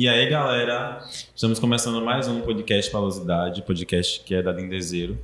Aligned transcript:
E 0.00 0.08
aí, 0.08 0.30
galera, 0.30 1.06
estamos 1.36 1.58
começando 1.58 2.02
mais 2.02 2.26
um 2.26 2.40
podcast 2.40 2.90
Palosidade, 2.90 3.60
podcast 3.60 4.22
que 4.24 4.34
é 4.34 4.40
da 4.40 4.50
Lindezeiro. 4.50 5.18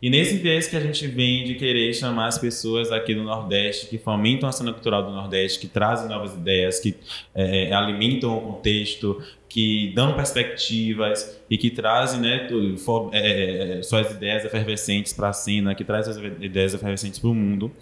E 0.00 0.08
nesse 0.08 0.36
viés 0.36 0.68
que 0.68 0.76
a 0.76 0.80
gente 0.80 1.04
vem 1.08 1.42
de 1.42 1.56
querer 1.56 1.92
chamar 1.94 2.28
as 2.28 2.38
pessoas 2.38 2.92
aqui 2.92 3.12
do 3.12 3.24
Nordeste, 3.24 3.88
que 3.88 3.98
fomentam 3.98 4.48
a 4.48 4.52
cena 4.52 4.72
cultural 4.72 5.02
do 5.02 5.10
Nordeste, 5.10 5.58
que 5.58 5.66
trazem 5.66 6.08
novas 6.08 6.32
ideias, 6.32 6.78
que 6.78 6.94
é, 7.34 7.72
alimentam 7.72 8.38
o 8.38 8.40
contexto, 8.52 9.20
que 9.48 9.92
dão 9.96 10.14
perspectivas 10.14 11.42
e 11.50 11.58
que 11.58 11.68
trazem 11.68 12.20
né, 12.20 12.48
for, 12.78 13.10
é, 13.12 13.78
é, 13.78 13.82
suas 13.82 14.12
ideias 14.12 14.44
efervescentes 14.44 15.12
para 15.12 15.30
a 15.30 15.32
cena, 15.32 15.74
que 15.74 15.82
trazem 15.82 16.14
suas 16.14 16.40
ideias 16.40 16.72
efervescentes 16.72 17.18
para 17.18 17.30
o 17.30 17.34
mundo. 17.34 17.72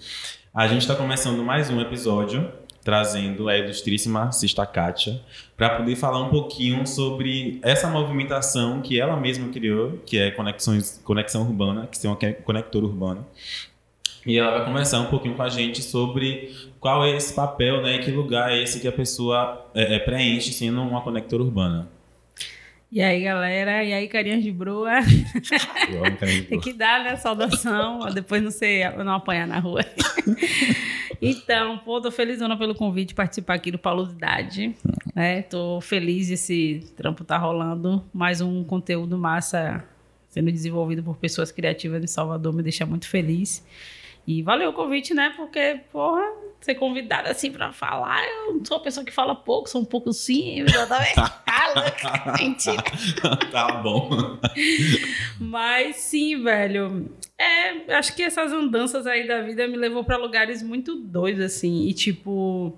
A 0.55 0.67
gente 0.67 0.81
está 0.81 0.97
começando 0.97 1.45
mais 1.45 1.69
um 1.69 1.79
episódio 1.79 2.51
trazendo 2.89 3.51
a 3.51 3.59
ilustríssima 3.59 4.33
Sista 4.33 4.65
Kátia 4.65 5.21
para 5.59 5.77
poder 5.77 5.95
falar 5.95 6.23
um 6.23 6.31
pouquinho 6.31 6.87
sobre 6.87 7.61
essa 7.63 7.87
movimentação 7.87 8.81
que 8.81 8.99
ela 8.99 9.15
mesma 9.15 9.51
criou, 9.51 9.99
que 10.07 10.19
é 10.19 10.31
Conexões, 10.31 10.99
Conexão 11.05 11.43
Urbana, 11.43 11.87
que 11.87 12.07
é 12.07 12.09
uma 12.09 12.17
conectora 12.17 12.87
urbana. 12.87 13.27
E 14.27 14.39
ela 14.39 14.53
vai 14.53 14.65
conversar 14.65 15.01
um 15.01 15.11
pouquinho 15.11 15.35
com 15.35 15.43
a 15.43 15.51
gente 15.51 15.83
sobre 15.83 16.51
qual 16.81 17.05
é 17.05 17.15
esse 17.15 17.35
papel, 17.35 17.83
né, 17.83 17.99
que 17.99 18.11
lugar 18.11 18.53
é 18.53 18.63
esse 18.63 18.81
que 18.81 18.89
a 18.89 18.93
pessoa 18.93 19.67
é, 19.75 19.97
é, 19.97 19.99
preenche 19.99 20.51
sendo 20.51 20.81
uma 20.81 21.03
conectora 21.03 21.43
urbana. 21.43 21.91
E 22.91 23.03
aí, 23.03 23.23
galera? 23.23 23.85
E 23.85 23.93
aí, 23.93 24.09
carinhas 24.09 24.43
de 24.43 24.51
broa? 24.51 24.93
Tem 26.49 26.59
que 26.59 26.73
dar, 26.73 27.05
né? 27.05 27.17
Saudação. 27.17 28.01
depois 28.15 28.43
não 28.43 28.51
sei, 28.51 28.89
não 29.05 29.13
apanhar 29.13 29.47
na 29.47 29.59
rua. 29.59 29.85
então, 31.21 31.77
pô, 31.79 32.01
tô 32.01 32.11
felizona 32.11 32.57
pelo 32.57 32.75
convite 32.75 33.09
de 33.09 33.15
participar 33.15 33.55
aqui 33.55 33.71
do 33.71 33.79
Palusidade. 33.79 34.75
Né? 35.15 35.43
Tô 35.43 35.83
feliz 35.83 36.31
esse 36.31 36.81
trampo 36.97 37.25
tá 37.25 37.37
rolando. 37.37 38.03
Mais 38.13 38.41
um 38.41 38.65
conteúdo 38.65 39.19
massa 39.19 39.85
sendo 40.31 40.51
desenvolvido 40.51 41.03
por 41.03 41.19
pessoas 41.19 41.53
criativas 41.53 42.01
de 42.01 42.09
Salvador 42.09 42.55
me 42.55 42.63
deixa 42.63 42.87
muito 42.87 43.07
feliz. 43.07 43.67
E 44.27 44.43
valeu 44.43 44.71
o 44.71 44.73
convite, 44.73 45.13
né? 45.13 45.35
Porque, 45.37 45.81
porra, 45.93 46.23
ser 46.61 46.75
convidada 46.75 47.31
assim 47.31 47.51
pra 47.51 47.73
falar, 47.73 48.23
eu 48.27 48.55
não 48.55 48.65
sou 48.65 48.77
uma 48.77 48.83
pessoa 48.83 49.05
que 49.05 49.13
fala 49.13 49.35
pouco, 49.35 49.69
sou 49.69 49.81
um 49.81 49.85
pouco 49.85 50.13
simples, 50.13 50.73
tá 51.15 51.43
Mentira. 52.39 52.83
tá 53.51 53.73
bom. 53.83 54.39
Mas 55.39 55.97
sim, 55.97 56.43
velho. 56.43 57.11
É, 57.39 57.95
acho 57.95 58.15
que 58.15 58.23
essas 58.23 58.53
andanças 58.53 59.07
aí 59.07 59.27
da 59.27 59.43
vida 59.43 59.67
me 59.69 59.77
levou 59.77 60.05
para 60.05 60.17
lugares 60.17 60.63
muito 60.63 60.97
doidos, 60.97 61.45
assim. 61.45 61.87
E 61.87 61.95
tipo 61.95 62.77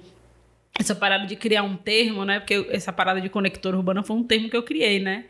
essa 0.81 0.95
parada 0.95 1.27
de 1.27 1.37
criar 1.37 1.63
um 1.63 1.77
termo, 1.77 2.25
né? 2.25 2.41
Porque 2.41 2.67
essa 2.71 2.91
parada 2.91 3.21
de 3.21 3.29
conector 3.29 3.75
urbano 3.75 4.03
foi 4.03 4.17
um 4.17 4.25
termo 4.25 4.49
que 4.49 4.57
eu 4.57 4.63
criei, 4.63 4.99
né? 4.99 5.27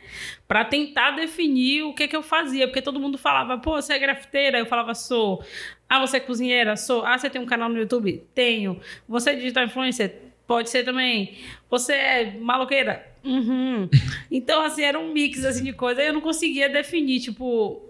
Para 0.47 0.65
tentar 0.65 1.11
definir 1.11 1.83
o 1.83 1.93
que 1.93 2.07
que 2.07 2.15
eu 2.15 2.23
fazia, 2.23 2.69
porque 2.69 2.81
todo 2.81 3.01
mundo 3.01 3.19
falava, 3.19 3.59
pô, 3.59 3.73
você 3.73 3.95
é 3.95 3.99
grafiteira? 3.99 4.59
Eu 4.59 4.67
falava, 4.67 4.95
sou. 4.95 5.45
Ah, 5.89 5.99
você 5.99 6.19
é 6.19 6.21
cozinheira? 6.21 6.77
Sou. 6.77 7.05
Ah, 7.05 7.19
você 7.19 7.29
tem 7.29 7.41
um 7.41 7.47
canal 7.47 7.69
no 7.69 7.79
YouTube? 7.79 8.23
Tenho. 8.33 8.81
Você 9.09 9.31
é 9.31 9.35
digital 9.35 9.65
influencer? 9.65 10.15
Pode 10.47 10.71
ser 10.71 10.85
também. 10.85 11.37
Você 11.69 11.95
é 11.95 12.37
maloqueira? 12.39 13.05
Uhum. 13.25 13.89
Então, 14.31 14.63
assim, 14.63 14.83
era 14.83 14.97
um 14.97 15.13
mix 15.13 15.45
assim, 15.45 15.65
de 15.65 15.73
coisa. 15.73 16.01
Eu 16.01 16.13
não 16.13 16.21
conseguia 16.21 16.69
definir, 16.69 17.19
tipo, 17.19 17.83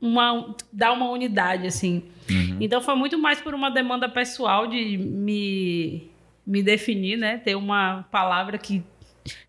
uma, 0.00 0.54
dar 0.72 0.92
uma 0.92 1.10
unidade, 1.10 1.66
assim. 1.66 2.04
Uhum. 2.30 2.58
Então, 2.60 2.80
foi 2.80 2.94
muito 2.94 3.18
mais 3.18 3.40
por 3.40 3.52
uma 3.52 3.68
demanda 3.68 4.08
pessoal 4.08 4.68
de 4.68 4.96
me 4.96 6.07
me 6.48 6.62
definir, 6.62 7.18
né? 7.18 7.36
Ter 7.36 7.54
uma 7.54 8.04
palavra 8.10 8.56
que 8.56 8.82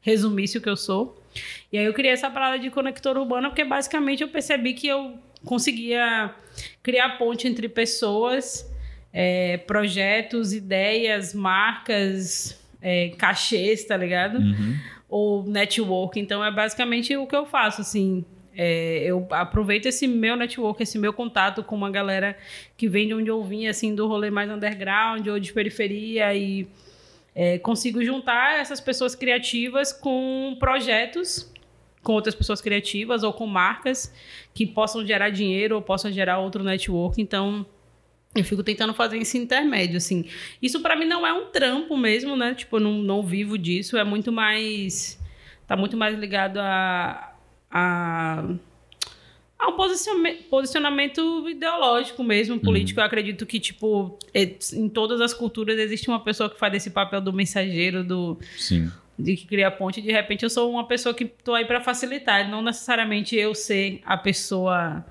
resumisse 0.02 0.58
o 0.58 0.62
que 0.62 0.70
eu 0.70 0.76
sou. 0.76 1.24
E 1.72 1.78
aí 1.78 1.86
eu 1.86 1.94
criei 1.94 2.12
essa 2.12 2.30
palavra 2.30 2.60
de 2.60 2.70
conector 2.70 3.18
urbano 3.18 3.50
porque 3.50 3.64
basicamente 3.64 4.22
eu 4.22 4.28
percebi 4.28 4.74
que 4.74 4.88
eu 4.88 5.18
conseguia 5.46 6.36
criar 6.84 7.18
ponte 7.18 7.48
entre 7.48 7.70
pessoas, 7.70 8.70
é, 9.14 9.58
projetos, 9.60 10.52
ideias, 10.52 11.34
marcas, 11.34 12.62
é, 12.82 13.10
cachês, 13.18 13.86
tá 13.86 13.96
ligado? 13.96 14.38
Uhum. 14.38 14.76
Ou 15.08 15.44
network. 15.44 16.20
Então 16.20 16.44
é 16.44 16.52
basicamente 16.52 17.16
o 17.16 17.26
que 17.26 17.36
eu 17.36 17.46
faço, 17.46 17.80
assim. 17.80 18.26
É, 18.54 19.04
eu 19.06 19.26
aproveito 19.32 19.86
esse 19.86 20.06
meu 20.06 20.36
network, 20.36 20.84
esse 20.84 21.00
meu 21.00 21.14
contato 21.14 21.64
com 21.64 21.78
uma 21.78 21.90
galera 21.90 22.38
que 22.76 22.90
vem 22.90 23.08
de 23.08 23.14
onde 23.14 23.30
eu 23.30 23.42
vim, 23.42 23.68
assim, 23.68 23.96
do 23.96 24.06
rolê 24.06 24.30
mais 24.30 24.52
underground 24.52 25.26
ou 25.28 25.40
de 25.40 25.54
periferia 25.54 26.36
e 26.36 26.68
é, 27.34 27.58
consigo 27.60 28.04
juntar 28.04 28.60
essas 28.60 28.80
pessoas 28.82 29.16
criativas 29.16 29.94
com 29.94 30.56
projetos 30.60 31.52
com 32.02 32.14
outras 32.14 32.36
pessoas 32.36 32.62
criativas 32.62 33.24
ou 33.24 33.34
com 33.34 33.46
marcas 33.46 34.14
que 34.54 34.66
possam 34.66 35.06
gerar 35.06 35.30
dinheiro 35.30 35.76
ou 35.76 35.82
possam 35.82 36.12
gerar 36.12 36.40
outro 36.40 36.64
network. 36.64 37.22
Então, 37.22 37.66
eu 38.36 38.44
fico 38.44 38.64
tentando 38.64 38.94
fazer 38.94 39.18
esse 39.18 39.38
intermédio, 39.38 39.98
assim. 39.98 40.26
Isso 40.62 40.82
para 40.82 40.96
mim 40.96 41.06
não 41.06 41.26
é 41.26 41.34
um 41.34 41.48
trampo 41.48 41.98
mesmo, 41.98 42.36
né? 42.36 42.54
Tipo, 42.54 42.78
eu 42.78 42.82
não, 42.82 42.94
não 42.94 43.24
vivo 43.24 43.58
disso. 43.58 43.98
É 43.98 44.04
muito 44.04 44.32
mais... 44.32 45.20
Tá 45.68 45.76
muito 45.76 45.98
mais 45.98 46.18
ligado 46.18 46.58
a... 46.58 47.34
a 47.70 48.44
Há 49.60 49.68
um 49.68 49.76
posicionamento 50.50 51.50
ideológico 51.50 52.24
mesmo, 52.24 52.56
uhum. 52.56 52.62
político. 52.62 53.00
Uhum. 53.00 53.04
Eu 53.04 53.08
acredito 53.08 53.46
que, 53.46 53.60
tipo, 53.60 54.18
é, 54.34 54.56
em 54.74 54.88
todas 54.88 55.20
as 55.20 55.34
culturas 55.34 55.78
existe 55.78 56.08
uma 56.08 56.24
pessoa 56.24 56.50
que 56.50 56.58
faz 56.58 56.74
esse 56.74 56.90
papel 56.90 57.20
do 57.20 57.34
mensageiro, 57.34 58.02
do. 58.02 58.40
Sim. 58.58 58.90
De 59.18 59.36
que 59.36 59.46
cria 59.46 59.70
ponte. 59.70 60.02
De 60.02 60.14
repente, 60.14 60.44
eu 60.44 60.50
sou 60.50 60.72
uma 60.72 60.88
pessoa 60.88 61.14
que 61.14 61.26
tô 61.26 61.54
aí 61.54 61.66
para 61.66 61.82
facilitar. 61.82 62.50
Não 62.50 62.62
necessariamente 62.62 63.36
eu 63.36 63.54
ser 63.54 64.02
a 64.06 64.16
pessoa 64.16 65.06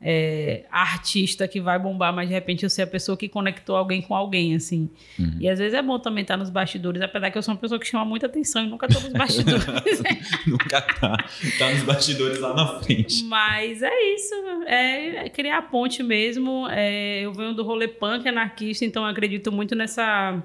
é, 0.00 0.64
artista 0.70 1.48
que 1.48 1.60
vai 1.60 1.78
bombar, 1.78 2.12
mas 2.12 2.28
de 2.28 2.34
repente 2.34 2.62
eu 2.62 2.70
ser 2.70 2.82
a 2.82 2.86
pessoa 2.86 3.16
que 3.16 3.28
conectou 3.28 3.74
alguém 3.74 4.02
com 4.02 4.14
alguém, 4.14 4.54
assim. 4.54 4.90
Uhum. 5.18 5.36
E 5.40 5.48
às 5.48 5.58
vezes 5.58 5.74
é 5.74 5.82
bom 5.82 5.98
também 5.98 6.22
estar 6.22 6.36
nos 6.36 6.50
bastidores, 6.50 7.00
apesar 7.00 7.30
que 7.30 7.38
eu 7.38 7.42
sou 7.42 7.54
uma 7.54 7.60
pessoa 7.60 7.80
que 7.80 7.86
chama 7.86 8.04
muita 8.04 8.26
atenção 8.26 8.64
e 8.64 8.68
nunca 8.68 8.86
estou 8.86 9.02
nos 9.02 9.12
bastidores. 9.12 10.02
nunca 10.46 10.82
tá. 10.82 11.16
Tá 11.58 11.70
nos 11.70 11.82
bastidores 11.84 12.38
lá 12.38 12.54
na 12.54 12.80
frente. 12.80 13.24
Mas 13.24 13.82
é 13.82 14.14
isso. 14.14 14.34
É, 14.66 15.26
é 15.26 15.28
criar 15.30 15.62
ponte 15.62 16.02
mesmo. 16.02 16.68
É, 16.68 17.22
eu 17.22 17.32
venho 17.32 17.54
do 17.54 17.62
rolê 17.62 17.88
punk 17.88 18.28
anarquista, 18.28 18.84
então 18.84 19.06
acredito 19.06 19.50
muito 19.50 19.74
nessa 19.74 20.42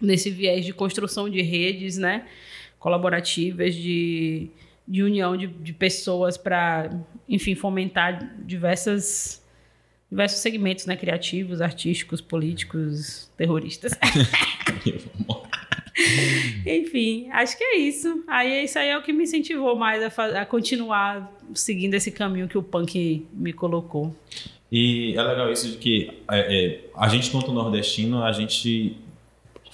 nesse 0.00 0.30
viés 0.30 0.64
de 0.64 0.72
construção 0.72 1.30
de 1.30 1.40
redes, 1.40 1.96
né? 1.96 2.26
Colaborativas, 2.78 3.74
de 3.74 4.50
de 4.86 5.02
união 5.02 5.36
de, 5.36 5.46
de 5.46 5.72
pessoas 5.72 6.36
para, 6.36 6.90
enfim, 7.28 7.54
fomentar 7.54 8.34
diversas, 8.44 9.42
diversos 10.10 10.40
segmentos 10.40 10.86
né, 10.86 10.96
criativos, 10.96 11.60
artísticos, 11.60 12.20
políticos, 12.20 13.30
terroristas. 13.36 13.92
enfim, 16.66 17.28
acho 17.30 17.56
que 17.56 17.64
é 17.64 17.76
isso. 17.78 18.24
Aí 18.26 18.64
isso 18.64 18.78
aí 18.78 18.88
é 18.88 18.96
o 18.96 19.02
que 19.02 19.12
me 19.12 19.24
incentivou 19.24 19.76
mais 19.76 20.02
a, 20.02 20.40
a 20.40 20.46
continuar 20.46 21.32
seguindo 21.54 21.94
esse 21.94 22.10
caminho 22.10 22.48
que 22.48 22.56
o 22.56 22.62
punk 22.62 23.26
me 23.32 23.52
colocou. 23.52 24.14
E 24.70 25.14
é 25.16 25.22
legal 25.22 25.52
isso 25.52 25.70
de 25.70 25.76
que 25.76 26.10
é, 26.30 26.64
é, 26.64 26.80
a 26.96 27.08
gente, 27.08 27.30
quanto 27.30 27.52
nordestino, 27.52 28.22
a 28.22 28.32
gente 28.32 28.96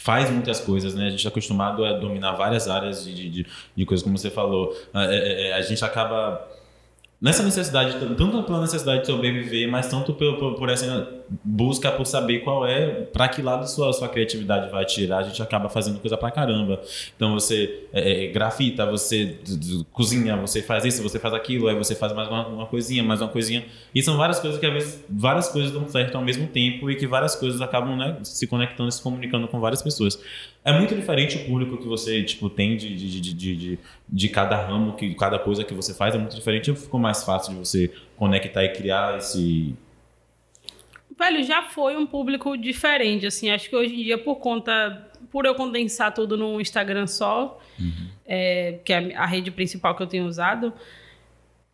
faz 0.08 0.30
muitas 0.30 0.58
coisas, 0.58 0.94
né? 0.94 1.08
A 1.08 1.10
gente 1.10 1.26
é 1.26 1.28
acostumado 1.28 1.84
a 1.84 1.92
dominar 1.92 2.32
várias 2.32 2.66
áreas 2.66 3.04
de, 3.04 3.28
de, 3.28 3.46
de 3.76 3.84
coisas, 3.84 4.02
como 4.02 4.16
você 4.16 4.30
falou. 4.30 4.74
A, 4.94 5.04
é, 5.04 5.16
é, 5.16 5.48
é, 5.48 5.52
a 5.52 5.60
gente 5.60 5.84
acaba 5.84 6.48
nessa 7.20 7.42
necessidade, 7.42 7.98
tanto 7.98 8.42
pela 8.44 8.60
necessidade 8.60 9.00
de 9.00 9.06
sobreviver, 9.08 9.68
mas 9.68 9.88
tanto 9.88 10.14
por, 10.14 10.36
por, 10.38 10.54
por 10.54 10.68
essa 10.68 11.18
busca 11.44 11.90
por 11.90 12.06
saber 12.06 12.40
qual 12.40 12.64
é, 12.64 13.02
para 13.12 13.28
que 13.28 13.42
lado 13.42 13.68
sua, 13.68 13.92
sua 13.92 14.08
criatividade 14.08 14.70
vai 14.70 14.84
tirar, 14.84 15.18
a 15.18 15.22
gente 15.24 15.42
acaba 15.42 15.68
fazendo 15.68 15.98
coisa 15.98 16.16
pra 16.16 16.30
caramba. 16.30 16.80
Então 17.16 17.34
você 17.34 17.86
é, 17.92 18.24
é 18.24 18.26
grafita, 18.28 18.86
você 18.86 19.38
cozinha, 19.92 20.36
você 20.36 20.62
faz 20.62 20.84
isso, 20.84 21.02
você 21.02 21.18
faz 21.18 21.34
aquilo, 21.34 21.68
aí 21.68 21.74
você 21.74 21.94
faz 21.94 22.12
mais 22.12 22.28
uma, 22.28 22.46
uma, 22.46 22.66
coisinha, 22.66 23.02
mais 23.02 23.20
uma 23.20 23.28
coisinha. 23.28 23.64
E 23.94 24.02
são 24.02 24.16
várias 24.16 24.38
coisas 24.38 24.58
que 24.58 24.66
às 24.66 24.72
vezes 24.72 25.04
várias 25.08 25.48
coisas 25.48 25.72
dão 25.72 25.86
certo 25.88 26.16
ao 26.16 26.22
mesmo 26.22 26.46
tempo 26.46 26.90
e 26.90 26.96
que 26.96 27.06
várias 27.06 27.34
coisas 27.34 27.60
acabam 27.60 27.96
né, 27.96 28.16
se 28.22 28.46
conectando, 28.46 28.90
se 28.90 29.02
comunicando 29.02 29.48
com 29.48 29.60
várias 29.60 29.82
pessoas. 29.82 30.18
É 30.68 30.78
muito 30.78 30.94
diferente 30.94 31.36
o 31.36 31.46
público 31.46 31.76
que 31.76 31.86
você 31.86 32.22
tipo, 32.22 32.50
tem 32.50 32.76
de, 32.76 32.94
de, 32.94 33.20
de, 33.20 33.34
de, 33.34 33.78
de, 34.08 34.28
cada 34.28 34.56
ramo, 34.56 34.94
que 34.94 35.14
cada 35.14 35.38
coisa 35.38 35.64
que 35.64 35.74
você 35.74 35.94
faz 35.94 36.14
é 36.14 36.18
muito 36.18 36.34
diferente. 36.34 36.74
Ficou 36.74 37.00
mais 37.00 37.24
fácil 37.24 37.52
de 37.52 37.58
você 37.58 37.92
conectar 38.16 38.64
e 38.64 38.72
criar 38.72 39.18
esse 39.18 39.74
velho, 41.18 41.42
já 41.42 41.62
foi 41.62 41.96
um 41.96 42.06
público 42.06 42.56
diferente, 42.56 43.26
assim. 43.26 43.50
Acho 43.50 43.68
que 43.68 43.74
hoje 43.74 43.94
em 43.94 44.04
dia, 44.04 44.16
por 44.16 44.36
conta. 44.36 45.06
Por 45.30 45.44
eu 45.44 45.54
condensar 45.54 46.14
tudo 46.14 46.38
no 46.38 46.58
Instagram 46.58 47.06
só, 47.06 47.60
uhum. 47.78 48.08
é, 48.24 48.78
que 48.82 48.92
é 48.92 49.14
a 49.14 49.26
rede 49.26 49.50
principal 49.50 49.94
que 49.94 50.02
eu 50.02 50.06
tenho 50.06 50.24
usado, 50.24 50.72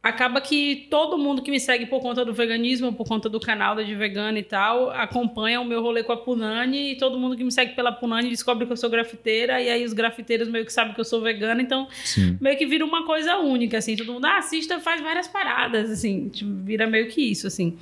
acaba 0.05 0.39
que 0.39 0.87
todo 0.91 1.17
mundo 1.17 1.41
que 1.41 1.51
me 1.51 1.59
segue 1.59 1.87
por 1.87 2.03
conta 2.03 2.27
do 2.27 2.35
veganismo, 2.35 2.93
por 2.93 3.09
conta 3.09 3.27
do 3.27 3.41
canal 3.41 3.75
da 3.75 3.83
de 3.83 3.95
vegana 3.95 4.39
e 4.39 4.43
tal, 4.43 4.91
acompanha 4.91 5.59
o 5.63 5.65
meu 5.65 5.81
rolê 5.81 6.03
com 6.05 6.13
a 6.13 6.17
Punani 6.19 6.93
e 6.93 6.97
todo 6.97 7.19
mundo 7.19 7.35
que 7.35 7.43
me 7.43 7.51
segue 7.51 7.75
pela 7.75 7.91
Punani 7.91 8.29
descobre 8.29 8.67
que 8.67 8.73
eu 8.73 8.77
sou 8.77 8.91
grafiteira 8.91 9.63
e 9.63 9.71
aí 9.71 9.83
os 9.83 9.95
grafiteiros 9.95 10.47
meio 10.47 10.67
que 10.67 10.73
sabem 10.75 10.93
que 10.93 11.01
eu 11.01 11.07
sou 11.07 11.23
vegana, 11.23 11.63
então 11.63 11.89
Sim. 12.05 12.37
meio 12.39 12.59
que 12.59 12.67
vira 12.67 12.85
uma 12.85 13.07
coisa 13.07 13.39
única, 13.39 13.79
assim, 13.79 13.97
todo 13.97 14.13
mundo 14.13 14.27
ah, 14.27 14.37
assista, 14.37 14.79
faz 14.79 15.01
várias 15.01 15.27
paradas, 15.27 15.91
assim, 15.91 16.29
tipo, 16.29 16.53
vira 16.63 16.87
meio 16.87 17.09
que 17.09 17.23
isso, 17.23 17.47
assim. 17.47 17.79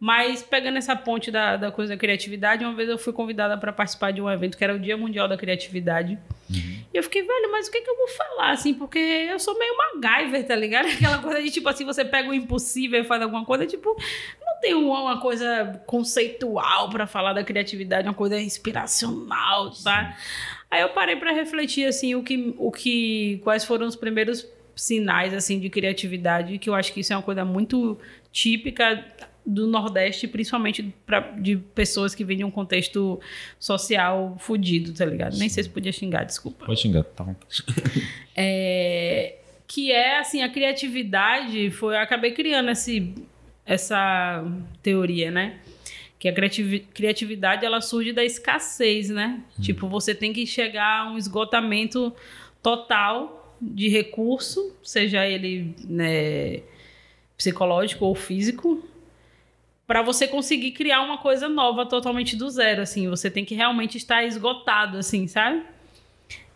Mas 0.00 0.42
pegando 0.42 0.78
essa 0.78 0.94
ponte 0.94 1.30
da, 1.30 1.56
da 1.56 1.72
coisa 1.72 1.94
da 1.94 1.98
criatividade, 1.98 2.64
uma 2.64 2.74
vez 2.74 2.88
eu 2.88 2.96
fui 2.96 3.12
convidada 3.12 3.56
para 3.58 3.72
participar 3.72 4.12
de 4.12 4.22
um 4.22 4.30
evento 4.30 4.56
que 4.56 4.62
era 4.62 4.74
o 4.74 4.78
Dia 4.78 4.96
Mundial 4.96 5.26
da 5.26 5.36
Criatividade. 5.36 6.16
E 6.50 6.96
eu 6.96 7.02
fiquei, 7.02 7.22
velho, 7.22 7.50
mas 7.50 7.66
o 7.66 7.70
que, 7.70 7.80
que 7.80 7.90
eu 7.90 7.96
vou 7.96 8.08
falar, 8.08 8.50
assim? 8.50 8.72
Porque 8.72 8.98
eu 8.98 9.38
sou 9.40 9.58
meio 9.58 9.74
MacGyver, 9.76 10.46
tá 10.46 10.54
ligado? 10.54 10.86
Aquela 10.94 11.18
coisa 11.18 11.42
de, 11.42 11.50
tipo 11.50 11.68
assim, 11.68 11.84
você 11.84 12.04
pega 12.04 12.28
o 12.28 12.34
impossível 12.34 13.00
e 13.00 13.04
faz 13.04 13.20
alguma 13.20 13.44
coisa, 13.44 13.66
tipo, 13.66 13.94
não 14.40 14.60
tem 14.60 14.74
uma, 14.74 15.02
uma 15.02 15.20
coisa 15.20 15.82
conceitual 15.84 16.88
para 16.90 17.06
falar 17.06 17.32
da 17.32 17.42
criatividade, 17.42 18.06
uma 18.06 18.14
coisa 18.14 18.40
inspiracional, 18.40 19.72
tá? 19.82 20.16
Aí 20.70 20.80
eu 20.80 20.90
parei 20.90 21.16
para 21.16 21.32
refletir, 21.32 21.86
assim, 21.86 22.14
o 22.14 22.22
que, 22.22 22.54
o 22.56 22.70
que, 22.70 23.40
quais 23.42 23.64
foram 23.64 23.86
os 23.86 23.96
primeiros 23.96 24.46
sinais, 24.76 25.34
assim, 25.34 25.58
de 25.58 25.68
criatividade, 25.68 26.58
que 26.58 26.70
eu 26.70 26.74
acho 26.74 26.92
que 26.92 27.00
isso 27.00 27.12
é 27.12 27.16
uma 27.16 27.22
coisa 27.22 27.44
muito 27.44 27.98
típica 28.30 29.04
do 29.50 29.66
Nordeste, 29.66 30.28
principalmente 30.28 30.94
pra, 31.06 31.20
de 31.20 31.56
pessoas 31.56 32.14
que 32.14 32.22
vêm 32.22 32.36
de 32.36 32.44
um 32.44 32.50
contexto 32.50 33.18
social 33.58 34.36
fudido, 34.38 34.92
tá 34.92 35.06
ligado? 35.06 35.38
Nem 35.38 35.48
sei 35.48 35.62
se 35.62 35.70
podia 35.70 35.90
xingar, 35.90 36.24
desculpa. 36.24 36.66
Pode 36.66 36.78
xingar, 36.80 37.02
tá 37.04 37.24
bom. 37.24 37.34
É, 38.40 39.34
que 39.66 39.90
é 39.90 40.20
assim, 40.20 40.42
a 40.42 40.48
criatividade 40.48 41.70
foi. 41.72 41.96
Eu 41.96 42.00
acabei 42.00 42.30
criando 42.30 42.70
esse, 42.70 43.12
essa 43.66 44.44
teoria, 44.82 45.30
né? 45.30 45.58
Que 46.20 46.28
a 46.28 46.32
criativi- 46.32 46.86
criatividade 46.94 47.64
ela 47.64 47.80
surge 47.80 48.12
da 48.12 48.24
escassez, 48.24 49.08
né? 49.10 49.40
Tipo, 49.60 49.88
você 49.88 50.14
tem 50.14 50.32
que 50.32 50.46
chegar 50.46 51.00
a 51.06 51.10
um 51.10 51.18
esgotamento 51.18 52.14
total 52.62 53.56
de 53.60 53.88
recurso, 53.88 54.72
seja 54.84 55.26
ele 55.26 55.74
né, 55.84 56.60
psicológico 57.36 58.04
ou 58.04 58.14
físico, 58.14 58.84
para 59.88 60.02
você 60.02 60.28
conseguir 60.28 60.72
criar 60.72 61.00
uma 61.00 61.16
coisa 61.16 61.48
nova 61.48 61.86
totalmente 61.86 62.36
do 62.36 62.50
zero, 62.50 62.82
assim. 62.82 63.08
Você 63.08 63.30
tem 63.30 63.42
que 63.42 63.54
realmente 63.54 63.96
estar 63.96 64.22
esgotado, 64.22 64.98
assim, 64.98 65.26
sabe? 65.26 65.62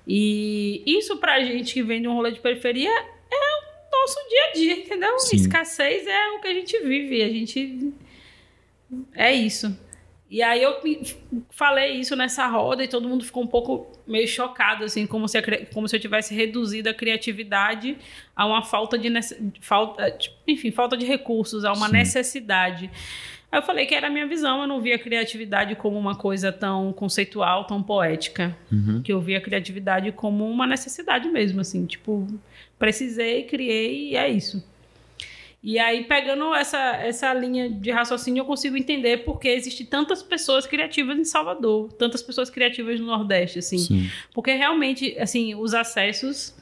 E 0.07 0.83
isso 0.85 1.17
pra 1.17 1.43
gente 1.43 1.73
que 1.73 1.83
vem 1.83 2.03
de 2.03 2.09
um 2.09 2.13
rolê 2.13 2.31
de 2.31 2.41
periferia 2.41 2.91
é 2.91 3.35
o 3.35 3.91
nosso 3.91 4.29
dia 4.29 4.45
a 4.45 4.53
dia, 4.53 4.85
entendeu? 4.85 5.19
Sim. 5.19 5.37
Escassez 5.37 6.07
é 6.07 6.29
o 6.33 6.41
que 6.43 6.49
a 6.49 6.53
gente 6.53 6.79
vive, 6.81 7.23
a 7.23 7.29
gente 7.31 7.95
é 9.15 9.33
isso. 9.33 9.75
E 10.33 10.43
aí 10.43 10.63
eu 10.63 10.75
falei 11.51 11.93
isso 12.01 12.17
nessa 12.17 12.47
roda 12.47 12.83
e 12.83 12.89
todo 12.89 13.07
mundo 13.07 13.23
ficou 13.23 13.43
um 13.43 13.47
pouco 13.47 13.93
meio 14.07 14.27
chocado, 14.27 14.83
assim, 14.83 15.07
como 15.07 15.29
se, 15.29 15.43
como 15.75 15.87
se 15.87 15.95
eu 15.95 16.01
tivesse 16.01 16.35
reduzido 16.35 16.89
a 16.89 16.95
criatividade 16.95 17.99
a 18.35 18.47
uma 18.47 18.63
falta 18.63 18.97
de 18.97 19.11
falta, 19.61 20.11
tipo, 20.11 20.35
enfim, 20.49 20.71
falta 20.71 20.97
de 20.97 21.05
recursos, 21.05 21.67
a 21.67 21.75
uma 21.75 21.89
Sim. 21.89 21.93
necessidade. 21.93 22.91
Aí 23.51 23.59
eu 23.59 23.63
falei 23.63 23.85
que 23.85 23.95
era 23.95 24.07
a 24.07 24.11
minha 24.11 24.27
visão, 24.27 24.63
eu 24.63 24.67
não 24.67 24.81
via 24.81 24.95
a 24.95 24.99
criatividade 24.99 25.77
como 25.77 25.99
uma 25.99 26.15
coisa 26.15 26.51
tão 26.51 26.95
conceitual, 26.95 27.67
tão 27.67 27.83
poética. 27.83 28.57
Uhum. 28.73 29.03
Que 29.03 29.13
eu 29.13 29.21
via 29.21 29.37
a 29.37 29.41
criatividade 29.43 30.13
como 30.13 30.51
uma 30.51 30.67
necessidade 30.67 31.29
mesmo, 31.29 31.61
assim, 31.61 31.85
tipo, 31.85 32.27
precisei, 32.79 33.43
criei 33.43 34.13
e 34.13 34.17
é 34.17 34.31
isso. 34.31 34.65
E 35.63 35.79
aí, 35.79 36.05
pegando 36.05 36.53
essa, 36.55 36.97
essa 36.97 37.33
linha 37.33 37.71
de 37.71 37.91
raciocínio, 37.93 38.41
eu 38.41 38.45
consigo 38.45 38.77
entender 38.77 39.19
por 39.19 39.39
que 39.39 39.49
existem 39.49 39.87
tantas 39.87 40.21
pessoas 40.21 40.67
criativas 40.67 41.17
em 41.17 41.25
Salvador, 41.25 41.93
tantas 41.93 42.21
pessoas 42.21 42.51
criativas 42.51 42.99
no 42.99 43.07
Nordeste, 43.07 43.61
assim. 43.61 43.79
Sim. 43.79 44.11
Porque 44.35 44.53
realmente, 44.53 45.17
assim, 45.21 45.55
os 45.55 45.73
acessos 45.73 46.53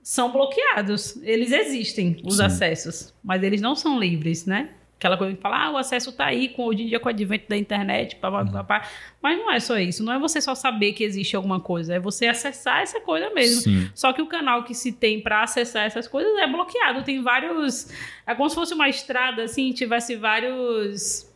são 0.00 0.30
bloqueados. 0.30 1.20
Eles 1.22 1.50
existem, 1.50 2.20
os 2.24 2.36
Sim. 2.36 2.44
acessos, 2.44 3.12
mas 3.24 3.42
eles 3.42 3.60
não 3.60 3.74
são 3.74 3.98
livres, 3.98 4.46
né? 4.46 4.70
Aquela 4.98 5.16
coisa 5.16 5.36
que 5.36 5.40
fala, 5.40 5.66
ah, 5.66 5.70
o 5.70 5.76
acesso 5.76 6.10
tá 6.10 6.26
aí, 6.26 6.48
com, 6.48 6.64
hoje 6.64 6.82
em 6.82 6.86
dia 6.88 6.98
com 6.98 7.06
o 7.06 7.08
advento 7.08 7.48
da 7.48 7.56
internet, 7.56 8.16
pá, 8.16 8.32
pá, 8.32 8.44
pá, 8.44 8.64
pá. 8.64 8.88
mas 9.22 9.38
não 9.38 9.48
é 9.48 9.60
só 9.60 9.78
isso. 9.78 10.02
Não 10.02 10.12
é 10.12 10.18
você 10.18 10.40
só 10.40 10.56
saber 10.56 10.92
que 10.92 11.04
existe 11.04 11.36
alguma 11.36 11.60
coisa, 11.60 11.94
é 11.94 12.00
você 12.00 12.26
acessar 12.26 12.82
essa 12.82 13.00
coisa 13.00 13.30
mesmo. 13.30 13.60
Sim. 13.60 13.88
Só 13.94 14.12
que 14.12 14.20
o 14.20 14.26
canal 14.26 14.64
que 14.64 14.74
se 14.74 14.90
tem 14.90 15.20
para 15.20 15.44
acessar 15.44 15.86
essas 15.86 16.08
coisas 16.08 16.36
é 16.38 16.48
bloqueado. 16.48 17.04
Tem 17.04 17.22
vários. 17.22 17.92
É 18.26 18.34
como 18.34 18.48
se 18.50 18.56
fosse 18.56 18.74
uma 18.74 18.88
estrada, 18.88 19.44
assim, 19.44 19.72
tivesse 19.72 20.16
vários. 20.16 21.30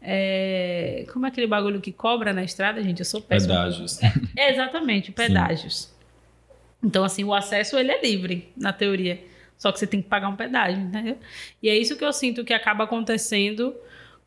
é, 0.00 1.04
Como 1.12 1.26
é 1.26 1.28
aquele 1.28 1.46
bagulho 1.46 1.82
que 1.82 1.92
cobra 1.92 2.32
na 2.32 2.44
estrada, 2.44 2.82
gente? 2.82 3.00
Eu 3.00 3.04
sou 3.04 3.20
péssima. 3.20 3.56
Pedágios. 3.56 4.00
É, 4.34 4.52
exatamente, 4.52 5.12
pedágios. 5.12 5.94
Então, 6.82 7.04
assim, 7.04 7.24
o 7.24 7.34
acesso 7.34 7.76
ele 7.76 7.92
é 7.92 8.00
livre, 8.00 8.50
na 8.56 8.72
teoria. 8.72 9.22
Só 9.56 9.72
que 9.72 9.78
você 9.78 9.86
tem 9.86 10.02
que 10.02 10.08
pagar 10.08 10.28
um 10.28 10.36
pedágio, 10.36 10.80
entendeu? 10.80 11.18
E 11.62 11.68
é 11.68 11.76
isso 11.76 11.96
que 11.96 12.04
eu 12.04 12.12
sinto 12.12 12.44
que 12.44 12.52
acaba 12.52 12.84
acontecendo 12.84 13.74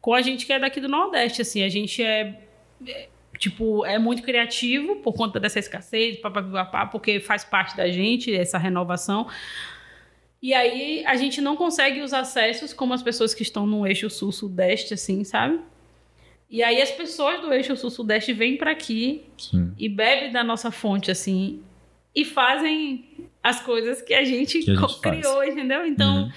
com 0.01 0.13
a 0.13 0.21
gente 0.21 0.45
que 0.45 0.53
é 0.53 0.59
daqui 0.59 0.79
do 0.79 0.87
Nordeste, 0.87 1.41
assim. 1.41 1.63
A 1.63 1.69
gente 1.69 2.03
é, 2.03 2.41
é, 2.87 3.07
tipo, 3.37 3.85
é 3.85 3.99
muito 3.99 4.23
criativo 4.23 4.97
por 4.97 5.13
conta 5.13 5.39
dessa 5.39 5.59
escassez, 5.59 6.17
papapá, 6.17 6.85
porque 6.87 7.19
faz 7.19 7.43
parte 7.43 7.77
da 7.77 7.87
gente, 7.89 8.33
essa 8.33 8.57
renovação. 8.57 9.27
E 10.41 10.53
aí 10.53 11.03
a 11.05 11.15
gente 11.15 11.41
não 11.41 11.55
consegue 11.55 12.01
os 12.01 12.13
acessos 12.13 12.73
como 12.73 12.93
as 12.93 13.03
pessoas 13.03 13.33
que 13.33 13.43
estão 13.43 13.65
no 13.67 13.85
eixo 13.85 14.09
sul-sudeste, 14.09 14.93
assim, 14.93 15.23
sabe? 15.23 15.59
E 16.49 16.63
aí 16.63 16.81
as 16.81 16.91
pessoas 16.91 17.41
do 17.41 17.53
eixo 17.53 17.75
sul-sudeste 17.75 18.33
vêm 18.33 18.57
para 18.57 18.71
aqui 18.71 19.25
Sim. 19.37 19.73
e 19.77 19.87
bebem 19.87 20.31
da 20.31 20.43
nossa 20.43 20.71
fonte, 20.71 21.11
assim, 21.11 21.61
e 22.15 22.25
fazem 22.25 23.28
as 23.43 23.59
coisas 23.61 24.01
que 24.01 24.13
a 24.13 24.23
gente, 24.23 24.59
Que 24.59 24.71
a 24.71 24.75
gente 24.75 24.99
criou, 24.99 25.43
entendeu? 25.43 25.85
Então, 25.85 26.23
Uhum. 26.23 26.31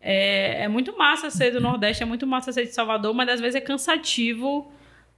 é, 0.00 0.64
é 0.64 0.68
muito 0.68 0.96
massa 0.96 1.30
ser 1.30 1.50
do 1.52 1.60
Nordeste, 1.60 2.02
é 2.02 2.06
muito 2.06 2.26
massa 2.26 2.52
ser 2.52 2.64
de 2.66 2.72
Salvador, 2.74 3.14
mas 3.14 3.28
às 3.28 3.40
vezes 3.40 3.54
é 3.54 3.60
cansativo 3.60 4.70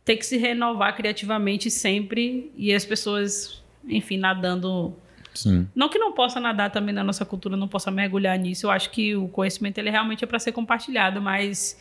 ter 0.05 0.17
que 0.17 0.27
se 0.27 0.37
renovar 0.37 0.95
criativamente 0.95 1.71
sempre 1.71 2.53
e 2.57 2.73
as 2.75 2.85
pessoas, 2.85 3.63
enfim, 3.89 4.19
nadando. 4.19 4.95
Sim. 5.33 5.67
Não 5.75 5.89
que 5.89 5.99
não 5.99 6.13
possa 6.13 6.39
nadar 6.39 6.71
também 6.71 6.95
na 6.95 7.03
nossa 7.03 7.25
cultura, 7.25 7.57
não 7.57 7.67
possa 7.67 7.91
mergulhar 7.91 8.39
nisso. 8.39 8.67
Eu 8.67 8.71
acho 8.71 8.91
que 8.91 9.17
o 9.17 9.27
conhecimento 9.29 9.79
ele 9.79 9.91
realmente 9.91 10.23
é 10.23 10.27
para 10.27 10.39
ser 10.39 10.53
compartilhado, 10.53 11.21
mas 11.23 11.77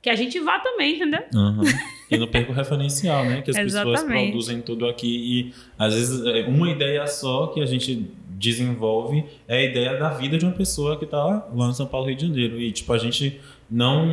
que 0.00 0.08
a 0.08 0.14
gente 0.14 0.38
vá 0.38 0.58
também, 0.60 0.96
entendeu? 0.96 1.22
Uhum. 1.34 1.62
E 2.10 2.18
não 2.18 2.28
perca 2.28 2.52
o 2.52 2.54
referencial, 2.54 3.24
né? 3.24 3.42
Que 3.42 3.50
as 3.50 3.56
pessoas 3.56 4.04
produzem 4.04 4.60
tudo 4.60 4.86
aqui 4.86 5.08
e 5.08 5.54
às 5.76 5.94
vezes 5.94 6.24
é 6.24 6.46
uma 6.46 6.70
ideia 6.70 7.04
só 7.08 7.48
que 7.48 7.60
a 7.60 7.66
gente 7.66 8.08
desenvolve 8.36 9.24
é 9.46 9.58
a 9.58 9.62
ideia 9.62 9.96
da 9.96 10.10
vida 10.10 10.36
de 10.36 10.44
uma 10.44 10.54
pessoa 10.54 10.98
que 10.98 11.06
tá 11.06 11.22
lá 11.24 11.68
em 11.68 11.74
São 11.74 11.86
Paulo, 11.86 12.06
Rio 12.06 12.16
de 12.16 12.26
Janeiro. 12.26 12.60
E 12.60 12.72
tipo, 12.72 12.92
a 12.92 12.98
gente 12.98 13.40
não, 13.70 14.06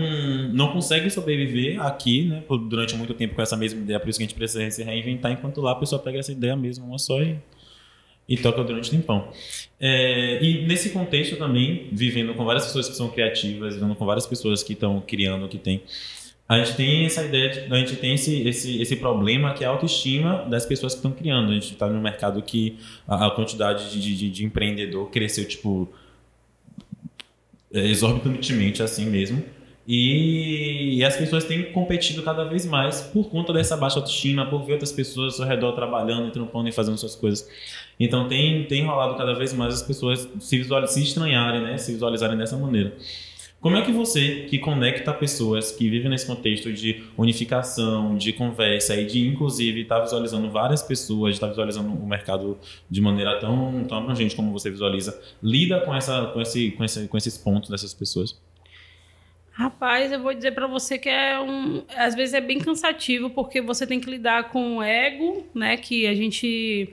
não 0.54 0.72
consegue 0.72 1.10
sobreviver 1.10 1.82
aqui, 1.82 2.26
né? 2.26 2.44
Durante 2.70 2.96
muito 2.96 3.14
tempo 3.14 3.36
com 3.36 3.42
essa 3.42 3.58
mesma 3.58 3.82
ideia, 3.82 4.00
por 4.00 4.10
isso 4.10 4.20
que 4.20 4.24
a 4.24 4.28
gente 4.28 4.36
precisa 4.36 4.70
se 4.70 4.84
reinventar, 4.84 5.32
enquanto 5.32 5.62
lá 5.62 5.72
a 5.72 5.76
pessoa 5.76 6.02
pega 6.02 6.20
essa 6.20 6.32
ideia 6.32 6.56
mesmo, 6.56 6.86
uma 6.86 7.00
só 7.00 7.22
e, 7.22 7.38
e 8.30 8.38
toca 8.38 8.64
durante 8.64 8.90
um 8.90 9.00
tempão. 9.00 9.28
É, 9.80 10.44
e 10.44 10.66
nesse 10.66 10.92
contexto 10.92 11.36
também, 11.38 11.90
vivendo 11.92 12.34
com 12.34 12.46
várias 12.46 12.66
pessoas 12.66 12.90
que 12.90 12.96
são 12.96 13.10
criativas, 13.10 13.76
vivendo 13.76 13.96
com 13.96 14.06
várias 14.06 14.28
pessoas 14.28 14.64
que 14.64 14.74
estão 14.74 15.02
criando, 15.02 15.48
que 15.48 15.58
tem 15.58 15.82
a 16.52 16.58
gente 16.58 16.76
tem 16.76 17.06
essa 17.06 17.24
ideia, 17.24 17.50
de, 17.50 17.74
a 17.74 17.78
gente 17.78 17.96
tem 17.96 18.16
esse, 18.16 18.46
esse, 18.46 18.82
esse 18.82 18.98
problema 18.98 19.54
que 19.54 19.64
é 19.64 19.68
a 19.68 19.70
autoestima 19.70 20.46
das 20.50 20.66
pessoas 20.66 20.94
que 20.94 20.98
estão 20.98 21.14
criando. 21.14 21.50
A 21.50 21.54
gente 21.54 21.72
está 21.72 21.88
num 21.88 22.02
mercado 22.02 22.42
que 22.42 22.78
a, 23.08 23.28
a 23.28 23.32
quantidade 23.32 23.90
de, 23.90 24.18
de, 24.18 24.30
de 24.30 24.46
empreendedor 24.46 25.10
cresceu, 25.10 25.48
tipo, 25.48 25.88
é, 27.74 27.88
exorbitantemente 27.88 28.84
assim 28.84 29.06
mesmo. 29.06 29.42
E, 29.88 30.98
e 30.98 31.06
as 31.06 31.16
pessoas 31.16 31.46
têm 31.46 31.72
competido 31.72 32.22
cada 32.22 32.44
vez 32.44 32.66
mais 32.66 33.00
por 33.00 33.30
conta 33.30 33.54
dessa 33.54 33.78
baixa 33.78 34.00
autoestima, 34.00 34.46
por 34.46 34.66
ver 34.66 34.74
outras 34.74 34.92
pessoas 34.92 35.34
ao 35.34 35.38
seu 35.38 35.46
redor 35.46 35.72
trabalhando, 35.72 36.32
trampando 36.32 36.68
e 36.68 36.74
fazendo 36.74 36.98
suas 36.98 37.16
coisas. 37.16 37.48
Então 37.98 38.28
tem, 38.28 38.66
tem 38.66 38.86
rolado 38.86 39.16
cada 39.16 39.34
vez 39.34 39.54
mais 39.54 39.76
as 39.76 39.84
pessoas 39.84 40.28
se, 40.38 40.58
visual, 40.58 40.86
se 40.86 41.02
estranharem, 41.02 41.62
né? 41.62 41.78
se 41.78 41.94
visualizarem 41.94 42.38
dessa 42.38 42.58
maneira. 42.58 42.94
Como 43.62 43.78
é 43.78 43.84
que 43.84 43.92
você, 43.92 44.48
que 44.50 44.58
conecta 44.58 45.14
pessoas 45.14 45.72
que 45.72 45.88
vivem 45.88 46.10
nesse 46.10 46.26
contexto 46.26 46.74
de 46.74 47.04
unificação, 47.16 48.18
de 48.18 48.34
conversa 48.34 48.96
e 48.96 49.06
de, 49.06 49.28
inclusive, 49.28 49.82
estar 49.82 50.00
visualizando 50.00 50.50
várias 50.50 50.82
pessoas, 50.82 51.36
estar 51.36 51.46
visualizando 51.46 51.90
o 51.94 52.08
mercado 52.08 52.58
de 52.90 53.00
maneira 53.00 53.40
tão, 53.40 53.84
tão 53.84 54.00
abrangente 54.00 54.36
como 54.36 54.52
você 54.52 54.72
visualiza, 54.72 55.22
lida 55.44 55.80
com, 55.82 55.94
essa, 55.94 56.26
com, 56.34 56.42
esse, 56.42 56.72
com, 56.72 56.84
esse, 56.84 57.08
com 57.08 57.16
esses 57.16 57.38
pontos 57.38 57.70
dessas 57.70 57.94
pessoas? 57.94 58.42
Rapaz, 59.52 60.12
eu 60.12 60.20
vou 60.20 60.34
dizer 60.34 60.54
pra 60.54 60.66
você 60.66 60.98
que 60.98 61.10
é 61.10 61.40
um, 61.40 61.84
às 61.96 62.16
vezes 62.16 62.34
é 62.34 62.42
bem 62.42 62.58
cansativo 62.58 63.30
porque 63.30 63.62
você 63.62 63.86
tem 63.86 64.00
que 64.00 64.10
lidar 64.10 64.50
com 64.50 64.78
o 64.78 64.82
ego, 64.82 65.46
né, 65.54 65.78
que 65.78 66.08
a 66.08 66.16
gente 66.16 66.90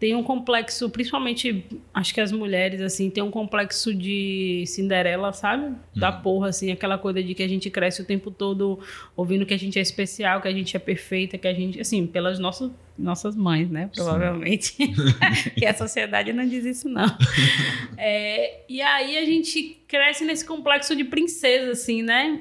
tem 0.00 0.14
um 0.14 0.22
complexo, 0.22 0.88
principalmente, 0.88 1.62
acho 1.92 2.14
que 2.14 2.22
as 2.22 2.32
mulheres, 2.32 2.80
assim, 2.80 3.10
tem 3.10 3.22
um 3.22 3.30
complexo 3.30 3.94
de 3.94 4.64
Cinderela, 4.66 5.30
sabe? 5.30 5.76
Da 5.94 6.10
Uhum. 6.10 6.22
porra, 6.22 6.48
assim, 6.48 6.72
aquela 6.72 6.96
coisa 6.96 7.22
de 7.22 7.34
que 7.34 7.42
a 7.42 7.48
gente 7.48 7.68
cresce 7.68 8.00
o 8.00 8.06
tempo 8.06 8.30
todo 8.30 8.80
ouvindo 9.14 9.44
que 9.44 9.52
a 9.52 9.58
gente 9.58 9.78
é 9.78 9.82
especial, 9.82 10.40
que 10.40 10.48
a 10.48 10.52
gente 10.52 10.74
é 10.74 10.80
perfeita, 10.80 11.36
que 11.36 11.46
a 11.46 11.52
gente, 11.52 11.78
assim, 11.78 12.06
pelas 12.06 12.38
nossas, 12.38 12.70
nossas 12.98 13.36
mães, 13.36 13.68
né? 13.68 13.90
Provavelmente. 13.94 14.74
que 15.54 15.66
a 15.66 15.74
sociedade 15.74 16.32
não 16.32 16.48
diz 16.48 16.64
isso, 16.64 16.88
não. 16.88 17.06
É, 18.02 18.62
e 18.66 18.80
aí 18.80 19.18
a 19.18 19.24
gente 19.26 19.82
cresce 19.86 20.24
nesse 20.24 20.46
complexo 20.46 20.96
de 20.96 21.04
princesa, 21.04 21.72
assim, 21.72 22.00
né? 22.02 22.40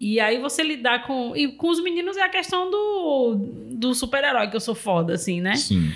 E 0.00 0.18
aí 0.18 0.40
você 0.40 0.64
lidar 0.64 1.06
com. 1.06 1.36
E 1.36 1.46
com 1.52 1.68
os 1.68 1.80
meninos 1.80 2.16
é 2.16 2.22
a 2.22 2.28
questão 2.28 2.68
do, 2.68 3.36
do 3.70 3.94
super-herói, 3.94 4.48
que 4.48 4.56
eu 4.56 4.60
sou 4.60 4.74
foda, 4.74 5.14
assim, 5.14 5.40
né? 5.40 5.54
Sim. 5.54 5.92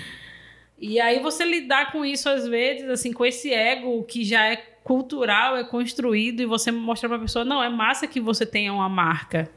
E 0.79 0.99
aí 0.99 1.19
você 1.19 1.45
lidar 1.45 1.91
com 1.91 2.03
isso 2.03 2.27
às 2.27 2.47
vezes, 2.47 2.89
assim, 2.89 3.13
com 3.13 3.25
esse 3.25 3.53
ego 3.53 4.03
que 4.03 4.23
já 4.23 4.45
é 4.45 4.55
cultural, 4.83 5.55
é 5.55 5.63
construído, 5.63 6.41
e 6.41 6.45
você 6.45 6.71
mostrar 6.71 7.07
pra 7.07 7.19
pessoa, 7.19 7.45
não, 7.45 7.63
é 7.63 7.69
massa 7.69 8.05
que 8.05 8.19
você 8.19 8.45
tenha 8.45 8.73
uma 8.73 8.89
marca, 8.89 9.49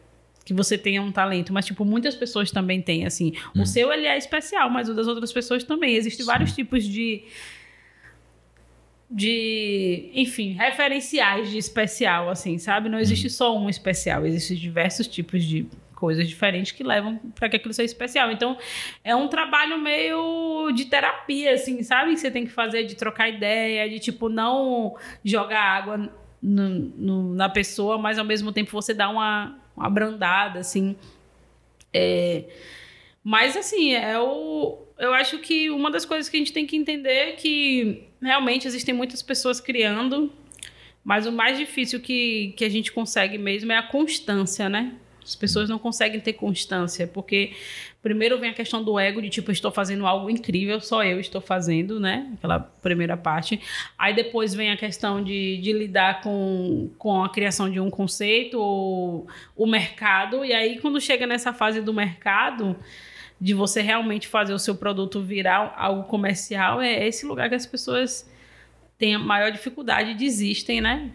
que 0.44 0.54
você 0.54 0.78
tenha 0.78 1.02
um 1.02 1.10
talento, 1.10 1.52
mas, 1.52 1.66
tipo, 1.66 1.84
muitas 1.84 2.14
pessoas 2.14 2.52
também 2.52 2.80
têm, 2.80 3.04
assim. 3.04 3.32
Hum. 3.56 3.62
O 3.62 3.66
seu, 3.66 3.92
ele 3.92 4.06
é 4.06 4.16
especial, 4.16 4.70
mas 4.70 4.88
o 4.88 4.94
das 4.94 5.08
outras 5.08 5.32
pessoas 5.32 5.64
também. 5.64 5.96
Existem 5.96 6.24
Sim. 6.24 6.30
vários 6.30 6.52
tipos 6.52 6.84
de... 6.84 7.24
De, 9.08 10.10
enfim, 10.14 10.52
referenciais 10.52 11.48
de 11.50 11.58
especial, 11.58 12.28
assim, 12.28 12.58
sabe? 12.58 12.88
Não 12.88 12.98
Hum. 12.98 13.00
existe 13.00 13.30
só 13.30 13.56
um 13.56 13.68
especial, 13.68 14.26
existem 14.26 14.56
diversos 14.56 15.06
tipos 15.06 15.44
de 15.44 15.66
coisas 15.96 16.28
diferentes 16.28 16.70
que 16.70 16.84
levam 16.84 17.16
para 17.34 17.48
que 17.48 17.56
aquilo 17.56 17.74
seja 17.74 17.86
especial. 17.86 18.30
Então, 18.30 18.56
é 19.02 19.16
um 19.16 19.26
trabalho 19.26 19.78
meio 19.80 20.70
de 20.72 20.84
terapia, 20.84 21.54
assim, 21.54 21.82
sabe? 21.82 22.12
Que 22.12 22.20
você 22.20 22.30
tem 22.30 22.44
que 22.44 22.52
fazer 22.52 22.84
de 22.84 22.94
trocar 22.94 23.28
ideia, 23.28 23.88
de 23.88 23.98
tipo, 23.98 24.28
não 24.28 24.94
jogar 25.24 25.60
água 25.60 25.96
no- 26.42 26.68
no- 26.78 27.34
na 27.34 27.48
pessoa, 27.48 27.96
mas 27.98 28.18
ao 28.18 28.24
mesmo 28.24 28.52
tempo 28.52 28.70
você 28.70 28.92
dá 28.94 29.08
uma, 29.08 29.58
uma 29.76 29.86
abrandada, 29.86 30.60
assim. 30.60 30.94
É, 31.92 32.44
mas, 33.24 33.56
assim, 33.56 33.94
é 33.94 34.18
o. 34.20 34.78
Eu 34.98 35.12
acho 35.14 35.38
que 35.38 35.70
uma 35.70 35.90
das 35.90 36.04
coisas 36.04 36.28
que 36.28 36.36
a 36.36 36.38
gente 36.38 36.52
tem 36.52 36.66
que 36.66 36.76
entender 36.76 37.10
é 37.10 37.32
que 37.32 38.04
realmente 38.22 38.66
existem 38.66 38.94
muitas 38.94 39.22
pessoas 39.22 39.60
criando, 39.60 40.32
mas 41.04 41.26
o 41.26 41.32
mais 41.32 41.58
difícil 41.58 42.00
que, 42.00 42.54
que 42.56 42.64
a 42.64 42.68
gente 42.68 42.92
consegue 42.92 43.36
mesmo 43.38 43.72
é 43.72 43.76
a 43.76 43.82
constância, 43.82 44.68
né? 44.68 44.94
As 45.26 45.34
pessoas 45.34 45.68
não 45.68 45.78
conseguem 45.78 46.20
ter 46.20 46.34
constância, 46.34 47.04
porque 47.04 47.52
primeiro 48.00 48.38
vem 48.38 48.50
a 48.50 48.54
questão 48.54 48.84
do 48.84 48.96
ego, 48.96 49.20
de 49.20 49.28
tipo, 49.28 49.50
estou 49.50 49.72
fazendo 49.72 50.06
algo 50.06 50.30
incrível, 50.30 50.80
só 50.80 51.02
eu 51.02 51.18
estou 51.18 51.40
fazendo, 51.40 51.98
né? 51.98 52.30
Aquela 52.34 52.60
primeira 52.60 53.16
parte. 53.16 53.60
Aí 53.98 54.14
depois 54.14 54.54
vem 54.54 54.70
a 54.70 54.76
questão 54.76 55.22
de, 55.22 55.56
de 55.56 55.72
lidar 55.72 56.20
com, 56.20 56.88
com 56.96 57.24
a 57.24 57.28
criação 57.28 57.68
de 57.68 57.80
um 57.80 57.90
conceito 57.90 58.60
ou 58.60 59.26
o 59.56 59.66
mercado. 59.66 60.44
E 60.44 60.52
aí, 60.52 60.78
quando 60.78 61.00
chega 61.00 61.26
nessa 61.26 61.52
fase 61.52 61.80
do 61.80 61.92
mercado, 61.92 62.76
de 63.40 63.52
você 63.52 63.82
realmente 63.82 64.28
fazer 64.28 64.54
o 64.54 64.58
seu 64.60 64.76
produto 64.76 65.20
virar 65.20 65.74
algo 65.76 66.04
comercial, 66.04 66.80
é 66.80 67.04
esse 67.08 67.26
lugar 67.26 67.48
que 67.48 67.56
as 67.56 67.66
pessoas 67.66 68.30
têm 68.96 69.16
a 69.16 69.18
maior 69.18 69.50
dificuldade 69.50 70.12
e 70.12 70.14
desistem, 70.14 70.80
né? 70.80 71.10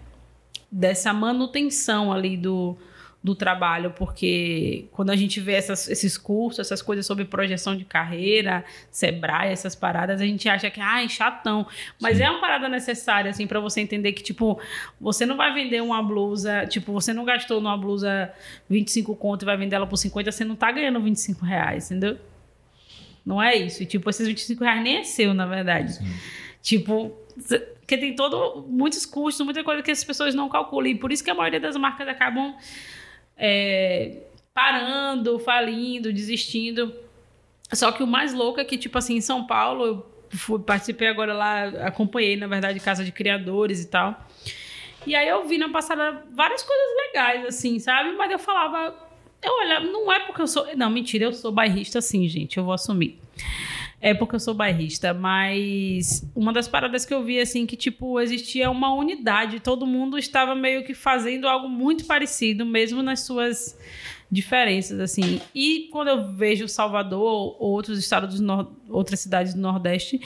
Dessa 0.70 1.14
manutenção 1.14 2.12
ali 2.12 2.36
do, 2.36 2.78
do 3.24 3.36
trabalho, 3.36 3.92
porque 3.92 4.86
quando 4.92 5.12
a 5.12 5.16
gente 5.16 5.40
vê 5.40 5.54
essas- 5.54 5.88
esses 5.88 6.18
cursos, 6.18 6.58
essas 6.60 6.82
coisas 6.82 7.06
sobre 7.06 7.24
projeção 7.24 7.76
de 7.76 7.86
carreira, 7.86 8.66
Sebrae, 8.90 9.52
essas 9.52 9.76
paradas, 9.76 10.20
a 10.20 10.26
gente 10.26 10.50
acha 10.50 10.72
que, 10.72 10.80
ai, 10.82 11.08
chatão. 11.08 11.68
Mas 12.02 12.18
Sim. 12.18 12.24
é 12.24 12.30
uma 12.32 12.42
parada 12.42 12.68
necessária, 12.68 13.30
assim, 13.30 13.46
para 13.46 13.60
você 13.60 13.80
entender 13.80 14.14
que, 14.14 14.24
tipo, 14.24 14.60
você 15.00 15.24
não 15.24 15.38
vai 15.38 15.54
vender 15.54 15.82
uma 15.82 16.02
blusa, 16.02 16.66
tipo, 16.66 16.92
você 16.92 17.14
não 17.14 17.24
gastou 17.24 17.62
numa 17.62 17.78
blusa 17.78 18.34
25 18.68 19.16
conto 19.16 19.44
e 19.44 19.46
vai 19.46 19.56
vender 19.56 19.76
ela 19.76 19.86
por 19.86 19.98
50, 19.98 20.32
você 20.32 20.44
não 20.44 20.56
tá 20.56 20.72
ganhando 20.72 21.00
25 21.00 21.46
reais, 21.46 21.92
entendeu? 21.92 22.18
Não 23.24 23.40
é 23.40 23.56
isso. 23.56 23.84
E, 23.84 23.86
tipo, 23.86 24.10
esses 24.10 24.28
25 24.28 24.64
reais 24.64 24.82
nem 24.82 24.98
é 24.98 25.04
seu, 25.04 25.32
na 25.32 25.46
verdade. 25.46 25.94
Sim. 25.94 26.06
Tipo, 26.60 27.16
porque 27.80 27.98
tem 28.00 28.16
todo 28.16 28.66
muitos 28.68 29.06
custos, 29.06 29.46
muita 29.46 29.64
coisa 29.64 29.84
que 29.84 29.92
as 29.92 30.04
pessoas 30.04 30.34
não 30.34 30.50
calculam. 30.50 30.90
E 30.90 30.96
por 30.96 31.12
isso 31.12 31.24
que 31.24 31.30
a 31.30 31.36
maioria 31.36 31.60
das 31.60 31.76
marcas 31.76 32.08
acabam 32.08 32.56
é, 33.44 34.18
parando, 34.54 35.40
falindo, 35.40 36.14
desistindo. 36.14 36.94
Só 37.74 37.92
que 37.92 38.04
o 38.04 38.08
mais 38.08 38.34
louco 38.34 38.60
é 38.60 38.64
que, 38.64 38.78
tipo 38.78 39.00
assim, 39.00 39.16
em 39.16 39.22
São 39.22 39.48
Paulo, 39.48 39.86
eu 39.86 40.38
fui, 40.38 40.60
participei 40.60 41.08
agora 41.08 41.34
lá, 41.34 41.64
acompanhei, 41.88 42.38
na 42.38 42.46
verdade, 42.46 42.80
Casa 42.80 43.04
de 43.04 43.12
Criadores 43.12 43.84
e 43.84 43.88
tal. 43.88 44.28
E 45.08 45.16
aí 45.16 45.28
eu 45.28 45.48
vi 45.48 45.58
na 45.58 45.70
passada 45.70 46.24
várias 46.32 46.62
coisas 46.62 46.88
legais, 47.08 47.46
assim, 47.48 47.80
sabe? 47.80 48.12
Mas 48.12 48.32
eu 48.32 48.38
falava, 48.38 48.96
eu 49.42 49.52
olhava, 49.54 49.86
não 49.86 50.12
é 50.12 50.20
porque 50.20 50.42
eu 50.44 50.48
sou. 50.48 50.68
Não, 50.76 50.92
mentira, 50.92 51.26
eu 51.26 51.34
sou 51.34 51.52
bairrista 51.52 52.00
sim, 52.00 52.28
gente, 52.28 52.58
eu 52.58 52.64
vou 52.64 52.74
assumir. 52.74 53.20
É 54.02 54.16
porque 54.16 54.36
eu 54.36 54.40
sou 54.40 54.56
bairrista, 54.56 55.14
mas 55.14 56.28
uma 56.36 56.52
das 56.52 56.68
paradas 56.68 57.06
que 57.06 57.14
eu 57.14 57.24
vi, 57.24 57.40
assim, 57.40 57.68
que, 57.68 57.76
tipo, 57.76 58.20
existia 58.20 58.70
uma 58.72 58.92
unidade, 58.92 59.60
todo 59.60 59.86
mundo 59.86 60.18
estava 60.18 60.56
meio 60.56 60.84
que 60.84 60.96
fazendo 60.96 61.48
algo 61.48 61.70
muito 61.70 62.06
parecido, 62.06 62.66
mesmo 62.66 63.04
nas 63.04 63.20
suas 63.20 63.78
diferenças, 64.32 65.00
assim. 65.00 65.40
E 65.54 65.88
quando 65.92 66.08
eu 66.08 66.34
vejo 66.34 66.68
Salvador 66.68 67.22
ou 67.60 67.72
outros 67.74 68.00
estados, 68.00 68.40
do 68.40 68.78
outras 68.90 69.20
cidades 69.20 69.54
do 69.54 69.62
Nordeste, 69.62 70.20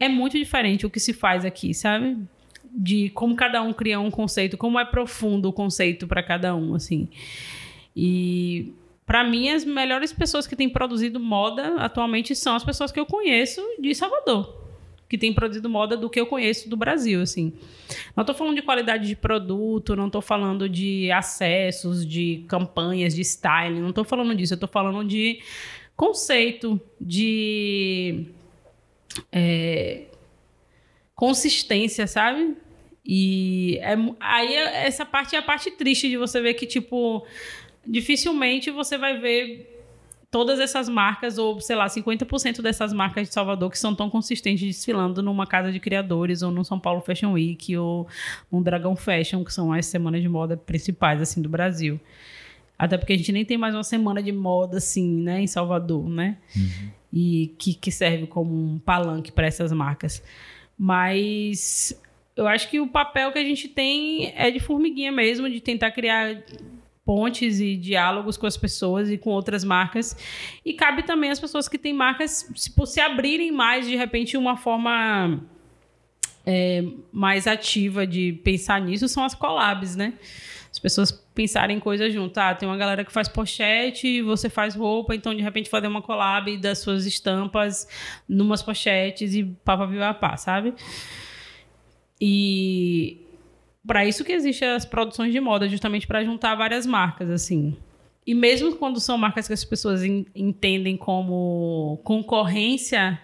é 0.00 0.08
muito 0.08 0.36
diferente 0.36 0.84
o 0.84 0.90
que 0.90 0.98
se 0.98 1.12
faz 1.12 1.44
aqui, 1.44 1.72
sabe? 1.72 2.18
De 2.72 3.10
como 3.10 3.36
cada 3.36 3.62
um 3.62 3.72
cria 3.72 4.00
um 4.00 4.10
conceito, 4.10 4.56
como 4.56 4.80
é 4.80 4.84
profundo 4.84 5.48
o 5.48 5.52
conceito 5.52 6.08
para 6.08 6.24
cada 6.24 6.56
um, 6.56 6.74
assim. 6.74 7.08
E 7.94 8.74
para 9.06 9.22
mim 9.22 9.48
as 9.50 9.64
melhores 9.64 10.12
pessoas 10.12 10.46
que 10.46 10.56
têm 10.56 10.68
produzido 10.68 11.20
moda 11.20 11.76
atualmente 11.76 12.34
são 12.34 12.56
as 12.56 12.64
pessoas 12.64 12.90
que 12.90 12.98
eu 12.98 13.06
conheço 13.06 13.62
de 13.78 13.94
Salvador, 13.94 14.60
que 15.08 15.16
têm 15.16 15.32
produzido 15.32 15.70
moda 15.70 15.96
do 15.96 16.10
que 16.10 16.18
eu 16.18 16.26
conheço 16.26 16.68
do 16.68 16.76
Brasil, 16.76 17.22
assim. 17.22 17.52
Não 18.16 18.22
estou 18.22 18.34
falando 18.34 18.56
de 18.56 18.62
qualidade 18.62 19.06
de 19.06 19.14
produto, 19.14 19.94
não 19.94 20.08
estou 20.08 20.20
falando 20.20 20.68
de 20.68 21.08
acessos, 21.12 22.04
de 22.04 22.44
campanhas, 22.48 23.14
de 23.14 23.20
styling, 23.20 23.80
não 23.80 23.90
estou 23.90 24.04
falando 24.04 24.34
disso, 24.34 24.54
eu 24.54 24.56
estou 24.56 24.68
falando 24.68 25.06
de 25.06 25.40
conceito, 25.96 26.80
de 27.00 28.26
é, 29.30 30.06
consistência, 31.14 32.06
sabe? 32.06 32.56
E 33.04 33.78
é 33.82 33.96
aí 34.18 34.52
é- 34.54 34.86
essa 34.86 35.06
parte 35.06 35.36
é 35.36 35.38
a 35.38 35.42
parte 35.42 35.70
triste 35.70 36.08
de 36.08 36.16
você 36.16 36.40
ver 36.40 36.54
que, 36.54 36.66
tipo, 36.66 37.24
dificilmente 37.86 38.70
você 38.70 38.98
vai 38.98 39.18
ver 39.18 39.72
todas 40.30 40.60
essas 40.60 40.88
marcas, 40.88 41.38
ou 41.38 41.60
sei 41.60 41.76
lá, 41.76 41.86
50% 41.86 42.60
dessas 42.60 42.92
marcas 42.92 43.28
de 43.28 43.34
Salvador 43.34 43.70
que 43.70 43.78
são 43.78 43.94
tão 43.94 44.10
consistentes 44.10 44.66
desfilando 44.66 45.22
numa 45.22 45.46
casa 45.46 45.72
de 45.72 45.80
criadores, 45.80 46.42
ou 46.42 46.50
no 46.50 46.64
São 46.64 46.78
Paulo 46.78 47.00
Fashion 47.00 47.32
Week, 47.32 47.76
ou 47.76 48.06
no 48.50 48.62
Dragão 48.62 48.96
Fashion, 48.96 49.44
que 49.44 49.52
são 49.52 49.72
as 49.72 49.86
semanas 49.86 50.20
de 50.20 50.28
moda 50.28 50.56
principais, 50.56 51.20
assim, 51.20 51.40
do 51.40 51.48
Brasil. 51.48 52.00
Até 52.78 52.98
porque 52.98 53.14
a 53.14 53.16
gente 53.16 53.32
nem 53.32 53.44
tem 53.44 53.56
mais 53.56 53.74
uma 53.74 53.84
semana 53.84 54.22
de 54.22 54.32
moda, 54.32 54.76
assim, 54.76 55.22
né, 55.22 55.40
em 55.40 55.46
Salvador, 55.46 56.06
né? 56.08 56.36
E 57.10 57.54
que, 57.56 57.72
que 57.72 57.90
serve 57.90 58.26
como 58.26 58.52
um 58.52 58.78
palanque 58.78 59.32
para 59.32 59.46
essas 59.46 59.72
marcas. 59.72 60.22
Mas 60.78 61.98
eu 62.36 62.46
acho 62.46 62.68
que 62.68 62.78
o 62.78 62.86
papel 62.86 63.32
que 63.32 63.38
a 63.38 63.44
gente 63.44 63.68
tem 63.68 64.34
é 64.36 64.50
de 64.50 64.60
formiguinha 64.60 65.10
mesmo, 65.10 65.48
de 65.48 65.60
tentar 65.62 65.90
criar 65.92 66.42
pontes 67.06 67.60
e 67.60 67.76
diálogos 67.76 68.36
com 68.36 68.46
as 68.46 68.56
pessoas 68.56 69.08
e 69.08 69.16
com 69.16 69.30
outras 69.30 69.62
marcas. 69.62 70.16
E 70.64 70.74
cabe 70.74 71.04
também 71.04 71.30
às 71.30 71.38
pessoas 71.38 71.68
que 71.68 71.78
têm 71.78 71.94
marcas 71.94 72.50
se, 72.56 72.72
se 72.84 73.00
abrirem 73.00 73.52
mais, 73.52 73.86
de 73.86 73.94
repente, 73.94 74.36
uma 74.36 74.56
forma 74.56 75.40
é, 76.44 76.84
mais 77.12 77.46
ativa 77.46 78.04
de 78.04 78.32
pensar 78.44 78.80
nisso 78.80 79.08
são 79.08 79.24
as 79.24 79.36
collabs, 79.36 79.94
né? 79.94 80.14
As 80.70 80.80
pessoas 80.80 81.12
pensarem 81.34 81.76
em 81.76 81.80
coisas 81.80 82.12
junto. 82.12 82.36
Ah, 82.38 82.54
tem 82.54 82.68
uma 82.68 82.76
galera 82.76 83.04
que 83.04 83.12
faz 83.12 83.28
pochete, 83.28 84.20
você 84.20 84.50
faz 84.50 84.74
roupa, 84.74 85.14
então 85.14 85.34
de 85.34 85.42
repente 85.42 85.70
fazer 85.70 85.86
uma 85.86 86.02
collab 86.02 86.54
das 86.58 86.80
suas 86.80 87.06
estampas 87.06 87.88
numas 88.28 88.62
pochetes 88.62 89.32
e 89.34 89.44
papapá, 89.44 90.36
sabe? 90.36 90.74
E 92.20 93.25
para 93.86 94.04
isso 94.04 94.24
que 94.24 94.32
existem 94.32 94.68
as 94.68 94.84
produções 94.84 95.32
de 95.32 95.40
moda, 95.40 95.68
justamente 95.68 96.06
para 96.06 96.24
juntar 96.24 96.54
várias 96.54 96.86
marcas, 96.86 97.30
assim. 97.30 97.76
E 98.26 98.34
mesmo 98.34 98.74
quando 98.76 98.98
são 99.00 99.16
marcas 99.16 99.46
que 99.46 99.52
as 99.54 99.64
pessoas 99.64 100.02
en- 100.02 100.26
entendem 100.34 100.96
como 100.96 102.00
concorrência, 102.02 103.20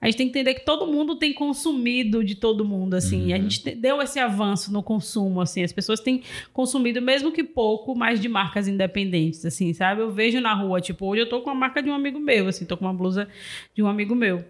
a 0.00 0.06
gente 0.06 0.16
tem 0.16 0.26
que 0.26 0.30
entender 0.38 0.54
que 0.54 0.64
todo 0.64 0.86
mundo 0.90 1.16
tem 1.16 1.34
consumido 1.34 2.24
de 2.24 2.34
todo 2.34 2.64
mundo, 2.64 2.94
assim. 2.94 3.26
E 3.26 3.34
a 3.34 3.36
gente 3.38 3.62
te- 3.62 3.74
deu 3.74 4.00
esse 4.00 4.18
avanço 4.18 4.72
no 4.72 4.82
consumo, 4.82 5.42
assim. 5.42 5.62
As 5.62 5.72
pessoas 5.74 6.00
têm 6.00 6.22
consumido, 6.54 7.02
mesmo 7.02 7.30
que 7.30 7.44
pouco, 7.44 7.94
mais 7.94 8.18
de 8.18 8.26
marcas 8.28 8.66
independentes, 8.66 9.44
assim, 9.44 9.74
sabe? 9.74 10.00
Eu 10.00 10.10
vejo 10.10 10.40
na 10.40 10.54
rua, 10.54 10.80
tipo, 10.80 11.04
hoje 11.06 11.20
eu 11.20 11.28
tô 11.28 11.42
com 11.42 11.50
a 11.50 11.54
marca 11.54 11.82
de 11.82 11.90
um 11.90 11.94
amigo 11.94 12.18
meu, 12.18 12.48
assim, 12.48 12.64
tô 12.64 12.78
com 12.78 12.86
uma 12.86 12.94
blusa 12.94 13.28
de 13.74 13.82
um 13.82 13.86
amigo 13.86 14.14
meu. 14.14 14.42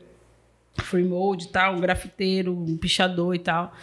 free 0.83 1.03
mode 1.05 1.47
e 1.47 1.49
tal, 1.49 1.75
um 1.75 1.81
grafiteiro, 1.81 2.57
um 2.57 2.77
pichador 2.77 3.35
e 3.35 3.41
tal. 3.41 3.75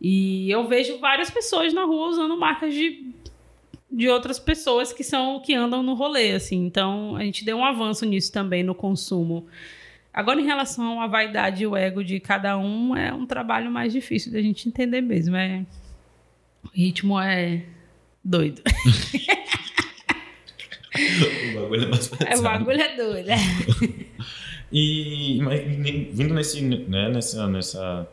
E 0.00 0.50
eu 0.50 0.66
vejo 0.66 0.98
várias 0.98 1.30
pessoas 1.30 1.74
na 1.74 1.84
rua 1.84 2.08
usando 2.08 2.36
marcas 2.36 2.72
de, 2.72 3.12
de 3.90 4.08
outras 4.08 4.38
pessoas 4.38 4.92
que 4.92 5.04
são 5.04 5.40
que 5.40 5.54
andam 5.54 5.82
no 5.82 5.94
rolê, 5.94 6.32
assim. 6.32 6.64
Então, 6.64 7.16
a 7.16 7.22
gente 7.22 7.44
deu 7.44 7.58
um 7.58 7.64
avanço 7.64 8.06
nisso 8.06 8.32
também 8.32 8.62
no 8.62 8.74
consumo. 8.74 9.46
Agora, 10.12 10.40
em 10.40 10.44
relação 10.44 11.00
à 11.00 11.06
vaidade 11.06 11.62
e 11.62 11.66
o 11.66 11.76
ego 11.76 12.02
de 12.02 12.18
cada 12.18 12.56
um, 12.58 12.96
é 12.96 13.12
um 13.12 13.26
trabalho 13.26 13.70
mais 13.70 13.92
difícil 13.92 14.32
da 14.32 14.40
gente 14.40 14.68
entender 14.68 15.00
mesmo. 15.00 15.36
É... 15.36 15.64
O 16.64 16.68
ritmo 16.74 17.20
é 17.20 17.64
doido. 18.24 18.62
o 21.52 21.60
bagulho 21.60 21.84
é 21.84 21.86
bastante. 21.86 22.24
É, 22.30 22.36
o 22.36 22.42
bagulho 22.42 22.80
é 22.80 22.96
doido. 22.96 23.30
É. 23.30 23.38
e 24.72 25.40
mas, 25.42 25.60
vindo 26.12 26.34
nesse, 26.34 26.62
né, 26.62 27.08
nessa, 27.08 27.46
nessa, 27.46 28.08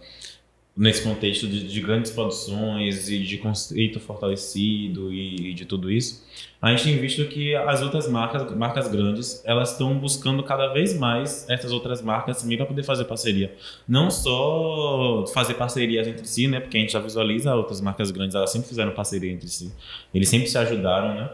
nesse 0.77 1.01
contexto 1.01 1.48
de, 1.48 1.67
de, 1.67 1.81
grandes 1.81 2.12
produções 2.12 3.10
e 3.10 3.17
de 3.17 3.39
conceito 3.39 4.00
fortalecido 4.00 5.12
e, 5.12 5.50
e, 5.50 5.53
de 5.55 5.65
tudo 5.65 5.91
isso, 5.91 6.24
a 6.62 6.69
gente 6.69 6.84
tem 6.84 6.98
visto 7.00 7.25
que 7.25 7.55
as 7.55 7.81
outras 7.81 8.07
marcas, 8.07 8.55
marcas 8.55 8.88
grandes, 8.88 9.41
elas 9.43 9.72
estão 9.72 9.98
buscando 9.98 10.43
cada 10.43 10.67
vez 10.67 10.96
mais 10.98 11.50
essas 11.50 11.72
outras 11.72 12.01
marcas 12.03 12.41
também 12.41 12.57
para 12.57 12.67
poder 12.67 12.84
fazer 12.84 13.05
parceria. 13.05 13.55
Não 13.88 14.12
só 14.12 15.25
fazer 15.34 15.55
parcerias 15.55 16.07
entre 16.07 16.27
si, 16.27 16.48
né? 16.48 16.60
Porque 16.60 16.77
a 16.77 16.79
gente 16.79 16.93
já 16.93 17.00
visualiza 17.00 17.55
outras 17.55 17.81
marcas 17.81 18.12
grandes, 18.12 18.36
elas 18.36 18.51
sempre 18.51 18.69
fizeram 18.69 18.91
parceria 18.91 19.31
entre 19.31 19.48
si. 19.48 19.74
Eles 20.13 20.29
sempre 20.29 20.48
se 20.48 20.57
ajudaram, 20.60 21.15
né? 21.15 21.29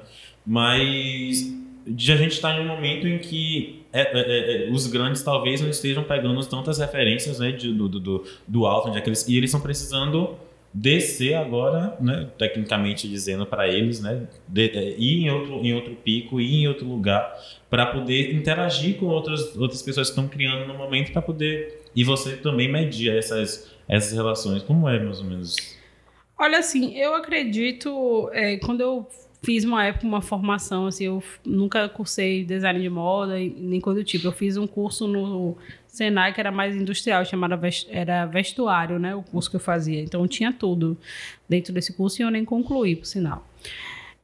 Mas 0.46 1.54
a 1.86 2.16
gente 2.16 2.32
estar 2.32 2.54
tá 2.54 2.60
em 2.60 2.64
um 2.64 2.68
momento 2.68 3.08
em 3.08 3.20
que 3.20 3.83
é, 3.94 4.02
é, 4.02 4.68
é, 4.68 4.72
os 4.72 4.88
grandes 4.88 5.22
talvez 5.22 5.62
não 5.62 5.70
estejam 5.70 6.04
pegando 6.04 6.44
tantas 6.48 6.80
referências 6.80 7.38
né, 7.38 7.52
de, 7.52 7.72
do, 7.72 7.88
do, 7.88 8.26
do 8.48 8.66
alto, 8.66 8.90
é 8.90 9.04
e 9.28 9.38
eles 9.38 9.50
estão 9.50 9.62
precisando 9.62 10.36
descer 10.74 11.36
agora, 11.36 11.96
né, 12.02 12.28
tecnicamente 12.36 13.08
dizendo 13.08 13.46
para 13.46 13.68
eles, 13.68 14.02
né, 14.02 14.28
de, 14.48 14.70
é, 14.70 14.96
ir 14.98 15.26
em 15.26 15.30
outro, 15.30 15.54
em 15.64 15.74
outro 15.76 15.96
pico, 15.96 16.42
ir 16.42 16.64
em 16.64 16.68
outro 16.68 16.88
lugar, 16.88 17.40
para 17.70 17.86
poder 17.86 18.34
interagir 18.34 18.98
com 18.98 19.06
outras, 19.06 19.56
outras 19.56 19.84
pessoas 19.84 20.10
que 20.10 20.20
estão 20.20 20.28
criando 20.28 20.68
no 20.68 20.74
momento, 20.74 21.12
para 21.12 21.22
poder. 21.22 21.84
E 21.96 22.04
você 22.04 22.36
também 22.36 22.72
medir 22.72 23.16
essas, 23.16 23.72
essas 23.88 24.12
relações. 24.14 24.64
Como 24.64 24.90
é, 24.90 25.00
mais 25.00 25.20
ou 25.20 25.26
menos? 25.26 25.56
Olha, 26.40 26.58
assim, 26.58 26.98
eu 26.98 27.14
acredito, 27.14 28.30
é, 28.34 28.58
quando 28.58 28.82
eu 28.82 29.08
fiz 29.44 29.66
uma 29.66 29.86
época 29.86 30.08
uma 30.08 30.22
formação, 30.22 30.88
assim, 30.88 31.06
eu 31.06 31.22
nunca 31.46 31.88
cursei 31.90 32.44
design 32.46 32.82
de 32.82 32.90
moda, 32.90 33.38
nem 33.38 33.80
coisa 33.80 34.00
do 34.00 34.04
tipo. 34.04 34.26
Eu 34.26 34.32
fiz 34.32 34.58
um 34.58 34.66
curso 34.66 35.08
no 35.08 35.58
Senai 35.86 36.34
que 36.34 36.40
era 36.40 36.52
mais 36.52 36.76
industrial, 36.76 37.24
chamado 37.26 37.60
era 37.90 38.26
vestuário, 38.26 38.98
né? 38.98 39.14
O 39.14 39.22
curso 39.22 39.50
que 39.50 39.58
eu 39.58 39.60
fazia. 39.60 40.02
Então 40.02 40.28
tinha 40.28 40.52
tudo 40.52 40.98
dentro 41.48 41.74
desse 41.74 41.94
curso 41.94 42.22
e 42.22 42.24
eu 42.24 42.32
nem 42.32 42.46
concluí, 42.46 42.96
por 42.96 43.06
sinal. 43.06 43.46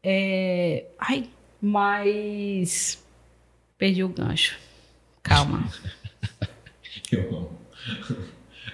É... 0.02 0.86
Ai, 0.98 1.30
mas 1.62 3.04
perdi 3.78 4.04
o 4.04 4.10
gancho. 4.10 4.58
Calma. 5.22 5.68
eu 7.12 7.28
amo. 7.30 7.60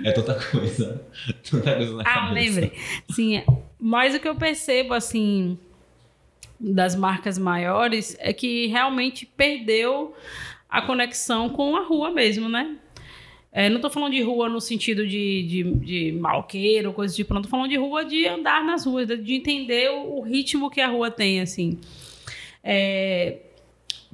É 0.03 0.11
tanta 0.11 0.35
coisa. 0.35 1.01
Tanta 1.49 1.75
coisa 1.75 1.93
na 1.95 2.01
ah, 2.01 2.05
cabeça. 2.05 2.19
Ah, 2.19 2.31
lembrei. 2.31 2.71
Sim, 3.09 3.43
mas 3.79 4.13
o 4.13 4.19
que 4.19 4.27
eu 4.27 4.35
percebo, 4.35 4.93
assim, 4.93 5.57
das 6.59 6.95
marcas 6.95 7.37
maiores 7.37 8.15
é 8.19 8.31
que 8.33 8.67
realmente 8.67 9.25
perdeu 9.25 10.13
a 10.69 10.81
conexão 10.81 11.49
com 11.49 11.75
a 11.75 11.83
rua 11.83 12.11
mesmo, 12.11 12.49
né? 12.49 12.77
É, 13.51 13.69
não 13.69 13.77
estou 13.77 13.89
falando 13.89 14.11
de 14.11 14.21
rua 14.21 14.49
no 14.49 14.59
sentido 14.59 15.07
de, 15.07 15.43
de, 15.43 15.63
de 15.75 16.11
malqueiro, 16.11 16.91
coisa 16.91 17.13
de 17.13 17.17
tipo, 17.17 17.33
não. 17.33 17.39
Estou 17.39 17.51
falando 17.51 17.69
de 17.69 17.77
rua 17.77 18.03
de 18.03 18.27
andar 18.27 18.63
nas 18.65 18.85
ruas, 18.85 19.07
de 19.07 19.33
entender 19.33 19.89
o, 19.91 20.17
o 20.17 20.21
ritmo 20.21 20.69
que 20.69 20.81
a 20.81 20.87
rua 20.87 21.09
tem, 21.09 21.39
assim. 21.39 21.79
É, 22.61 23.37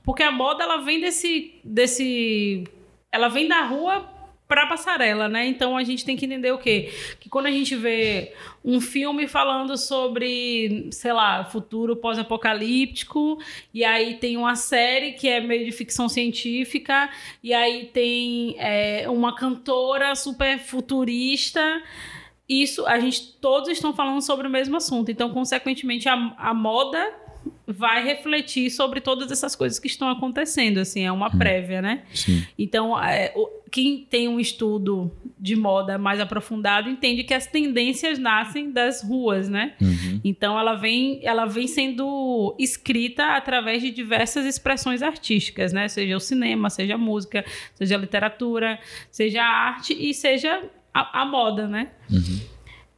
porque 0.03 0.21
a 0.21 0.31
moda, 0.31 0.63
ela 0.63 0.77
vem 0.77 0.99
desse, 0.99 1.55
desse... 1.63 2.65
Ela 3.11 3.29
vem 3.29 3.47
da 3.47 3.63
rua 3.65 4.07
para 4.51 4.67
passarela, 4.67 5.29
né? 5.29 5.47
Então 5.47 5.77
a 5.77 5.83
gente 5.85 6.03
tem 6.03 6.17
que 6.17 6.25
entender 6.25 6.51
o 6.51 6.57
quê? 6.57 6.91
Que 7.21 7.29
quando 7.29 7.45
a 7.45 7.51
gente 7.51 7.73
vê 7.73 8.33
um 8.65 8.81
filme 8.81 9.25
falando 9.25 9.77
sobre, 9.77 10.89
sei 10.91 11.13
lá, 11.13 11.45
futuro 11.45 11.95
pós-apocalíptico, 11.95 13.41
e 13.73 13.85
aí 13.85 14.15
tem 14.15 14.35
uma 14.35 14.57
série 14.57 15.13
que 15.13 15.29
é 15.29 15.39
meio 15.39 15.63
de 15.63 15.71
ficção 15.71 16.09
científica, 16.09 17.09
e 17.41 17.53
aí 17.53 17.85
tem 17.93 18.57
é, 18.59 19.09
uma 19.09 19.33
cantora 19.33 20.13
super 20.15 20.59
futurista 20.59 21.81
isso 22.49 22.85
a 22.85 22.99
gente 22.99 23.37
todos 23.39 23.69
estão 23.69 23.93
falando 23.93 24.21
sobre 24.21 24.45
o 24.45 24.49
mesmo 24.49 24.75
assunto. 24.75 25.09
Então, 25.09 25.29
consequentemente, 25.29 26.09
a, 26.09 26.35
a 26.37 26.53
moda 26.53 27.20
vai 27.71 28.03
refletir 28.03 28.69
sobre 28.69 29.01
todas 29.01 29.31
essas 29.31 29.55
coisas 29.55 29.79
que 29.79 29.87
estão 29.87 30.09
acontecendo, 30.09 30.79
assim, 30.79 31.01
é 31.01 31.11
uma 31.11 31.27
hum. 31.27 31.37
prévia, 31.37 31.81
né? 31.81 32.03
Sim. 32.13 32.45
Então, 32.57 33.01
é, 33.01 33.31
o, 33.35 33.47
quem 33.71 34.05
tem 34.09 34.27
um 34.27 34.39
estudo 34.39 35.11
de 35.39 35.55
moda 35.55 35.97
mais 35.97 36.19
aprofundado 36.19 36.89
entende 36.89 37.23
que 37.23 37.33
as 37.33 37.47
tendências 37.47 38.19
nascem 38.19 38.71
das 38.71 39.01
ruas, 39.01 39.47
né? 39.47 39.73
Uhum. 39.81 40.19
Então, 40.23 40.59
ela 40.59 40.75
vem, 40.75 41.19
ela 41.23 41.45
vem 41.45 41.67
sendo 41.67 42.55
escrita 42.59 43.37
através 43.37 43.81
de 43.81 43.89
diversas 43.91 44.45
expressões 44.45 45.01
artísticas, 45.01 45.71
né? 45.71 45.87
Seja 45.87 46.17
o 46.17 46.19
cinema, 46.19 46.69
seja 46.69 46.95
a 46.95 46.97
música, 46.97 47.45
seja 47.73 47.95
a 47.95 47.97
literatura, 47.97 48.79
seja 49.09 49.41
a 49.41 49.47
arte 49.47 49.93
e 49.97 50.13
seja 50.13 50.63
a, 50.93 51.21
a 51.21 51.25
moda, 51.25 51.67
né? 51.67 51.91
Uhum. 52.09 52.39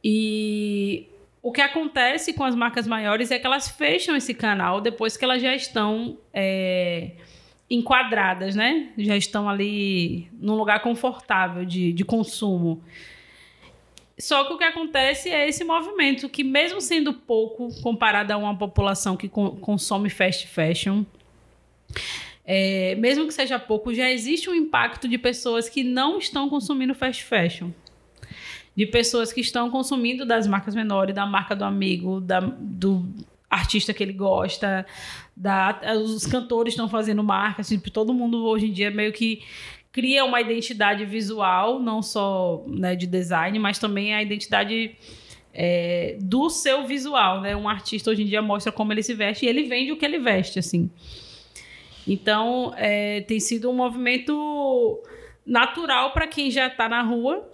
E 0.02 1.06
o 1.44 1.52
que 1.52 1.60
acontece 1.60 2.32
com 2.32 2.42
as 2.42 2.54
marcas 2.54 2.86
maiores 2.86 3.30
é 3.30 3.38
que 3.38 3.46
elas 3.46 3.68
fecham 3.68 4.16
esse 4.16 4.32
canal 4.32 4.80
depois 4.80 5.14
que 5.14 5.26
elas 5.26 5.42
já 5.42 5.54
estão 5.54 6.16
é, 6.32 7.10
enquadradas, 7.68 8.56
né? 8.56 8.94
Já 8.96 9.14
estão 9.14 9.46
ali 9.46 10.26
num 10.32 10.54
lugar 10.54 10.80
confortável 10.80 11.66
de, 11.66 11.92
de 11.92 12.02
consumo. 12.02 12.82
Só 14.18 14.44
que 14.44 14.54
o 14.54 14.56
que 14.56 14.64
acontece 14.64 15.28
é 15.28 15.46
esse 15.46 15.64
movimento 15.64 16.30
que, 16.30 16.42
mesmo 16.42 16.80
sendo 16.80 17.12
pouco 17.12 17.68
comparado 17.82 18.32
a 18.32 18.38
uma 18.38 18.56
população 18.56 19.14
que 19.14 19.28
consome 19.28 20.08
fast 20.08 20.46
fashion, 20.46 21.04
é, 22.46 22.94
mesmo 22.94 23.26
que 23.26 23.34
seja 23.34 23.58
pouco, 23.58 23.92
já 23.92 24.10
existe 24.10 24.48
um 24.48 24.54
impacto 24.54 25.06
de 25.06 25.18
pessoas 25.18 25.68
que 25.68 25.84
não 25.84 26.16
estão 26.16 26.48
consumindo 26.48 26.94
fast 26.94 27.22
fashion 27.22 27.70
de 28.76 28.86
pessoas 28.86 29.32
que 29.32 29.40
estão 29.40 29.70
consumindo 29.70 30.26
das 30.26 30.46
marcas 30.46 30.74
menores, 30.74 31.14
da 31.14 31.26
marca 31.26 31.54
do 31.54 31.64
amigo, 31.64 32.20
da, 32.20 32.40
do 32.40 33.06
artista 33.48 33.94
que 33.94 34.02
ele 34.02 34.12
gosta, 34.12 34.84
da, 35.36 35.80
os 36.02 36.26
cantores 36.26 36.74
estão 36.74 36.88
fazendo 36.88 37.22
marcas, 37.22 37.68
tipo, 37.68 37.90
todo 37.90 38.12
mundo 38.12 38.44
hoje 38.44 38.66
em 38.66 38.72
dia 38.72 38.90
meio 38.90 39.12
que 39.12 39.42
cria 39.92 40.24
uma 40.24 40.40
identidade 40.40 41.04
visual, 41.04 41.78
não 41.78 42.02
só 42.02 42.64
né, 42.66 42.96
de 42.96 43.06
design, 43.06 43.56
mas 43.60 43.78
também 43.78 44.12
a 44.12 44.20
identidade 44.20 44.96
é, 45.52 46.16
do 46.20 46.50
seu 46.50 46.84
visual, 46.84 47.40
né? 47.40 47.54
Um 47.54 47.68
artista 47.68 48.10
hoje 48.10 48.22
em 48.22 48.26
dia 48.26 48.42
mostra 48.42 48.72
como 48.72 48.92
ele 48.92 49.04
se 49.04 49.14
veste 49.14 49.46
e 49.46 49.48
ele 49.48 49.62
vende 49.62 49.92
o 49.92 49.96
que 49.96 50.04
ele 50.04 50.18
veste, 50.18 50.58
assim. 50.58 50.90
Então, 52.08 52.74
é, 52.76 53.20
tem 53.20 53.38
sido 53.38 53.70
um 53.70 53.72
movimento 53.72 55.00
natural 55.46 56.12
para 56.12 56.26
quem 56.26 56.50
já 56.50 56.66
está 56.66 56.88
na 56.88 57.00
rua 57.00 57.48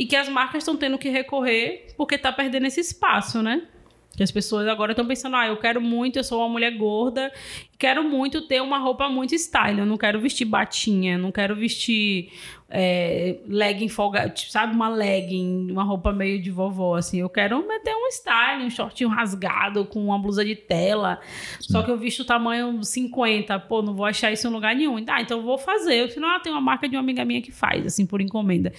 e 0.00 0.06
que 0.06 0.16
as 0.16 0.30
marcas 0.30 0.62
estão 0.62 0.78
tendo 0.78 0.96
que 0.96 1.10
recorrer 1.10 1.88
porque 1.94 2.14
está 2.14 2.32
perdendo 2.32 2.64
esse 2.64 2.80
espaço, 2.80 3.42
né? 3.42 3.68
Que 4.16 4.22
as 4.22 4.30
pessoas 4.30 4.66
agora 4.66 4.92
estão 4.92 5.06
pensando, 5.06 5.36
ah, 5.36 5.46
eu 5.46 5.56
quero 5.56 5.80
muito, 5.80 6.18
eu 6.18 6.24
sou 6.24 6.40
uma 6.40 6.48
mulher 6.48 6.72
gorda, 6.76 7.32
quero 7.78 8.04
muito 8.04 8.42
ter 8.42 8.60
uma 8.60 8.78
roupa 8.78 9.08
muito 9.08 9.34
style, 9.34 9.78
eu 9.78 9.86
não 9.86 9.96
quero 9.96 10.20
vestir 10.20 10.44
batinha, 10.44 11.16
não 11.16 11.32
quero 11.32 11.56
vestir 11.56 12.30
é, 12.68 13.38
legging 13.48 13.88
folgado, 13.88 14.32
tipo, 14.32 14.50
sabe, 14.52 14.74
uma 14.74 14.88
legging, 14.88 15.70
uma 15.72 15.82
roupa 15.82 16.12
meio 16.12 16.40
de 16.40 16.50
vovó, 16.50 16.96
assim. 16.96 17.18
Eu 17.18 17.28
quero 17.28 17.66
meter 17.66 17.94
um 17.94 18.06
style, 18.08 18.64
um 18.64 18.70
shortinho 18.70 19.08
rasgado 19.08 19.84
com 19.84 20.04
uma 20.04 20.18
blusa 20.18 20.44
de 20.44 20.54
tela. 20.54 21.20
Sim. 21.60 21.72
Só 21.72 21.82
que 21.82 21.90
eu 21.90 21.96
visto 21.96 22.24
tamanho 22.24 22.82
50. 22.82 23.58
Pô, 23.60 23.82
não 23.82 23.94
vou 23.94 24.06
achar 24.06 24.30
isso 24.30 24.46
em 24.46 24.50
lugar 24.50 24.74
nenhum. 24.76 25.04
Ah, 25.08 25.20
então 25.20 25.38
eu 25.38 25.44
vou 25.44 25.58
fazer. 25.58 25.94
Eu 25.94 26.08
falei, 26.08 26.30
ah, 26.30 26.38
tem 26.38 26.52
uma 26.52 26.60
marca 26.60 26.88
de 26.88 26.94
uma 26.94 27.02
amiga 27.02 27.24
minha 27.24 27.42
que 27.42 27.50
faz, 27.50 27.84
assim, 27.84 28.06
por 28.06 28.20
encomenda. 28.20 28.72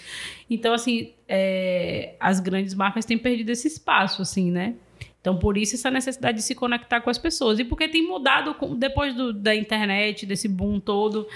Então, 0.49 0.73
assim, 0.73 1.13
é, 1.27 2.15
as 2.19 2.39
grandes 2.39 2.73
marcas 2.73 3.03
têm 3.03 3.17
perdido 3.17 3.49
esse 3.49 3.67
espaço, 3.67 4.21
assim, 4.21 4.49
né? 4.49 4.75
Então, 5.21 5.37
por 5.37 5.55
isso, 5.55 5.75
essa 5.75 5.91
necessidade 5.91 6.39
de 6.39 6.43
se 6.43 6.55
conectar 6.55 6.99
com 6.99 7.09
as 7.09 7.17
pessoas. 7.17 7.59
E 7.59 7.63
porque 7.63 7.87
tem 7.87 8.05
mudado 8.05 8.55
depois 8.75 9.15
do, 9.15 9.31
da 9.31 9.55
internet, 9.55 10.25
desse 10.25 10.47
boom 10.47 10.79
todo 10.79 11.27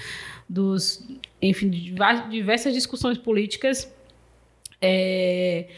dos, 0.49 1.07
enfim, 1.41 1.69
de 1.69 1.95
diversas 2.29 2.73
discussões 2.73 3.17
políticas, 3.17 3.93
é, 4.81 5.69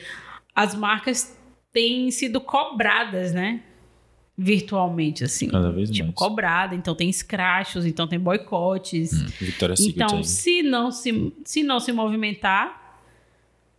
as 0.55 0.73
marcas 0.73 1.37
têm 1.71 2.09
sido 2.09 2.39
cobradas, 2.39 3.33
né? 3.33 3.61
virtualmente, 4.37 5.23
assim. 5.23 5.47
Cada 5.47 5.71
vez 5.71 5.89
tipo, 5.89 6.05
mais. 6.05 6.15
cobrada, 6.15 6.75
então 6.75 6.93
tem 6.93 7.09
escrachos, 7.09 7.85
então 7.85 8.07
tem 8.07 8.19
boicotes. 8.19 9.11
Hum, 9.13 9.27
Secret 9.29 9.75
Então, 9.79 10.23
se 10.23 10.61
não 10.61 10.91
se, 10.91 11.33
se 11.43 11.63
não 11.63 11.79
se 11.79 11.91
movimentar, 11.91 13.01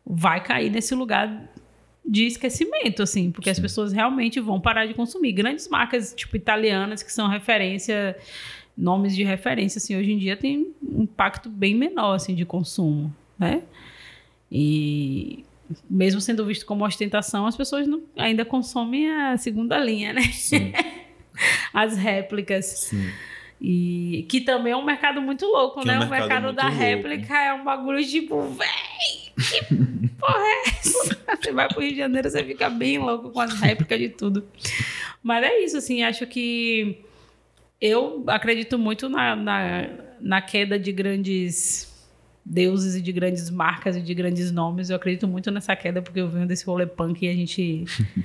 vai 0.04 0.42
cair 0.42 0.70
nesse 0.70 0.94
lugar 0.94 1.48
de 2.10 2.26
esquecimento, 2.26 3.02
assim, 3.02 3.30
porque 3.30 3.50
as 3.50 3.56
Sim. 3.56 3.62
pessoas 3.62 3.92
realmente 3.92 4.40
vão 4.40 4.58
parar 4.58 4.86
de 4.86 4.94
consumir. 4.94 5.32
Grandes 5.32 5.68
marcas, 5.68 6.14
tipo, 6.16 6.34
italianas, 6.36 7.02
que 7.02 7.12
são 7.12 7.28
referência, 7.28 8.16
nomes 8.76 9.14
de 9.14 9.22
referência, 9.24 9.78
assim, 9.78 9.94
hoje 9.94 10.12
em 10.12 10.16
dia 10.18 10.34
tem 10.36 10.72
um 10.82 11.02
impacto 11.02 11.50
bem 11.50 11.74
menor, 11.74 12.14
assim, 12.14 12.34
de 12.34 12.44
consumo, 12.46 13.14
né? 13.38 13.62
E 14.50 15.44
mesmo 15.88 16.20
sendo 16.20 16.46
visto 16.46 16.64
como 16.64 16.84
ostentação, 16.86 17.46
as 17.46 17.56
pessoas 17.56 17.86
não- 17.86 18.02
ainda 18.16 18.44
consomem 18.44 19.10
a 19.10 19.36
segunda 19.36 19.78
linha, 19.78 20.12
né? 20.14 20.22
Sim, 20.32 20.72
As 21.74 21.96
réplicas. 21.96 22.64
sim. 22.66 23.10
E 23.60 24.24
que 24.28 24.40
também 24.40 24.72
é 24.72 24.76
um 24.76 24.84
mercado 24.84 25.20
muito 25.20 25.44
louco, 25.44 25.82
Que 25.82 25.88
é 25.90 25.92
né? 25.92 25.98
um 25.98 26.06
o 26.06 26.10
mercado 26.10 26.28
mercado 26.28 26.52
da 26.54 26.62
louco. 26.68 26.78
réplica 26.78 27.34
é 27.38 27.52
um 27.52 27.64
bagulho 27.64 28.04
tipo, 28.06 28.40
véi, 28.42 28.68
que 29.38 29.74
porra 30.18 30.38
é 30.38 30.68
essa? 30.68 31.18
Você 31.42 31.52
vai 31.52 31.68
pro 31.68 31.80
Rio 31.80 31.90
de 31.92 31.98
Janeiro, 31.98 32.28
você 32.30 32.42
fica 32.44 32.68
bem 32.68 32.98
louco 32.98 33.30
com 33.30 33.40
as 33.40 33.54
réplicas 33.60 33.98
de 33.98 34.08
tudo. 34.08 34.46
Mas 35.22 35.44
é 35.44 35.60
isso, 35.64 35.76
assim, 35.76 36.02
acho 36.02 36.26
que 36.26 37.02
eu 37.80 38.24
acredito 38.26 38.78
muito 38.78 39.08
na, 39.08 39.36
na, 39.36 39.88
na 40.20 40.42
queda 40.42 40.78
de 40.78 40.90
grandes 40.92 41.86
deuses 42.44 42.94
e 42.94 43.02
de 43.02 43.12
grandes 43.12 43.50
marcas 43.50 43.96
e 43.96 44.00
de 44.00 44.14
grandes 44.14 44.50
nomes. 44.50 44.88
Eu 44.90 44.96
acredito 44.96 45.28
muito 45.28 45.50
nessa 45.50 45.76
queda 45.76 46.00
porque 46.00 46.18
eu 46.20 46.28
venho 46.28 46.46
desse 46.46 46.64
rolê 46.64 46.86
punk 46.86 47.24
e 47.24 47.28
a 47.28 47.34
gente 47.34 47.84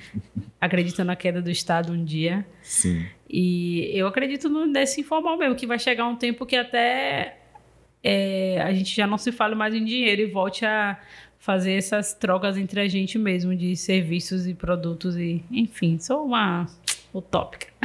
acredita 0.62 1.04
na 1.04 1.15
queda 1.15 1.41
do 1.41 1.52
Estado 1.52 1.91
um 1.91 2.04
dia. 2.04 2.45
Sim. 2.62 3.06
E 3.30 3.89
eu 3.93 4.08
acredito 4.08 4.47
no- 4.49 4.65
nesse 4.65 5.02
informal 5.02 5.38
mesmo, 5.38 5.56
que 5.56 5.67
vai 5.67 5.78
chegar 5.78 6.08
um 6.08 6.15
tempo 6.15 6.45
que 6.45 6.56
até 6.56 7.38
é, 8.04 8.62
a 8.62 8.74
gente 8.74 8.96
já 8.96 9.08
não 9.08 9.18
se 9.18 9.32
fale 9.32 9.56
mais 9.56 9.74
em 9.74 9.84
dinheiro 9.86 10.22
e 10.22 10.26
volte 10.26 10.66
a 10.66 11.00
fazer 11.39 11.74
essas 11.74 12.13
trocas 12.13 12.58
entre 12.58 12.80
a 12.80 12.88
gente 12.88 13.18
mesmo, 13.18 13.56
de 13.56 13.76
serviços 13.76 14.48
e 14.48 14.54
produtos 14.54 15.16
e, 15.18 15.44
enfim, 15.52 15.98
sou 16.00 16.26
uma 16.26 16.66
utópica. 17.13 17.68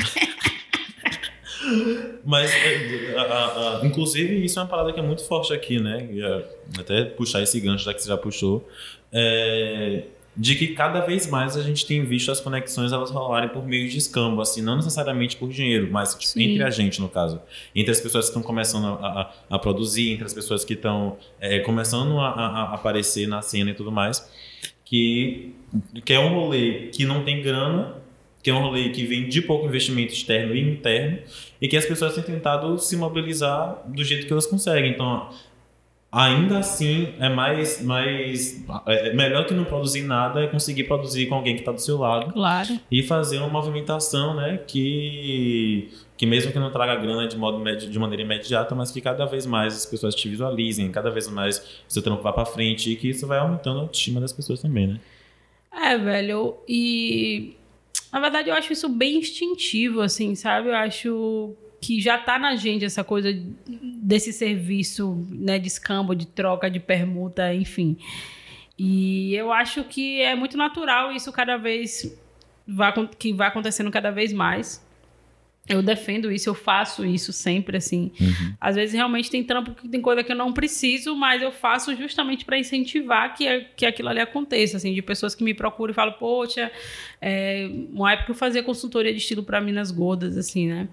Mas, 2.25 2.51
é, 2.55 3.15
a- 3.19 3.23
a- 3.23 3.81
a- 3.83 3.87
inclusive, 3.87 4.45
isso 4.45 4.59
é 4.59 4.63
uma 4.63 4.69
parada 4.69 4.93
que 4.93 5.01
é 5.01 5.03
muito 5.03 5.25
forte 5.27 5.53
aqui, 5.53 5.81
né? 5.81 6.09
É, 6.13 6.81
até 6.81 7.05
puxar 7.05 7.43
esse 7.43 7.59
gancho, 7.61 7.85
já 7.85 7.93
que 7.93 8.01
você 8.03 8.09
já 8.09 8.17
puxou, 8.17 8.69
é, 9.13 10.05
de 10.41 10.55
que 10.55 10.69
cada 10.69 11.01
vez 11.01 11.27
mais 11.27 11.57
a 11.57 11.63
gente 11.63 11.85
tem 11.85 12.05
visto 12.05 12.31
as 12.31 12.41
conexões 12.41 12.93
elas 12.93 13.11
rolarem 13.11 13.49
por 13.49 13.67
meio 13.67 13.89
de 13.89 13.99
escambo, 13.99 14.41
assim, 14.41 14.63
não 14.63 14.77
necessariamente 14.77 15.37
por 15.37 15.49
dinheiro, 15.51 15.89
mas 15.91 16.15
tipo, 16.15 16.39
entre 16.41 16.63
a 16.63 16.71
gente, 16.71 17.01
no 17.01 17.09
caso. 17.09 17.41
Entre 17.75 17.91
as 17.91 18.01
pessoas 18.01 18.27
que 18.27 18.31
estão 18.31 18.43
começando 18.43 18.87
a, 18.87 18.95
a- 19.23 19.33
a 19.51 19.59
produzir, 19.59 20.13
entre 20.13 20.25
as 20.27 20.33
pessoas 20.33 20.65
que 20.65 20.75
estão 20.75 21.17
é, 21.41 21.59
começando 21.59 22.19
a, 22.21 22.29
a- 22.29 22.63
a 22.71 22.75
aparecer 22.75 23.27
na 23.27 23.43
cena 23.43 23.71
e 23.71 23.75
tudo 23.75 23.91
mais, 23.91 24.31
que, 24.85 25.55
que 26.05 26.13
é 26.13 26.21
um 26.21 26.35
rolê 26.35 26.89
que 26.93 27.05
não 27.05 27.25
tem 27.25 27.43
grana, 27.43 27.97
que 28.43 28.49
é 28.51 28.55
um 28.55 28.61
rolê 28.61 28.91
que 28.91 29.05
vem 29.05 29.29
de 29.29 29.43
pouco 29.43 29.67
investimento 29.67 30.13
externo 30.13 30.55
e 30.55 30.61
interno, 30.61 31.19
e 31.61 31.67
que 31.67 31.77
as 31.77 31.85
pessoas 31.85 32.15
têm 32.15 32.23
tentado 32.23 32.79
se 32.79 32.97
mobilizar 32.97 33.83
do 33.89 34.05
jeito 34.05 34.27
que 34.27 34.33
elas 34.33 34.47
conseguem. 34.47 34.93
Então, 34.93 35.29
ainda 36.11 36.59
assim, 36.59 37.13
é 37.21 37.29
mais, 37.29 37.83
mais 37.83 38.65
é 38.87 39.13
melhor 39.13 39.45
que 39.47 39.53
não 39.53 39.65
produzir 39.65 40.03
nada 40.03 40.41
é 40.43 40.47
conseguir 40.47 40.85
produzir 40.85 41.27
com 41.27 41.35
alguém 41.35 41.55
que 41.55 41.61
está 41.61 41.71
do 41.73 41.81
seu 41.81 41.99
lado 41.99 42.33
Claro. 42.33 42.81
e 42.91 43.03
fazer 43.03 43.39
uma 43.39 43.49
movimentação, 43.49 44.35
né, 44.35 44.59
que 44.67 45.89
que 46.17 46.27
mesmo 46.27 46.51
que 46.51 46.59
não 46.59 46.71
traga 46.73 46.97
grana 46.97 47.29
de 47.29 47.37
modo 47.37 47.63
de 47.77 47.99
maneira 47.99 48.23
imediata, 48.23 48.75
mas 48.75 48.91
que 48.91 49.01
cada 49.01 49.25
vez 49.25 49.47
mais 49.47 49.75
as 49.77 49.87
pessoas 49.87 50.15
te 50.17 50.29
visualizem, 50.29 50.91
cada 50.91 51.11
vez 51.11 51.29
mais 51.29 51.63
seu 51.87 52.03
trampo 52.03 52.23
vá 52.23 52.33
para 52.33 52.45
frente 52.45 52.91
e 52.91 52.97
que 52.97 53.11
isso 53.11 53.25
vai 53.27 53.39
aumentando 53.39 53.79
a 53.79 53.83
autoestima 53.83 54.21
das 54.21 54.33
pessoas 54.33 54.61
também, 54.61 54.87
né? 54.89 55.01
É, 55.73 55.97
velho, 55.97 56.57
e 56.67 57.55
na 58.13 58.19
verdade 58.19 58.49
eu 58.49 58.55
acho 58.57 58.73
isso 58.73 58.89
bem 58.89 59.19
instintivo, 59.19 60.01
assim, 60.01 60.35
sabe? 60.35 60.71
Eu 60.71 60.75
acho 60.75 61.55
que 61.81 62.01
já 62.01 62.19
tá 62.19 62.39
na 62.39 62.57
gente 62.57 62.85
essa 62.85 63.05
coisa 63.05 63.31
desse 63.67 64.33
serviço, 64.33 65.27
né, 65.31 65.59
de 65.59 65.69
escambo, 65.69 66.15
de 66.15 66.27
troca, 66.27 66.71
de 66.71 66.81
permuta, 66.81 67.55
enfim. 67.55 67.97
E 68.79 69.35
eu 69.35 69.53
acho 69.53 69.85
que 69.85 70.21
é 70.21 70.35
muito 70.35 70.57
natural 70.57 71.13
isso 71.13 71.33
cada 71.33 71.57
vez 71.57 72.17
vai, 72.67 72.93
que 73.19 73.33
vai 73.33 73.49
acontecendo 73.49 73.91
cada 73.91 74.11
vez 74.11 74.33
mais. 74.33 74.87
Eu 75.69 75.83
defendo 75.83 76.33
isso, 76.33 76.49
eu 76.49 76.55
faço 76.55 77.05
isso 77.05 77.31
sempre, 77.31 77.77
assim. 77.77 78.11
Às 78.59 78.77
vezes 78.77 78.95
realmente 78.95 79.31
tem 79.31 79.45
trampo 79.45 79.75
que 79.75 79.87
tem 79.87 80.01
coisa 80.01 80.25
que 80.25 80.33
eu 80.33 80.37
não 80.37 80.51
preciso, 80.51 81.15
mas 81.15 81.43
eu 81.43 81.53
faço 81.53 81.95
justamente 81.95 82.45
para 82.45 82.59
incentivar 82.59 83.35
que, 83.35 83.67
que 83.77 83.85
aquilo 83.85 84.09
ali 84.09 84.19
aconteça, 84.19 84.79
assim, 84.79 84.95
de 84.95 85.03
pessoas 85.03 85.35
que 85.35 85.45
me 85.45 85.53
procuram 85.53 85.91
e 85.91 85.95
falam, 85.95 86.15
poxa, 86.15 86.73
é, 87.21 87.69
uma 87.93 88.13
época 88.13 88.31
eu 88.31 88.35
fazia 88.35 88.63
consultoria 88.63 89.13
de 89.13 89.19
estilo 89.19 89.43
para 89.43 89.61
minas 89.61 89.91
gordas, 89.91 90.39
assim, 90.39 90.69
né? 90.69 90.89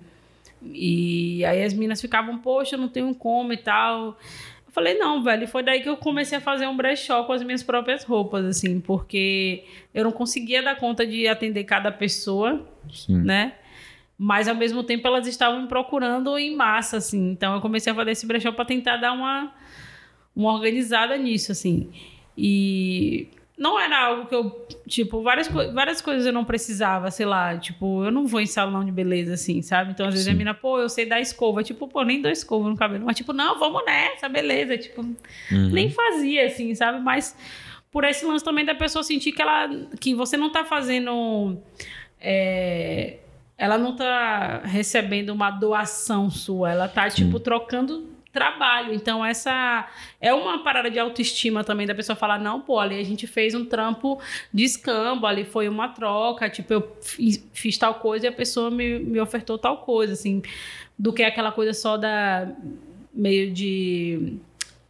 E 0.62 1.44
aí 1.46 1.64
as 1.64 1.74
minas 1.74 2.02
ficavam, 2.02 2.38
poxa, 2.40 2.76
eu 2.76 2.80
não 2.80 2.88
tenho 2.88 3.14
como 3.14 3.54
e 3.54 3.58
tal. 3.58 4.18
Eu 4.66 4.72
falei, 4.72 4.98
não, 4.98 5.24
velho, 5.24 5.44
e 5.44 5.48
foi 5.48 5.64
daí 5.64 5.82
que 5.82 5.90
eu 5.90 5.98
comecei 5.98 6.38
a 6.38 6.42
fazer 6.42 6.68
um 6.68 6.76
brechó 6.76 7.24
com 7.24 7.34
as 7.34 7.44
minhas 7.44 7.64
próprias 7.64 8.04
roupas, 8.04 8.46
assim, 8.46 8.80
porque 8.80 9.64
eu 9.94 10.04
não 10.04 10.12
conseguia 10.12 10.62
dar 10.62 10.76
conta 10.76 11.06
de 11.06 11.28
atender 11.28 11.64
cada 11.64 11.92
pessoa, 11.92 12.68
Sim. 12.92 13.22
né? 13.22 13.54
Mas 14.18 14.48
ao 14.48 14.56
mesmo 14.56 14.84
tempo 14.84 15.06
elas 15.08 15.28
estavam 15.28 15.62
me 15.62 15.68
procurando 15.68 16.38
em 16.38 16.56
massa, 16.56 16.98
assim. 16.98 17.32
Então 17.32 17.54
eu 17.54 17.62
comecei 17.62 17.92
a 17.92 17.96
fazer 17.96 18.12
esse 18.12 18.26
brechó 18.26 18.52
para 18.52 18.66
tentar 18.66 18.98
dar 18.98 19.12
uma, 19.12 19.54
uma 20.36 20.54
organizada 20.54 21.18
nisso, 21.18 21.52
assim. 21.52 21.92
E 22.38 23.30
não 23.58 23.80
era 23.80 23.98
algo 24.08 24.26
que 24.28 24.36
eu, 24.36 24.68
tipo, 24.88 25.22
várias, 25.24 25.48
várias 25.48 26.02
coisas 26.02 26.26
eu 26.26 26.34
não 26.34 26.44
precisava, 26.44 27.10
sei 27.10 27.26
lá, 27.26 27.58
tipo, 27.58 28.04
eu 28.04 28.12
não 28.12 28.28
vou 28.28 28.42
em 28.42 28.46
salão 28.46 28.84
de 28.84 28.92
beleza, 28.92 29.36
assim, 29.36 29.62
sabe? 29.62 29.92
Então 29.92 30.06
às 30.08 30.14
vezes 30.14 30.28
a 30.28 30.32
Sim. 30.32 30.38
mina, 30.38 30.54
pô, 30.54 30.80
eu 30.80 30.90
sei 30.90 31.06
dar 31.06 31.22
escova, 31.22 31.64
tipo, 31.64 31.88
pô, 31.88 32.04
nem 32.04 32.22
dou 32.22 32.30
escova 32.32 32.70
no 32.70 32.76
cabelo, 32.76 33.06
mas 33.06 33.16
tipo, 33.16 33.32
não, 33.32 33.58
vamos 33.58 33.84
nessa, 33.86 34.28
beleza, 34.28 34.78
tipo, 34.78 35.02
Uhum. 35.02 35.70
nem 35.72 35.90
fazia, 35.90 36.46
assim, 36.48 36.76
sabe? 36.76 37.00
Mas 37.00 37.36
por 37.92 38.04
esse 38.04 38.26
lance 38.26 38.44
também 38.44 38.66
da 38.66 38.76
pessoa 38.76 39.04
sentir 39.04 39.32
que 39.32 39.42
ela 39.42 39.70
que 40.02 40.14
você 40.14 40.36
não 40.36 40.52
tá 40.52 40.66
fazendo. 40.66 41.58
é, 42.20 43.20
ela 43.58 43.78
não 43.78 43.96
tá 43.96 44.62
recebendo 44.66 45.30
uma 45.30 45.50
doação 45.50 46.30
sua, 46.30 46.72
ela 46.72 46.88
tá, 46.90 47.10
tipo, 47.10 47.40
trocando 47.40 48.10
trabalho. 48.36 48.94
Então, 48.94 49.26
essa 49.26 49.88
é 50.20 50.34
uma 50.34 50.62
parada 50.62 50.92
de 50.92 51.00
autoestima 51.00 51.64
também 51.64 51.88
da 51.88 51.96
pessoa 51.96 52.16
falar: 52.16 52.38
não, 52.38 52.60
pô, 52.60 52.78
ali 52.78 53.00
a 53.00 53.04
gente 53.04 53.26
fez 53.26 53.56
um 53.56 53.64
trampo 53.66 54.22
de 54.54 54.66
escambo, 54.66 55.26
ali 55.26 55.46
foi 55.46 55.70
uma 55.70 55.88
troca, 55.88 56.50
tipo, 56.50 56.74
eu 56.74 56.98
fiz, 57.02 57.44
fiz 57.54 57.78
tal 57.78 57.96
coisa 57.96 58.26
e 58.26 58.30
a 58.30 58.34
pessoa 58.34 58.70
me, 58.70 59.00
me 59.00 59.20
ofertou 59.22 59.58
tal 59.58 59.78
coisa, 59.78 60.12
assim, 60.12 60.44
do 61.00 61.14
que 61.14 61.24
aquela 61.24 61.52
coisa 61.52 61.74
só 61.74 61.96
da 61.96 62.52
meio 63.14 63.54
de 63.54 64.38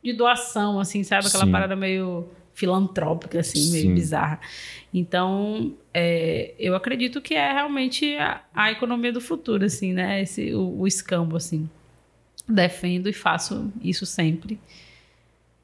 de 0.04 0.14
doação, 0.14 0.80
assim, 0.80 1.04
sabe? 1.04 1.28
Aquela 1.28 1.46
Sim. 1.46 1.52
parada 1.52 1.76
meio 1.76 2.30
filantrópica, 2.54 3.40
assim, 3.40 3.72
meio 3.72 3.88
Sim. 3.88 3.94
bizarra. 3.96 4.40
Então, 4.94 5.74
é, 5.92 6.54
eu 6.60 6.76
acredito 6.76 7.20
que 7.20 7.34
é 7.34 7.52
realmente 7.52 8.16
a, 8.18 8.42
a 8.54 8.72
economia 8.72 9.12
do 9.12 9.20
futuro, 9.20 9.66
assim, 9.66 9.94
né? 9.94 10.22
Esse, 10.22 10.54
o, 10.54 10.82
o 10.82 10.88
escambo, 10.88 11.36
assim. 11.36 11.68
Defendo 12.48 13.10
e 13.10 13.14
faço 13.14 13.72
isso 13.82 14.06
sempre. 14.06 14.60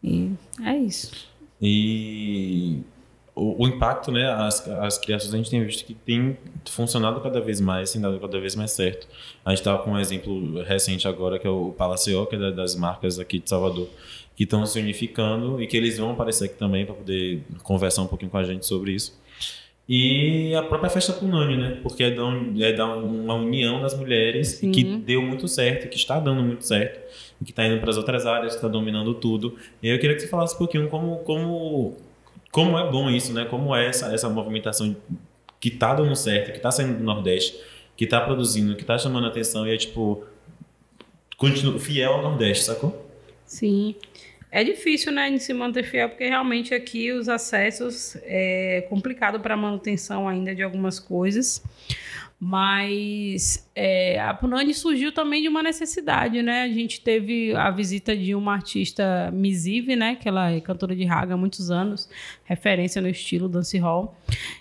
E 0.04 0.32
é 0.63 0.76
isso. 0.78 1.30
E 1.62 2.80
o, 3.36 3.63
o 3.63 3.67
impacto, 3.67 4.12
né? 4.12 4.28
As, 4.32 4.67
as 4.67 4.98
criações 4.98 5.34
a 5.34 5.38
gente 5.38 5.50
tem 5.50 5.63
visto 5.63 5.86
que 5.86 5.94
tem 5.94 6.38
funcionado 6.70 7.22
cada 7.22 7.39
vez 7.39 7.62
mais, 7.62 7.91
tem 7.91 8.02
dado 8.02 8.20
cada 8.20 8.39
vez 8.39 8.56
mais 8.56 8.72
certo. 8.72 9.08
A 9.46 9.52
gente 9.52 9.60
estava 9.60 9.84
com 9.84 9.91
um 9.91 10.00
exemplo 10.00 10.63
recente 10.63 11.08
agora, 11.08 11.38
que 11.38 11.46
é 11.46 11.50
o 11.50 11.72
Palacio, 11.72 12.26
que 12.26 12.36
é 12.36 12.39
da- 12.39 12.52
das 12.52 12.76
marcas 12.76 13.20
aqui 13.20 13.39
de 13.39 13.48
Salvador, 13.50 13.88
que 14.36 14.44
estão 14.44 14.65
se 14.65 14.80
unificando 14.80 15.62
e 15.62 15.67
que 15.67 15.78
eles 15.78 15.98
vão 16.00 16.12
aparecer 16.12 16.46
aqui 16.46 16.56
também 16.56 16.86
para 16.86 16.96
poder 16.96 17.44
conversar 17.62 18.02
um 18.02 18.08
pouquinho 18.08 18.32
com 18.32 18.38
a 18.38 18.44
gente 18.44 18.65
sobre 18.65 18.91
isso. 18.94 19.21
E 19.93 20.56
a 20.56 20.63
própria 20.63 20.89
festa 20.89 21.12
Punani, 21.12 21.58
né? 21.58 21.80
Porque 21.84 22.01
é 22.01 22.12
da, 22.12 22.23
é 22.62 22.71
da 22.71 22.95
uma 22.95 23.34
união 23.34 23.82
das 23.82 23.93
mulheres 23.93 24.54
que 24.54 24.86
deu 24.86 25.21
muito 25.21 25.49
certo, 25.49 25.89
que 25.89 25.97
está 25.97 26.17
dando 26.17 26.41
muito 26.41 26.65
certo, 26.65 26.97
e 27.41 27.43
que 27.43 27.51
está 27.51 27.65
indo 27.67 27.77
para 27.82 27.89
as 27.89 27.97
outras 27.97 28.25
áreas, 28.25 28.54
que 28.54 28.60
está 28.60 28.69
dominando 28.69 29.13
tudo. 29.13 29.58
E 29.84 29.89
eu 29.89 29.99
queria 29.99 30.15
que 30.15 30.21
você 30.21 30.30
falasse 30.30 30.56
um 30.56 30.60
pouquinho 30.60 30.88
como, 30.88 31.17
como, 31.25 31.97
como 32.54 32.80
é 32.80 32.89
bom 32.89 33.10
isso, 33.10 33.34
né? 33.34 33.43
Como 33.43 33.75
é 33.75 33.86
essa, 33.86 34.13
essa 34.13 34.30
movimentação 34.30 34.95
que 35.60 35.67
está 35.67 35.93
dando 35.93 36.15
certo, 36.15 36.51
que 36.51 36.58
está 36.58 36.71
saindo 36.71 36.97
do 36.97 37.04
Nordeste, 37.04 37.60
que 37.97 38.06
está 38.06 38.21
produzindo, 38.21 38.75
que 38.75 38.84
está 38.84 38.97
chamando 38.97 39.27
atenção 39.27 39.67
e 39.67 39.73
é 39.73 39.77
tipo. 39.77 40.23
Continua 41.36 41.77
fiel 41.77 42.13
ao 42.13 42.21
Nordeste, 42.21 42.63
sacou? 42.63 43.12
Sim. 43.45 43.95
É 44.52 44.66
difícil, 44.66 45.14
né, 45.14 45.32
de 45.32 45.40
se 45.40 45.54
manter 45.54 45.84
fiel, 45.84 46.10
porque 46.10 46.28
realmente 46.28 46.74
aqui 46.74 47.12
os 47.14 47.30
acessos 47.30 48.18
é 48.24 48.86
complicado 48.90 49.40
para 49.40 49.56
manutenção 49.56 50.28
ainda 50.28 50.54
de 50.54 50.62
algumas 50.62 51.00
coisas. 51.00 51.64
Mas 52.44 53.70
é, 53.76 54.20
a 54.20 54.34
Punani 54.34 54.74
surgiu 54.74 55.12
também 55.12 55.44
de 55.44 55.48
uma 55.48 55.62
necessidade, 55.62 56.42
né? 56.42 56.64
A 56.64 56.70
gente 56.70 57.00
teve 57.00 57.54
a 57.56 57.70
visita 57.70 58.18
de 58.18 58.34
uma 58.34 58.54
artista 58.54 59.30
Misive, 59.32 59.96
né? 59.96 60.16
Que 60.16 60.28
ela 60.28 60.50
é 60.50 60.60
cantora 60.60 60.96
de 60.96 61.06
raga 61.06 61.36
há 61.36 61.38
muitos 61.38 61.70
anos, 61.70 62.10
referência 62.44 63.00
no 63.00 63.08
estilo 63.08 63.48
dancehall. 63.48 64.18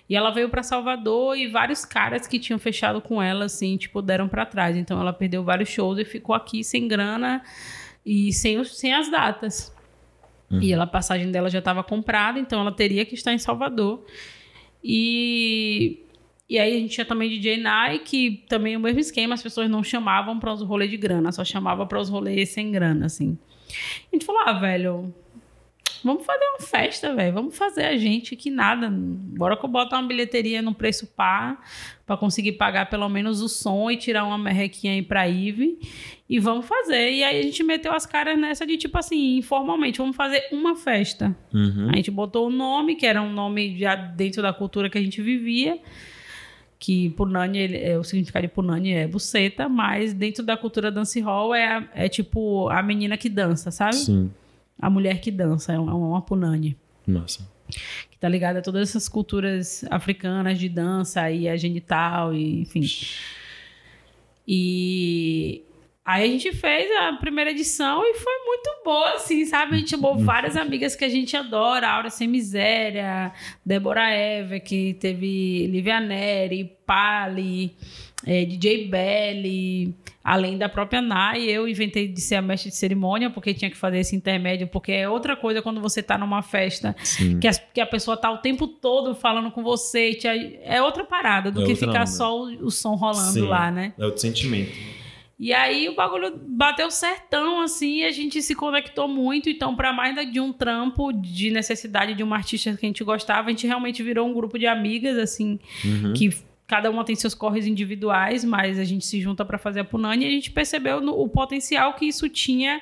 E 0.07 0.15
ela 0.15 0.31
veio 0.31 0.51
para 0.51 0.63
Salvador 0.63 1.39
e 1.39 1.49
vários 1.49 1.87
caras 1.87 2.27
que 2.27 2.39
tinham 2.39 2.59
fechado 2.59 3.01
com 3.01 3.21
ela, 3.21 3.47
assim, 3.47 3.79
tipo, 3.79 4.03
deram 4.03 4.29
para 4.29 4.45
trás. 4.45 4.77
Então 4.77 5.01
ela 5.01 5.15
perdeu 5.15 5.43
vários 5.43 5.71
shows 5.71 5.99
e 5.99 6.05
ficou 6.05 6.35
aqui 6.35 6.63
sem 6.63 6.87
grana 6.87 7.43
e 8.05 8.31
sem, 8.31 8.63
sem 8.63 8.93
as 8.93 9.11
datas. 9.11 9.75
Uhum. 10.51 10.61
E 10.61 10.73
ela, 10.73 10.85
a 10.85 10.87
passagem 10.87 11.31
dela 11.31 11.49
já 11.49 11.61
estava 11.61 11.83
comprada, 11.83 12.39
então 12.39 12.61
ela 12.61 12.73
teria 12.73 13.05
que 13.05 13.15
estar 13.15 13.33
em 13.33 13.39
Salvador. 13.39 14.05
E 14.83 16.05
e 16.51 16.59
aí 16.59 16.77
a 16.77 16.81
gente 16.81 16.91
tinha 16.91 17.05
também 17.05 17.31
DJ 17.31 17.59
Nai, 17.59 18.01
que 18.01 18.45
também 18.49 18.75
é 18.75 18.77
o 18.77 18.81
mesmo 18.81 18.99
esquema, 18.99 19.35
as 19.35 19.43
pessoas 19.43 19.71
não 19.71 19.85
chamavam 19.85 20.41
para 20.41 20.53
os 20.53 20.61
rolês 20.63 20.91
de 20.91 20.97
grana, 20.97 21.31
só 21.31 21.45
chamava 21.45 21.87
para 21.87 22.01
os 22.01 22.09
rolês 22.09 22.49
sem 22.49 22.73
grana, 22.73 23.07
assim. 23.07 23.39
A 24.13 24.17
gente 24.17 24.27
falou, 24.27 24.43
ah, 24.45 24.55
velho, 24.55 25.15
vamos 26.05 26.25
fazer 26.25 26.45
uma 26.45 26.67
festa, 26.67 27.15
velho, 27.15 27.33
vamos 27.33 27.57
fazer 27.57 27.85
a 27.85 27.97
gente 27.97 28.37
que 28.37 28.51
nada, 28.51 28.89
bora 28.91 29.57
que 29.57 29.65
eu 29.65 29.69
boto 29.69 29.95
uma 29.95 30.07
bilheteria 30.07 30.63
no 30.63 30.75
preço 30.75 31.07
par, 31.07 31.65
para 32.07 32.17
conseguir 32.17 32.53
pagar 32.53 32.91
pelo 32.91 33.09
menos 33.09 33.41
o 33.41 33.49
som 33.49 33.91
e 33.91 33.97
tirar 33.97 34.25
uma 34.25 34.37
merrequinha 34.37 34.95
aí 34.95 35.03
pra 35.03 35.29
Ive, 35.29 35.79
e 36.29 36.39
vamos 36.39 36.67
fazer. 36.67 37.13
E 37.13 37.25
aí 37.25 37.41
a 37.41 37.43
gente 37.43 37.63
meteu 37.63 37.93
as 37.93 38.07
caras 38.07 38.39
nessa 38.39 38.67
de 38.67 38.77
tipo 38.77 38.99
assim, 38.99 39.37
informalmente, 39.37 39.99
vamos 39.99 40.17
fazer 40.17 40.43
uma 40.53 40.77
festa. 40.77 41.37
Uhum. 41.53 41.89
A 41.91 41.97
gente 41.97 42.11
botou 42.11 42.49
o 42.49 42.51
nome, 42.51 42.97
que 42.97 43.07
era 43.07 43.21
um 43.23 43.33
nome 43.33 43.79
já 43.79 43.95
dentro 43.95 44.43
da 44.43 44.53
cultura 44.53 44.91
que 44.91 44.99
a 44.99 45.01
gente 45.01 45.21
vivia, 45.23 45.79
que 46.79 47.11
Punani, 47.11 47.59
ele, 47.59 47.77
é, 47.77 47.99
o 47.99 48.03
significado 48.03 48.47
de 48.47 48.53
Punani 48.53 48.93
é 48.93 49.07
buceta, 49.07 49.69
mas 49.69 50.15
dentro 50.15 50.43
da 50.43 50.57
cultura 50.57 50.91
dancehall 50.91 51.55
é, 51.55 51.89
é 51.95 52.09
tipo 52.09 52.69
a 52.71 52.83
menina 52.83 53.17
que 53.17 53.29
dança, 53.29 53.71
sabe? 53.71 53.97
Sim. 53.97 54.31
A 54.81 54.89
mulher 54.91 55.21
que 55.21 55.31
dança, 55.31 55.73
é 55.73 55.79
uma, 55.79 55.95
uma 55.95 56.23
Punani. 56.23 56.77
Nossa. 57.07 57.49
Que 58.11 58.19
tá 58.19 58.29
ligada 58.29 58.59
a 58.59 58.63
todas 58.63 58.89
essas 58.89 59.09
culturas 59.09 59.85
africanas 59.91 60.59
de 60.59 60.69
dança 60.69 61.31
e 61.31 61.49
a 61.49 61.57
genital, 61.57 62.35
e, 62.35 62.63
enfim. 62.63 62.83
E 64.47 65.63
Aí 66.11 66.25
a 66.25 66.27
gente 66.27 66.51
fez 66.53 66.91
a 67.03 67.13
primeira 67.13 67.53
edição 67.53 68.03
e 68.05 68.15
foi 68.15 68.33
muito 68.45 68.71
boa, 68.85 69.15
assim, 69.15 69.45
sabe? 69.45 69.77
A 69.77 69.79
gente 69.79 69.91
chamou 69.91 70.17
uhum. 70.17 70.25
várias 70.25 70.57
amigas 70.57 70.97
que 70.97 71.05
a 71.05 71.09
gente 71.09 71.37
adora, 71.37 71.89
Aura 71.89 72.11
Sem 72.11 72.27
Miséria, 72.27 73.33
Débora 73.65 74.11
Eva, 74.11 74.59
que 74.59 74.95
teve 74.95 75.69
Livia 75.69 76.01
Neri, 76.01 76.77
Pali, 76.85 77.77
é, 78.27 78.45
DJ 78.45 78.89
Belly, 78.89 79.95
além 80.23 80.59
da 80.59 80.69
própria 80.69 81.01
Nai, 81.01 81.43
eu 81.43 81.67
inventei 81.67 82.07
de 82.07 82.21
ser 82.21 82.37
a 82.37 82.43
mestre 82.43 82.71
de 82.71 82.77
cerimônia, 82.77 83.31
porque 83.31 83.55
tinha 83.55 83.71
que 83.71 83.77
fazer 83.77 83.99
esse 83.99 84.15
intermédio, 84.15 84.67
porque 84.67 84.93
é 84.93 85.09
outra 85.09 85.37
coisa 85.37 85.63
quando 85.63 85.81
você 85.81 86.03
tá 86.03 86.19
numa 86.19 86.43
festa, 86.43 86.95
que 87.41 87.49
a, 87.49 87.53
que 87.53 87.81
a 87.81 87.87
pessoa 87.87 88.17
tá 88.17 88.31
o 88.31 88.39
tempo 88.39 88.67
todo 88.67 89.15
falando 89.15 89.51
com 89.51 89.63
você, 89.63 90.15
te, 90.15 90.29
é 90.63 90.83
outra 90.83 91.05
parada 91.05 91.51
do 91.51 91.63
é 91.63 91.67
que 91.67 91.75
ficar 91.75 92.03
onda. 92.03 92.07
só 92.07 92.39
o, 92.39 92.67
o, 92.67 92.71
som 92.71 92.95
rolando 92.95 93.33
Sim, 93.33 93.47
lá, 93.47 93.71
né? 93.71 93.95
É 93.99 94.05
outro 94.05 94.21
sentimento. 94.21 94.73
E 95.39 95.55
aí 95.55 95.89
o 95.89 95.95
bagulho 95.95 96.39
bateu 96.47 96.91
certão, 96.91 97.63
assim, 97.63 98.01
e 98.01 98.05
a 98.05 98.11
gente 98.11 98.43
se 98.43 98.55
conectou 98.55 99.09
muito. 99.09 99.49
Então, 99.49 99.75
para 99.75 99.91
mais 99.91 100.15
de 100.31 100.39
um 100.39 100.53
trampo 100.53 101.11
de 101.15 101.51
necessidade 101.51 102.13
de 102.13 102.23
uma 102.23 102.37
artista 102.37 102.77
que 102.77 102.85
a 102.85 102.89
gente 102.89 103.03
gostava, 103.03 103.49
a 103.49 103.51
gente 103.51 103.67
realmente 103.67 104.03
virou 104.03 104.29
um 104.29 104.35
grupo 104.35 104.59
de 104.59 104.67
amigas, 104.67 105.17
assim, 105.17 105.59
uhum. 105.83 106.13
que 106.13 106.31
cada 106.71 106.89
uma 106.89 107.05
tem 107.05 107.17
seus 107.17 107.35
corres 107.35 107.67
individuais, 107.67 108.45
mas 108.45 108.79
a 108.79 108.85
gente 108.85 109.05
se 109.05 109.21
junta 109.21 109.45
para 109.45 109.59
fazer 109.59 109.81
a 109.81 109.85
Punani 109.85 110.25
e 110.25 110.29
a 110.29 110.31
gente 110.31 110.53
percebeu 110.53 111.01
no, 111.01 111.21
o 111.21 111.29
potencial 111.29 111.95
que 111.95 112.07
isso 112.07 112.29
tinha 112.29 112.81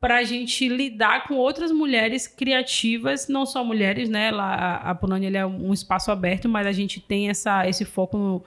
para 0.00 0.16
a 0.16 0.22
gente 0.22 0.66
lidar 0.66 1.28
com 1.28 1.34
outras 1.34 1.70
mulheres 1.70 2.26
criativas, 2.26 3.28
não 3.28 3.44
só 3.44 3.62
mulheres, 3.62 4.08
né? 4.08 4.30
Lá, 4.30 4.54
a, 4.54 4.90
a 4.92 4.94
Punani 4.94 5.26
é 5.36 5.44
um 5.44 5.74
espaço 5.74 6.10
aberto, 6.10 6.48
mas 6.48 6.66
a 6.66 6.72
gente 6.72 6.98
tem 6.98 7.28
essa, 7.28 7.68
esse 7.68 7.84
foco 7.84 8.16
no 8.16 8.44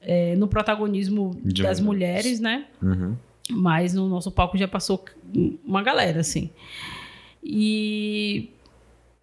é, 0.00 0.36
no 0.36 0.46
protagonismo 0.46 1.36
De 1.42 1.64
das 1.64 1.80
mulheres, 1.80 2.38
né? 2.38 2.66
Uhum. 2.80 3.16
Mas 3.50 3.94
no 3.94 4.08
nosso 4.08 4.30
palco 4.30 4.56
já 4.56 4.68
passou 4.68 5.04
uma 5.64 5.82
galera, 5.82 6.20
assim. 6.20 6.50
E 7.42 8.48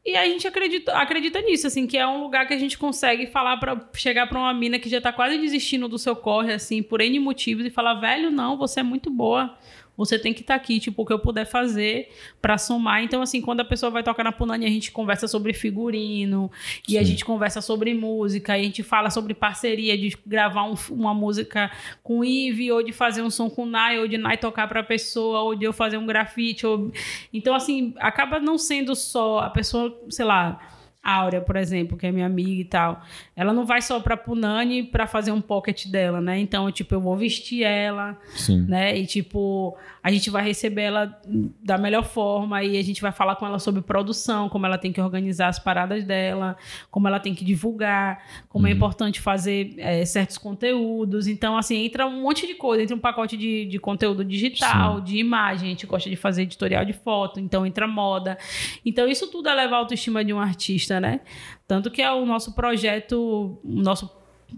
e 0.05 0.17
a 0.17 0.25
gente 0.25 0.45
acredita, 0.45 0.91
acredita 0.93 1.41
nisso, 1.41 1.65
assim, 1.65 1.87
que 1.87 1.97
é 1.97 2.05
um 2.05 2.21
lugar 2.21 2.45
que 2.45 2.53
a 2.53 2.57
gente 2.57 2.77
consegue 2.77 3.27
falar 3.27 3.57
para 3.57 3.89
chegar 3.93 4.27
para 4.27 4.37
uma 4.37 4.53
mina 4.53 4.77
que 4.77 4.89
já 4.89 4.99
tá 4.99 5.13
quase 5.13 5.37
desistindo 5.37 5.87
do 5.87 5.97
seu 5.97 6.15
corre, 6.15 6.51
assim, 6.53 6.83
por 6.83 6.99
N 6.99 7.19
motivos, 7.19 7.65
e 7.65 7.69
falar, 7.69 7.95
velho, 7.95 8.29
não, 8.29 8.57
você 8.57 8.81
é 8.81 8.83
muito 8.83 9.09
boa. 9.09 9.57
Você 9.95 10.17
tem 10.17 10.33
que 10.33 10.41
estar 10.41 10.55
tá 10.55 10.59
aqui, 10.59 10.79
tipo, 10.79 11.01
o 11.01 11.05
que 11.05 11.13
eu 11.13 11.19
puder 11.19 11.45
fazer 11.45 12.09
para 12.41 12.57
somar. 12.57 13.03
Então, 13.03 13.21
assim, 13.21 13.41
quando 13.41 13.59
a 13.59 13.65
pessoa 13.65 13.91
vai 13.91 14.01
tocar 14.03 14.23
na 14.23 14.31
Punani, 14.31 14.65
a 14.65 14.69
gente 14.69 14.91
conversa 14.91 15.27
sobre 15.27 15.53
figurino, 15.53 16.51
e 16.87 16.93
Sim. 16.93 16.97
a 16.97 17.03
gente 17.03 17.23
conversa 17.23 17.61
sobre 17.61 17.93
música, 17.93 18.57
e 18.57 18.61
a 18.61 18.63
gente 18.63 18.81
fala 18.81 19.09
sobre 19.09 19.33
parceria, 19.33 19.97
de 19.97 20.17
gravar 20.25 20.63
um, 20.63 20.75
uma 20.89 21.13
música 21.13 21.71
com 22.01 22.19
o 22.19 22.25
Ive, 22.25 22.71
ou 22.71 22.81
de 22.81 22.91
fazer 22.91 23.21
um 23.21 23.29
som 23.29 23.49
com 23.49 23.63
o 23.63 23.67
Nai, 23.67 23.99
ou 23.99 24.07
de 24.07 24.17
Nai 24.17 24.37
tocar 24.37 24.67
pra 24.67 24.81
pessoa, 24.81 25.41
ou 25.41 25.55
de 25.55 25.65
eu 25.65 25.73
fazer 25.73 25.97
um 25.97 26.05
grafite. 26.05 26.65
Ou... 26.65 26.91
Então, 27.31 27.53
assim, 27.53 27.93
acaba 27.99 28.39
não 28.39 28.57
sendo 28.57 28.95
só 28.95 29.39
a 29.39 29.49
pessoa, 29.49 30.01
sei 30.09 30.25
lá 30.25 30.72
Áurea, 31.03 31.41
por 31.41 31.57
exemplo, 31.57 31.97
que 31.97 32.07
é 32.07 32.11
minha 32.13 32.25
amiga 32.25 32.61
e 32.61 32.65
tal, 32.65 33.03
ela 33.35 33.51
não 33.51 33.65
vai 33.65 33.81
só 33.81 33.99
para 33.99 34.15
Punani 34.15 34.83
para 34.83 35.05
fazer 35.05 35.33
um 35.33 35.41
pocket 35.41 35.87
dela, 35.87 36.21
né? 36.21 36.39
Então, 36.39 36.71
tipo, 36.71 36.95
eu 36.95 37.01
vou 37.01 37.17
vestir 37.17 37.63
ela, 37.63 38.17
Sim. 38.33 38.61
né? 38.61 38.97
E 38.97 39.05
tipo, 39.05 39.77
a 40.01 40.09
gente 40.09 40.29
vai 40.29 40.45
receber 40.45 40.83
ela 40.83 41.19
da 41.61 41.77
melhor 41.77 42.05
forma 42.05 42.63
e 42.63 42.77
a 42.77 42.81
gente 42.81 43.01
vai 43.01 43.11
falar 43.11 43.35
com 43.35 43.45
ela 43.45 43.59
sobre 43.59 43.81
produção, 43.81 44.47
como 44.47 44.65
ela 44.65 44.77
tem 44.77 44.93
que 44.93 45.01
organizar 45.01 45.49
as 45.49 45.59
paradas 45.59 46.05
dela, 46.05 46.55
como 46.89 47.05
ela 47.05 47.19
tem 47.19 47.35
que 47.35 47.43
divulgar, 47.43 48.23
como 48.47 48.65
é 48.65 48.69
uhum. 48.69 48.73
é 48.73 48.77
importante 48.77 49.19
fazer 49.19 49.73
é, 49.79 50.05
certos 50.05 50.37
conteúdos. 50.37 51.27
Então, 51.27 51.57
assim, 51.57 51.83
entra 51.83 52.07
um 52.07 52.21
monte 52.21 52.47
de 52.47 52.53
coisa, 52.53 52.81
entra 52.81 52.95
um 52.95 52.99
pacote 52.99 53.35
de, 53.35 53.65
de 53.65 53.77
conteúdo 53.77 54.23
digital, 54.23 54.99
Sim. 54.99 55.03
de 55.03 55.17
imagem, 55.17 55.67
a 55.67 55.71
gente 55.71 55.85
gosta 55.85 56.09
de 56.09 56.15
fazer 56.15 56.43
editorial 56.43 56.85
de 56.85 56.93
foto, 56.93 57.41
então 57.41 57.65
entra 57.65 57.85
moda. 57.85 58.37
Então, 58.85 59.05
isso 59.05 59.29
tudo 59.29 59.49
eleva 59.49 59.75
a 59.75 59.79
autoestima 59.79 60.23
de 60.23 60.31
um 60.31 60.39
artista 60.39 60.92
né? 60.99 61.21
Tanto 61.67 61.89
que 61.91 62.01
é 62.01 62.11
o 62.11 62.25
nosso 62.25 62.53
projeto, 62.53 63.59
o 63.63 63.81
nosso 63.81 64.09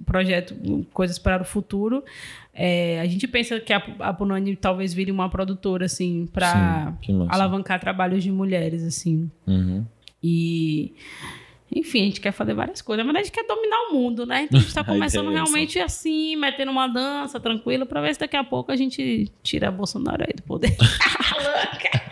projeto 0.06 0.56
Coisas 0.93 1.17
para 1.17 1.41
o 1.41 1.45
Futuro. 1.45 2.04
É, 2.54 3.00
a 3.00 3.06
gente 3.06 3.28
pensa 3.28 3.60
que 3.60 3.74
a, 3.74 3.78
a 4.00 4.13
Punani 4.13 4.56
talvez 4.56 4.93
vire 4.93 5.12
uma 5.12 5.30
produtora, 5.30 5.86
assim, 5.86 6.28
para 6.32 6.93
alavancar 7.30 7.80
trabalhos 7.80 8.24
de 8.24 8.32
mulheres, 8.32 8.84
assim. 8.84 9.30
Uhum. 9.45 9.86
E. 10.24 10.93
Enfim, 11.76 12.02
a 12.02 12.06
gente 12.06 12.21
quer 12.21 12.32
fazer 12.32 12.54
várias 12.54 12.82
coisas, 12.82 13.06
mas 13.06 13.15
a 13.15 13.19
gente 13.19 13.32
quer 13.32 13.45
dominar 13.45 13.89
o 13.89 13.93
mundo, 13.93 14.26
né? 14.26 14.43
Então 14.43 14.58
a 14.58 14.62
gente 14.62 14.69
está 14.69 14.84
começando 14.84 15.30
realmente 15.30 15.80
assim, 15.80 16.36
metendo 16.36 16.71
uma 16.71 16.88
dança 16.88 17.39
tranquila, 17.39 17.86
para 17.86 18.02
ver 18.02 18.13
se 18.13 18.19
daqui 18.19 18.38
a 18.38 18.43
pouco 18.43 18.71
a 18.71 18.76
gente 18.76 19.30
tira 19.43 19.67
a 19.67 19.71
Bolsonaro 19.71 20.24
aí 20.24 20.34
do 20.34 20.43
poder. 20.43 20.76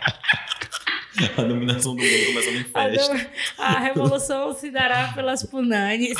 A 1.36 1.42
dominação 1.42 1.94
do 1.94 2.02
mundo 2.02 2.26
começando 2.26 2.56
em 2.56 2.64
festa. 2.64 3.30
A, 3.58 3.66
a 3.74 3.78
revolução 3.78 4.52
se 4.52 4.70
dará 4.70 5.12
pelas 5.14 5.42
punanes. 5.44 6.14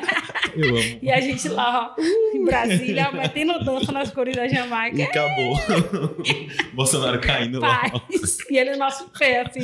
Eu 0.54 0.76
amo. 0.76 0.98
E 1.02 1.10
a 1.10 1.20
gente 1.20 1.48
lá, 1.48 1.94
ó, 1.96 2.02
em 2.34 2.44
Brasília, 2.44 3.10
metendo 3.10 3.64
dança 3.64 3.90
nas 3.90 4.10
cores 4.10 4.36
da 4.36 4.46
Jamaica. 4.46 4.96
E 4.96 5.02
acabou. 5.02 5.58
Bolsonaro 6.74 7.20
caindo 7.20 7.60
Paz. 7.60 7.92
lá. 7.92 8.02
E 8.50 8.58
ele 8.58 8.72
no 8.72 8.78
nosso 8.78 9.08
pé, 9.18 9.40
assim, 9.42 9.60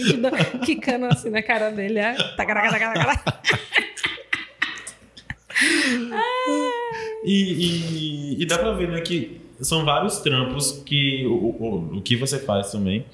quicando 0.65 1.07
assim 1.07 1.31
na 1.31 1.43
cara 1.43 1.71
dele. 1.71 1.99
É. 1.99 2.15
Tacaraca, 2.37 2.71
tacaraca. 2.71 3.41
E, 7.25 7.35
e, 7.35 8.43
e 8.43 8.47
dá 8.47 8.59
pra 8.59 8.73
ver, 8.73 8.89
né, 8.89 9.01
que 9.03 9.41
são 9.61 9.85
vários 9.85 10.19
trampos 10.19 10.83
que 10.85 11.27
o, 11.27 11.33
o, 11.33 11.97
o 11.99 12.03
que 12.03 12.17
você 12.17 12.39
faz 12.39 12.71
também 12.71 13.05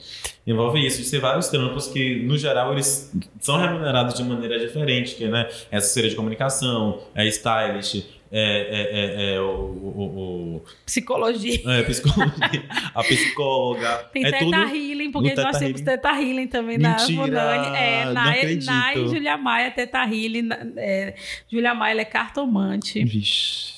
envolve 0.47 0.87
isso, 0.87 0.99
de 0.99 1.05
ser 1.05 1.19
vários 1.19 1.49
trampos 1.49 1.89
que, 1.89 2.23
no 2.23 2.39
geral, 2.39 2.73
eles 2.73 3.13
são 3.41 3.59
remunerados 3.59 4.15
de 4.15 4.23
maneira 4.23 4.59
diferente, 4.59 5.17
que 5.17 5.27
né, 5.27 5.49
é 5.71 5.77
assessoria 5.77 6.09
de 6.09 6.15
comunicação, 6.15 7.01
é 7.15 7.27
stylist, 7.27 8.05
é, 8.31 8.41
é, 8.41 9.33
é, 9.33 9.35
é 9.35 9.41
o, 9.41 9.45
o, 9.45 10.57
o, 10.57 10.65
Psicologia. 10.85 11.61
É, 11.67 11.83
psicologia. 11.83 12.65
a 12.95 13.03
psicóloga. 13.03 14.09
Tem 14.13 14.25
é 14.25 14.31
Teta 14.31 14.45
tudo 14.45 14.57
Healing, 14.57 15.11
porque 15.11 15.35
nós 15.35 15.59
temos 15.59 15.81
Teta 15.81 16.11
Healing 16.11 16.49
também 16.49 16.79
Mentira, 16.79 17.27
na 17.27 17.57
Monani. 17.57 17.77
É, 17.77 18.05
na, 18.13 18.95
e 18.95 19.09
Julia 19.09 19.37
Maia, 19.37 19.71
Teta 19.71 20.03
Healing. 20.05 20.49
É, 20.77 21.15
Julia 21.51 21.75
Maia, 21.75 21.93
ela 21.93 22.01
é 22.03 22.05
cartomante. 22.05 23.05
Vixe. 23.05 23.76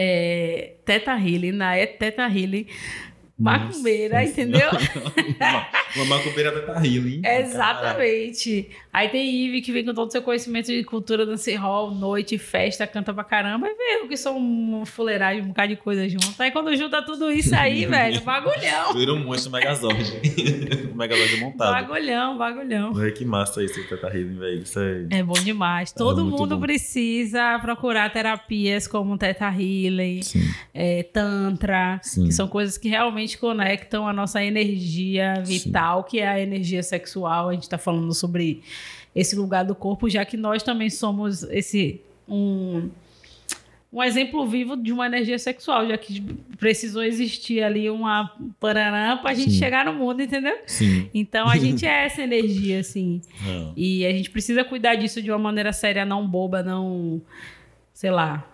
É, 0.00 0.74
teta 0.84 1.12
Healing, 1.16 1.50
na 1.50 1.74
é 1.74 1.84
Teta 1.84 2.22
Healing 2.22 2.66
macumbeira, 3.36 4.20
Nossa 4.20 4.30
entendeu? 4.30 4.70
uma, 5.40 5.66
uma 5.96 6.04
macumbeira 6.04 6.52
da 6.52 6.60
Tarrila, 6.62 7.08
hein? 7.08 7.22
Exatamente. 7.24 8.68
Aí 8.92 9.08
tem 9.08 9.28
Ive 9.28 9.60
que 9.60 9.72
vem 9.72 9.84
com 9.84 9.94
todo 9.94 10.08
o 10.08 10.10
seu 10.12 10.22
conhecimento 10.22 10.66
de 10.66 10.82
cultura, 10.84 11.24
dancehall, 11.24 11.90
noite, 11.94 12.36
festa, 12.38 12.86
canta 12.86 13.12
pra 13.14 13.24
caramba. 13.24 13.68
E 13.68 13.74
vê 13.74 14.02
eu 14.02 14.08
que 14.08 14.16
sou 14.16 14.36
um 14.36 14.84
fuleiragem, 14.84 15.42
um 15.42 15.48
bocado 15.48 15.68
de 15.68 15.76
coisa 15.76 16.08
junto. 16.08 16.34
Aí 16.38 16.50
quando 16.50 16.74
junta 16.76 17.02
tudo 17.02 17.30
isso 17.30 17.54
aí, 17.54 17.84
velho, 17.86 18.20
bagulhão. 18.22 18.92
Vira 18.94 19.12
um 19.12 19.24
monstro 19.24 19.52
Megazord. 19.52 20.12
o 20.92 20.94
Megazord 20.96 21.36
montado. 21.40 21.72
Bagulhão, 21.72 22.38
bagulhão. 22.38 22.92
Ai, 22.96 23.10
que 23.12 23.24
massa 23.24 23.62
isso, 23.62 23.82
Teta 23.88 24.08
Healing, 24.08 24.38
velho. 24.38 24.62
Isso 24.62 24.80
é... 24.80 25.06
É 25.10 25.22
bom 25.22 25.34
demais. 25.34 25.92
Todo 25.92 26.24
muito 26.24 26.38
mundo 26.38 26.56
bom. 26.56 26.62
precisa 26.62 27.58
procurar 27.60 28.10
terapias 28.10 28.86
como 28.86 29.16
Teta 29.16 29.46
Healing, 29.48 30.22
Sim, 30.22 30.40
é, 30.74 31.02
Tantra, 31.02 32.00
Sim. 32.02 32.26
que 32.26 32.32
são 32.32 32.48
coisas 32.48 32.76
que 32.78 32.88
realmente 32.88 33.38
conectam 33.38 34.08
a 34.08 34.12
nossa 34.12 34.42
energia 34.42 35.34
vital, 35.44 35.77
que 36.04 36.18
é 36.18 36.28
a 36.28 36.40
energia 36.40 36.82
sexual. 36.82 37.48
A 37.48 37.52
gente 37.52 37.62
está 37.62 37.78
falando 37.78 38.12
sobre 38.14 38.62
esse 39.14 39.34
lugar 39.36 39.64
do 39.64 39.74
corpo, 39.74 40.08
já 40.08 40.24
que 40.24 40.36
nós 40.36 40.62
também 40.62 40.90
somos 40.90 41.42
esse 41.44 42.00
um, 42.28 42.90
um 43.92 44.02
exemplo 44.02 44.46
vivo 44.46 44.76
de 44.76 44.92
uma 44.92 45.06
energia 45.06 45.38
sexual, 45.38 45.86
já 45.86 45.96
que 45.96 46.20
precisou 46.58 47.02
existir 47.02 47.62
ali 47.62 47.88
uma 47.88 48.30
paranã 48.60 49.16
para 49.16 49.30
a 49.30 49.34
gente 49.34 49.52
Sim. 49.52 49.58
chegar 49.58 49.84
no 49.86 49.94
mundo, 49.94 50.22
entendeu? 50.22 50.56
sim. 50.66 51.08
Então 51.14 51.48
a 51.48 51.56
gente 51.56 51.86
é 51.86 52.04
essa 52.04 52.22
energia, 52.22 52.80
assim. 52.80 53.22
Não. 53.44 53.72
E 53.76 54.04
a 54.04 54.12
gente 54.12 54.30
precisa 54.30 54.62
cuidar 54.62 54.94
disso 54.94 55.22
de 55.22 55.30
uma 55.30 55.38
maneira 55.38 55.72
séria, 55.72 56.04
não 56.04 56.26
boba, 56.26 56.62
não, 56.62 57.22
sei 57.94 58.10
lá, 58.10 58.46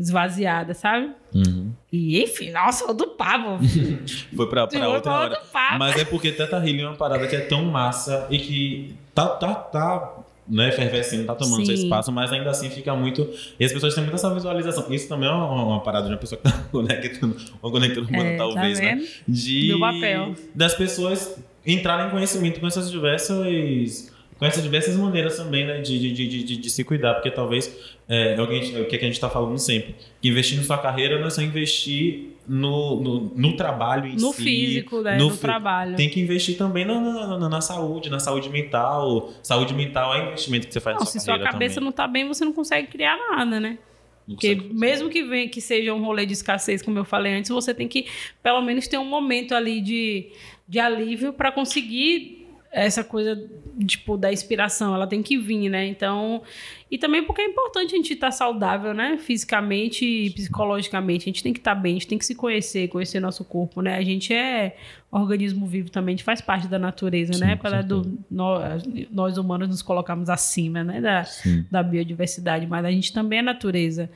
esvaziada, 0.00 0.72
sabe? 0.72 1.10
Uhum. 1.34 1.72
E 1.92 2.22
enfim, 2.22 2.50
nossa, 2.50 2.90
o 2.90 2.94
do 2.94 3.08
papo. 3.08 3.58
Foi 4.34 4.48
pra, 4.48 4.66
pra 4.66 4.88
outra 4.88 5.12
hora. 5.12 5.42
Mas 5.78 6.00
é 6.00 6.04
porque 6.04 6.32
Teta 6.32 6.56
Healing 6.56 6.82
é 6.82 6.86
uma 6.86 6.96
parada 6.96 7.26
que 7.28 7.36
é 7.36 7.40
tão 7.40 7.66
massa 7.66 8.26
e 8.30 8.38
que 8.38 8.94
tá, 9.14 9.28
tá, 9.28 9.54
tá 9.54 10.14
né, 10.48 10.70
efervescendo, 10.70 11.26
tá 11.26 11.34
tomando 11.34 11.66
seu 11.66 11.76
Sim. 11.76 11.84
espaço, 11.84 12.10
mas 12.10 12.32
ainda 12.32 12.50
assim 12.50 12.70
fica 12.70 12.94
muito. 12.96 13.28
E 13.58 13.64
as 13.64 13.72
pessoas 13.72 13.94
têm 13.94 14.02
muita 14.02 14.16
essa 14.16 14.32
visualização. 14.34 14.92
Isso 14.92 15.06
também 15.06 15.28
é 15.28 15.32
uma, 15.32 15.64
uma 15.64 15.80
parada 15.80 16.06
de 16.06 16.12
uma 16.14 16.18
pessoa 16.18 16.40
que 16.42 16.50
tá 16.50 16.58
conectando, 16.72 17.36
uma 17.62 17.70
conectando 17.70 18.08
humana, 18.08 18.30
É, 18.30 18.36
talvez, 18.38 18.80
tá 18.80 18.84
né? 18.86 19.06
De, 19.28 19.68
Meu 19.68 19.80
papel. 19.80 20.34
Das 20.54 20.74
pessoas 20.74 21.38
entrarem 21.64 22.06
em 22.06 22.10
conhecimento 22.10 22.58
com 22.58 22.66
essas 22.66 22.90
diversas. 22.90 24.09
Com 24.40 24.46
essas 24.46 24.62
diversas 24.62 24.96
maneiras 24.96 25.36
também, 25.36 25.64
né? 25.66 25.80
De, 25.82 25.96
de, 25.98 26.12
de, 26.12 26.42
de, 26.44 26.56
de 26.56 26.70
se 26.70 26.82
cuidar, 26.82 27.14
porque 27.14 27.30
talvez 27.30 27.72
é, 28.08 28.34
é 28.34 28.40
o 28.42 28.46
que 28.48 28.54
a 28.54 28.62
gente- 28.62 29.04
é 29.04 29.08
está 29.08 29.28
falando 29.30 29.58
sempre. 29.58 29.94
Que 30.20 30.28
investir 30.30 30.56
na 30.56 30.64
sua 30.64 30.78
carreira 30.78 31.18
não 31.20 31.26
é 31.26 31.30
só 31.30 31.42
investir 31.42 32.30
no, 32.48 33.00
no, 33.00 33.20
no 33.36 33.54
trabalho 33.56 34.06
em 34.06 34.16
No 34.16 34.32
si. 34.32 34.42
físico, 34.42 35.02
né? 35.02 35.18
no 35.18 35.28
No, 35.28 35.36
trabalho. 35.36 35.94
Tem 35.94 36.08
que 36.08 36.18
investir 36.20 36.56
também 36.56 36.84
na, 36.86 36.98
na, 36.98 37.38
na- 37.38 37.48
na 37.50 37.60
saúde, 37.60 38.08
na 38.08 38.18
saúde 38.18 38.48
mental. 38.48 39.30
Saúde 39.42 39.74
mental 39.74 40.14
é 40.14 40.26
investimento 40.28 40.66
que 40.66 40.72
você 40.72 40.80
faz 40.80 40.94
Não, 40.96 41.00
na 41.00 41.06
se 41.06 41.12
sua 41.12 41.20
sua 41.20 41.34
carreira 41.34 41.52
cabeça 41.52 41.74
também. 41.74 41.84
não 41.84 41.92
tá 41.92 42.08
bem, 42.08 42.26
você 42.26 42.42
não 42.44 42.52
consegue 42.54 42.88
criar 42.88 43.16
nada, 43.30 43.60
né? 43.60 43.78
Porque 44.26 44.54
mesmo 44.54 45.08
que 45.10 45.22
venha 45.24 45.48
que 45.48 45.60
seja 45.60 45.92
um 45.92 46.02
rolê 46.04 46.24
de 46.24 46.32
escassez, 46.32 46.80
como 46.82 46.96
eu 46.98 47.04
falei 47.04 47.34
antes, 47.34 47.50
você 47.50 47.74
tem 47.74 47.86
que 47.88 48.06
pelo 48.42 48.62
menos 48.62 48.86
ter 48.88 48.96
um 48.96 49.04
momento 49.04 49.54
ali 49.54 49.80
de, 49.80 50.28
de 50.68 50.78
alívio 50.78 51.32
para 51.32 51.50
conseguir 51.52 52.39
essa 52.72 53.02
coisa 53.02 53.42
tipo 53.84 54.16
da 54.16 54.32
inspiração, 54.32 54.94
ela 54.94 55.06
tem 55.06 55.22
que 55.22 55.36
vir, 55.36 55.68
né? 55.68 55.86
Então, 55.86 56.42
e 56.90 56.98
também 56.98 57.24
porque 57.24 57.42
é 57.42 57.46
importante 57.46 57.94
a 57.94 57.96
gente 57.96 58.12
estar 58.12 58.30
saudável, 58.30 58.94
né? 58.94 59.18
Fisicamente 59.18 60.04
e 60.04 60.30
psicologicamente, 60.30 61.24
a 61.24 61.26
gente 61.30 61.42
tem 61.42 61.52
que 61.52 61.58
estar 61.58 61.74
bem, 61.74 61.92
a 61.92 61.94
gente 61.94 62.06
tem 62.06 62.18
que 62.18 62.24
se 62.24 62.34
conhecer, 62.34 62.88
conhecer 62.88 63.18
nosso 63.18 63.44
corpo, 63.44 63.82
né? 63.82 63.96
A 63.96 64.02
gente 64.02 64.32
é 64.32 64.76
organismo 65.10 65.66
vivo 65.66 65.90
também, 65.90 66.14
a 66.14 66.16
gente 66.16 66.24
faz 66.24 66.40
parte 66.40 66.68
da 66.68 66.78
natureza, 66.78 67.32
Sim, 67.32 67.40
né? 67.40 67.52
Apesar 67.54 67.82
do 67.82 68.18
nós, 68.30 68.84
nós 69.10 69.36
humanos 69.36 69.68
nos 69.68 69.82
colocarmos 69.82 70.28
acima, 70.30 70.84
né? 70.84 71.00
Da, 71.00 71.24
Sim. 71.24 71.64
da 71.70 71.82
biodiversidade, 71.82 72.66
mas 72.66 72.84
a 72.84 72.90
gente 72.90 73.12
também 73.12 73.40
é 73.40 73.42
natureza. 73.42 74.08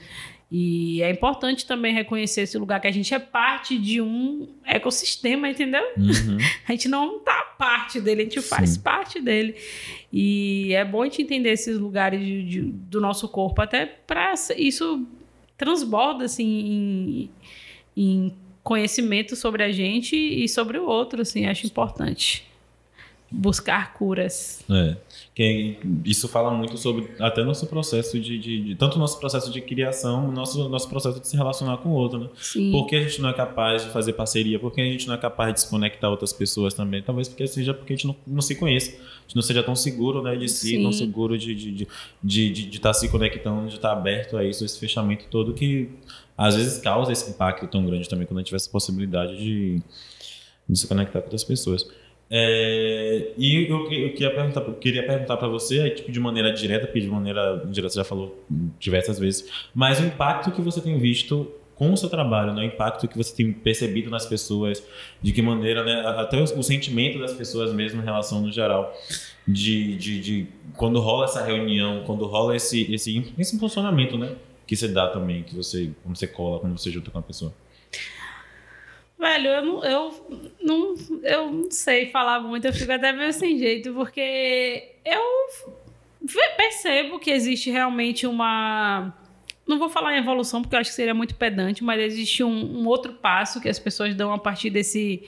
E 0.56 1.02
é 1.02 1.10
importante 1.10 1.66
também 1.66 1.92
reconhecer 1.92 2.42
esse 2.42 2.56
lugar 2.56 2.80
que 2.80 2.86
a 2.86 2.90
gente 2.92 3.12
é 3.12 3.18
parte 3.18 3.76
de 3.76 4.00
um 4.00 4.46
ecossistema, 4.64 5.48
entendeu? 5.48 5.82
Uhum. 5.98 6.38
A 6.68 6.70
gente 6.70 6.86
não 6.88 7.18
tá 7.18 7.42
parte 7.58 8.00
dele, 8.00 8.20
a 8.22 8.24
gente 8.24 8.40
faz 8.40 8.70
Sim. 8.70 8.80
parte 8.80 9.20
dele. 9.20 9.56
E 10.12 10.72
é 10.72 10.84
bom 10.84 11.02
a 11.02 11.06
gente 11.06 11.22
entender 11.22 11.50
esses 11.50 11.76
lugares 11.76 12.20
de- 12.24 12.42
de- 12.44 12.60
do 12.62 13.00
nosso 13.00 13.26
corpo, 13.28 13.60
até 13.62 13.84
para 13.84 14.34
isso 14.56 15.04
transborda 15.58 16.24
assim 16.24 16.44
em, 16.46 17.30
em 17.96 18.34
conhecimento 18.62 19.34
sobre 19.34 19.64
a 19.64 19.72
gente 19.72 20.14
e 20.16 20.48
sobre 20.48 20.78
o 20.78 20.86
outro, 20.86 21.22
assim, 21.22 21.46
acho 21.46 21.66
importante 21.66 22.44
buscar 23.30 23.92
curas. 23.94 24.62
É. 24.70 24.96
Que 25.34 25.76
isso 26.04 26.28
fala 26.28 26.52
muito 26.52 26.78
sobre 26.78 27.08
até 27.18 27.42
nosso 27.42 27.66
processo 27.66 28.20
de, 28.20 28.38
de, 28.38 28.60
de- 28.62 28.74
tanto 28.76 29.00
nosso 29.00 29.18
processo 29.18 29.50
de 29.50 29.60
criação, 29.60 30.30
nosso 30.30 30.68
nosso 30.68 30.88
processo 30.88 31.18
de 31.18 31.26
se 31.26 31.36
relacionar 31.36 31.78
com 31.78 31.88
o 31.88 31.92
outro, 31.92 32.20
né? 32.20 32.28
Sim. 32.40 32.70
Por 32.70 32.86
que 32.86 32.94
a 32.94 33.00
gente 33.02 33.20
não 33.20 33.30
é 33.30 33.32
capaz 33.32 33.82
de 33.84 33.90
fazer 33.90 34.12
parceria? 34.12 34.60
Por 34.60 34.70
que 34.72 34.80
a 34.80 34.84
gente 34.84 35.08
não 35.08 35.14
é 35.14 35.18
capaz 35.18 35.48
de 35.52 35.54
desconectar 35.60 36.08
outras 36.08 36.32
pessoas 36.32 36.72
também? 36.72 37.02
Talvez 37.02 37.26
porque 37.28 37.48
seja 37.48 37.74
porque 37.74 37.94
a 37.94 37.96
gente 37.96 38.06
não, 38.06 38.14
não 38.24 38.40
se 38.40 38.54
conhece. 38.54 38.90
A 38.92 39.22
gente 39.26 39.34
não 39.34 39.42
seja 39.42 39.60
tão 39.64 39.74
seguro 39.74 40.22
né, 40.22 40.36
de 40.36 40.48
si, 40.48 40.68
Sim. 40.68 40.82
tão 40.84 40.92
seguro 40.92 41.36
de 41.36 41.50
estar 41.52 41.84
de, 42.22 42.48
de, 42.48 42.50
de, 42.52 42.66
de 42.70 42.76
estar 42.76 42.94
se 42.94 43.08
conectando, 43.08 43.66
de 43.68 43.74
estar 43.74 43.90
aberto 43.90 44.36
a 44.36 44.44
isso, 44.44 44.64
esse 44.64 44.78
fechamento 44.78 45.24
todo 45.28 45.52
que 45.52 45.88
às 46.38 46.54
vezes 46.54 46.78
causa 46.78 47.10
esse 47.10 47.28
impacto 47.30 47.66
tão 47.66 47.84
grande 47.84 48.08
também 48.08 48.24
quando 48.24 48.38
a 48.38 48.40
gente 48.40 48.46
tiver 48.50 48.56
essa 48.58 48.70
possibilidade 48.70 49.36
de, 49.36 49.82
de 50.68 50.78
se 50.78 50.86
conectar 50.86 51.18
com 51.18 51.26
outras 51.26 51.42
pessoas. 51.42 51.84
É, 52.30 53.32
e 53.36 53.66
eu, 53.68 53.90
eu 53.92 54.12
queria 54.12 54.34
perguntar, 54.34 54.60
eu 54.62 54.74
queria 54.74 55.06
perguntar 55.06 55.36
para 55.36 55.48
você, 55.48 55.80
aí, 55.80 55.90
tipo, 55.90 56.10
de 56.10 56.18
maneira 56.18 56.52
direta, 56.52 56.86
porque 56.86 57.00
de 57.00 57.08
maneira 57.08 57.62
indireta 57.66 57.92
você 57.92 58.00
já 58.00 58.04
falou 58.04 58.44
diversas 58.78 59.18
vezes, 59.18 59.48
mas 59.74 60.00
o 60.00 60.04
impacto 60.04 60.50
que 60.50 60.60
você 60.60 60.80
tem 60.80 60.98
visto 60.98 61.50
com 61.74 61.92
o 61.92 61.96
seu 61.96 62.08
trabalho, 62.08 62.52
né? 62.52 62.62
o 62.62 62.64
impacto 62.64 63.08
que 63.08 63.16
você 63.16 63.34
tem 63.34 63.52
percebido 63.52 64.08
nas 64.10 64.24
pessoas, 64.24 64.82
de 65.20 65.32
que 65.32 65.42
maneira, 65.42 65.84
né? 65.84 66.02
até 66.06 66.38
o, 66.38 66.44
o 66.44 66.62
sentimento 66.62 67.18
das 67.18 67.32
pessoas 67.32 67.72
mesmo 67.72 68.00
em 68.00 68.04
relação 68.04 68.40
no 68.40 68.52
geral, 68.52 68.94
de, 69.46 69.96
de, 69.96 70.20
de 70.20 70.46
quando 70.76 71.00
rola 71.00 71.24
essa 71.24 71.44
reunião, 71.44 72.02
quando 72.06 72.24
rola 72.26 72.56
esse, 72.56 72.92
esse, 72.92 73.32
esse 73.38 73.58
funcionamento, 73.58 74.16
né? 74.16 74.34
Que 74.66 74.74
você 74.76 74.88
dá 74.88 75.08
também, 75.08 75.42
que 75.42 75.54
você, 75.54 75.90
quando 76.02 76.16
você 76.16 76.26
cola, 76.26 76.60
quando 76.60 76.78
você 76.78 76.90
junta 76.90 77.10
com 77.10 77.18
a 77.18 77.22
pessoa. 77.22 77.52
Velho, 79.18 79.48
eu 79.48 79.64
não, 79.64 79.84
eu, 79.84 80.52
não, 80.60 80.94
eu 81.22 81.52
não 81.52 81.70
sei 81.70 82.10
falar 82.10 82.40
muito, 82.40 82.66
eu 82.66 82.72
fico 82.72 82.92
até 82.92 83.12
meio 83.12 83.32
sem 83.32 83.56
jeito, 83.58 83.92
porque 83.94 84.92
eu 85.04 85.22
percebo 86.56 87.18
que 87.18 87.30
existe 87.30 87.70
realmente 87.70 88.26
uma. 88.26 89.14
Não 89.66 89.78
vou 89.78 89.88
falar 89.88 90.14
em 90.14 90.18
evolução, 90.18 90.60
porque 90.60 90.76
eu 90.76 90.80
acho 90.80 90.90
que 90.90 90.96
seria 90.96 91.14
muito 91.14 91.34
pedante, 91.36 91.82
mas 91.82 92.00
existe 92.00 92.44
um, 92.44 92.80
um 92.80 92.86
outro 92.86 93.14
passo 93.14 93.60
que 93.60 93.68
as 93.68 93.78
pessoas 93.78 94.14
dão 94.14 94.32
a 94.32 94.38
partir 94.38 94.68
desse, 94.68 95.22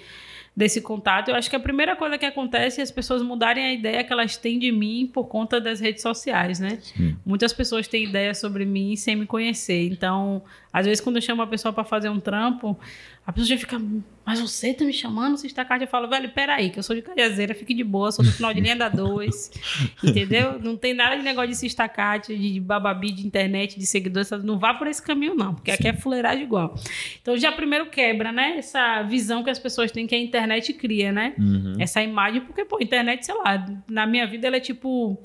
desse 0.54 0.80
contato. 0.80 1.28
Eu 1.28 1.34
acho 1.34 1.48
que 1.50 1.56
a 1.56 1.60
primeira 1.60 1.94
coisa 1.94 2.16
que 2.16 2.24
acontece 2.24 2.80
é 2.80 2.82
as 2.82 2.90
pessoas 2.90 3.22
mudarem 3.22 3.64
a 3.64 3.72
ideia 3.72 4.02
que 4.02 4.12
elas 4.12 4.36
têm 4.36 4.58
de 4.58 4.72
mim 4.72 5.08
por 5.12 5.26
conta 5.26 5.60
das 5.60 5.80
redes 5.80 6.02
sociais, 6.02 6.58
né? 6.58 6.78
Sim. 6.82 7.16
Muitas 7.24 7.52
pessoas 7.52 7.86
têm 7.88 8.04
ideia 8.04 8.34
sobre 8.34 8.64
mim 8.64 8.96
sem 8.96 9.16
me 9.16 9.26
conhecer. 9.26 9.86
Então, 9.90 10.42
às 10.76 10.84
vezes, 10.84 11.00
quando 11.00 11.16
eu 11.16 11.22
chamo 11.22 11.40
a 11.40 11.46
pessoa 11.46 11.72
para 11.72 11.84
fazer 11.84 12.10
um 12.10 12.20
trampo, 12.20 12.78
a 13.26 13.32
pessoa 13.32 13.48
já 13.48 13.56
fica, 13.56 13.80
mas 14.26 14.38
você 14.38 14.74
tá 14.74 14.84
me 14.84 14.92
chamando? 14.92 15.38
Você 15.38 15.46
está 15.46 15.64
cá? 15.64 15.78
Eu 15.78 15.86
falo, 15.86 16.06
velho, 16.06 16.28
peraí, 16.28 16.68
que 16.68 16.78
eu 16.78 16.82
sou 16.82 16.94
de 16.94 17.00
Caiazeira, 17.00 17.54
fique 17.54 17.72
de 17.72 17.82
boa, 17.82 18.12
sou 18.12 18.22
do 18.22 18.30
final 18.30 18.52
de 18.52 18.60
linha 18.60 18.76
da 18.76 18.90
2. 18.90 19.52
entendeu? 20.04 20.60
Não 20.62 20.76
tem 20.76 20.92
nada 20.92 21.16
de 21.16 21.22
negócio 21.22 21.48
de 21.48 21.56
se 21.56 21.66
estacate, 21.66 22.36
de 22.36 22.60
bababi, 22.60 23.10
de 23.10 23.26
internet, 23.26 23.78
de 23.78 23.86
seguidores. 23.86 24.28
Não 24.44 24.58
vá 24.58 24.74
por 24.74 24.86
esse 24.86 25.02
caminho, 25.02 25.34
não, 25.34 25.54
porque 25.54 25.70
aqui 25.70 25.88
é 25.88 25.94
fuleiragem 25.94 26.42
igual. 26.42 26.74
Então, 27.22 27.38
já 27.38 27.50
primeiro 27.50 27.86
quebra, 27.86 28.30
né? 28.30 28.58
Essa 28.58 29.02
visão 29.02 29.42
que 29.42 29.48
as 29.48 29.58
pessoas 29.58 29.90
têm 29.90 30.06
que 30.06 30.14
a 30.14 30.18
internet 30.18 30.74
cria, 30.74 31.10
né? 31.10 31.32
Uhum. 31.38 31.76
essa 31.78 32.02
imagem, 32.02 32.42
porque, 32.42 32.66
pô, 32.66 32.76
a 32.76 32.82
internet, 32.82 33.24
sei 33.24 33.34
lá, 33.34 33.66
na 33.88 34.06
minha 34.06 34.26
vida 34.26 34.46
ela 34.46 34.56
é 34.56 34.60
tipo, 34.60 35.18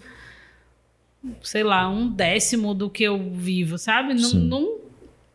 sei 1.44 1.64
lá, 1.64 1.90
um 1.90 2.08
décimo 2.08 2.74
do 2.74 2.90
que 2.90 3.04
eu 3.04 3.32
vivo, 3.34 3.78
sabe? 3.78 4.14
Não, 4.14 4.30
Sim. 4.30 4.48
não, 4.48 4.81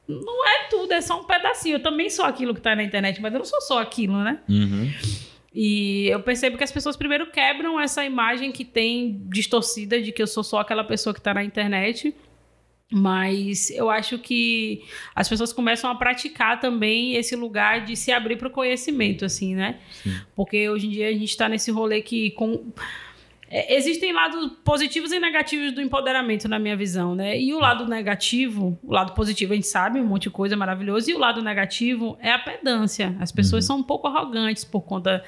não 0.09 0.49
é 0.49 0.69
tudo, 0.69 0.93
é 0.93 1.01
só 1.01 1.21
um 1.21 1.25
pedacinho. 1.25 1.77
Eu 1.77 1.83
também 1.83 2.09
sou 2.09 2.25
aquilo 2.25 2.55
que 2.55 2.61
tá 2.61 2.77
na 2.77 2.83
internet, 2.83 3.21
mas 3.21 3.33
eu 3.33 3.39
não 3.39 3.47
sou 3.47 3.61
só 3.61 3.81
aquilo, 3.81 4.23
né? 4.23 4.41
Uhum. 4.49 4.91
E 5.53 6.09
eu 6.09 6.21
percebo 6.21 6.59
que 6.59 6.65
as 6.65 6.71
pessoas 6.71 6.97
primeiro 6.97 7.31
quebram 7.31 7.81
essa 7.81 8.05
imagem 8.05 8.53
que 8.53 8.65
tem 8.65 9.23
distorcida 9.29 10.01
de 10.01 10.13
que 10.13 10.23
eu 10.23 10.27
sou 10.27 10.45
só 10.45 10.61
aquela 10.61 10.85
pessoa 10.85 11.15
que 11.15 11.21
tá 11.21 11.33
na 11.33 11.43
internet. 11.43 12.15
Mas 12.93 13.71
eu 13.71 13.91
acho 13.91 14.17
que 14.19 14.85
as 15.13 15.29
pessoas 15.29 15.53
começam 15.53 15.91
a 15.91 15.95
praticar 15.97 16.61
também 16.61 17.17
esse 17.17 17.35
lugar 17.35 17.85
de 17.85 17.97
se 17.97 18.13
abrir 18.13 18.37
para 18.37 18.47
o 18.47 18.51
conhecimento, 18.51 19.25
assim, 19.25 19.57
né? 19.57 19.81
Sim. 19.91 20.15
Porque 20.37 20.69
hoje 20.69 20.87
em 20.87 20.91
dia 20.91 21.09
a 21.09 21.13
gente 21.13 21.25
está 21.25 21.49
nesse 21.49 21.73
rolê 21.73 22.01
que 22.01 22.31
com, 22.33 22.73
é, 23.49 23.77
existem 23.77 24.13
lados 24.13 24.53
positivos 24.65 25.13
e 25.13 25.21
negativos 25.21 25.73
do 25.73 25.81
empoderamento, 25.81 26.49
na 26.49 26.59
minha 26.59 26.77
visão, 26.77 27.15
né? 27.15 27.39
E 27.39 27.55
o 27.55 27.61
lado 27.61 27.87
negativo, 27.87 28.79
o 28.83 28.93
lado 28.93 29.13
positivo 29.13 29.53
a 29.53 29.57
gente 29.57 29.69
sabe, 29.69 30.01
um 30.01 30.07
monte 30.07 30.25
de 30.25 30.31
coisa 30.31 30.57
maravilhosa, 30.57 31.11
e 31.11 31.15
o 31.15 31.19
lado 31.19 31.43
negativo 31.43 32.19
é 32.21 32.33
a 32.33 32.39
pedância. 32.39 33.17
As 33.21 33.31
pessoas 33.31 33.65
uhum. 33.65 33.67
são 33.69 33.79
um 33.79 33.83
pouco 33.83 34.09
arrogantes 34.09 34.65
por 34.65 34.83
conta 34.83 35.23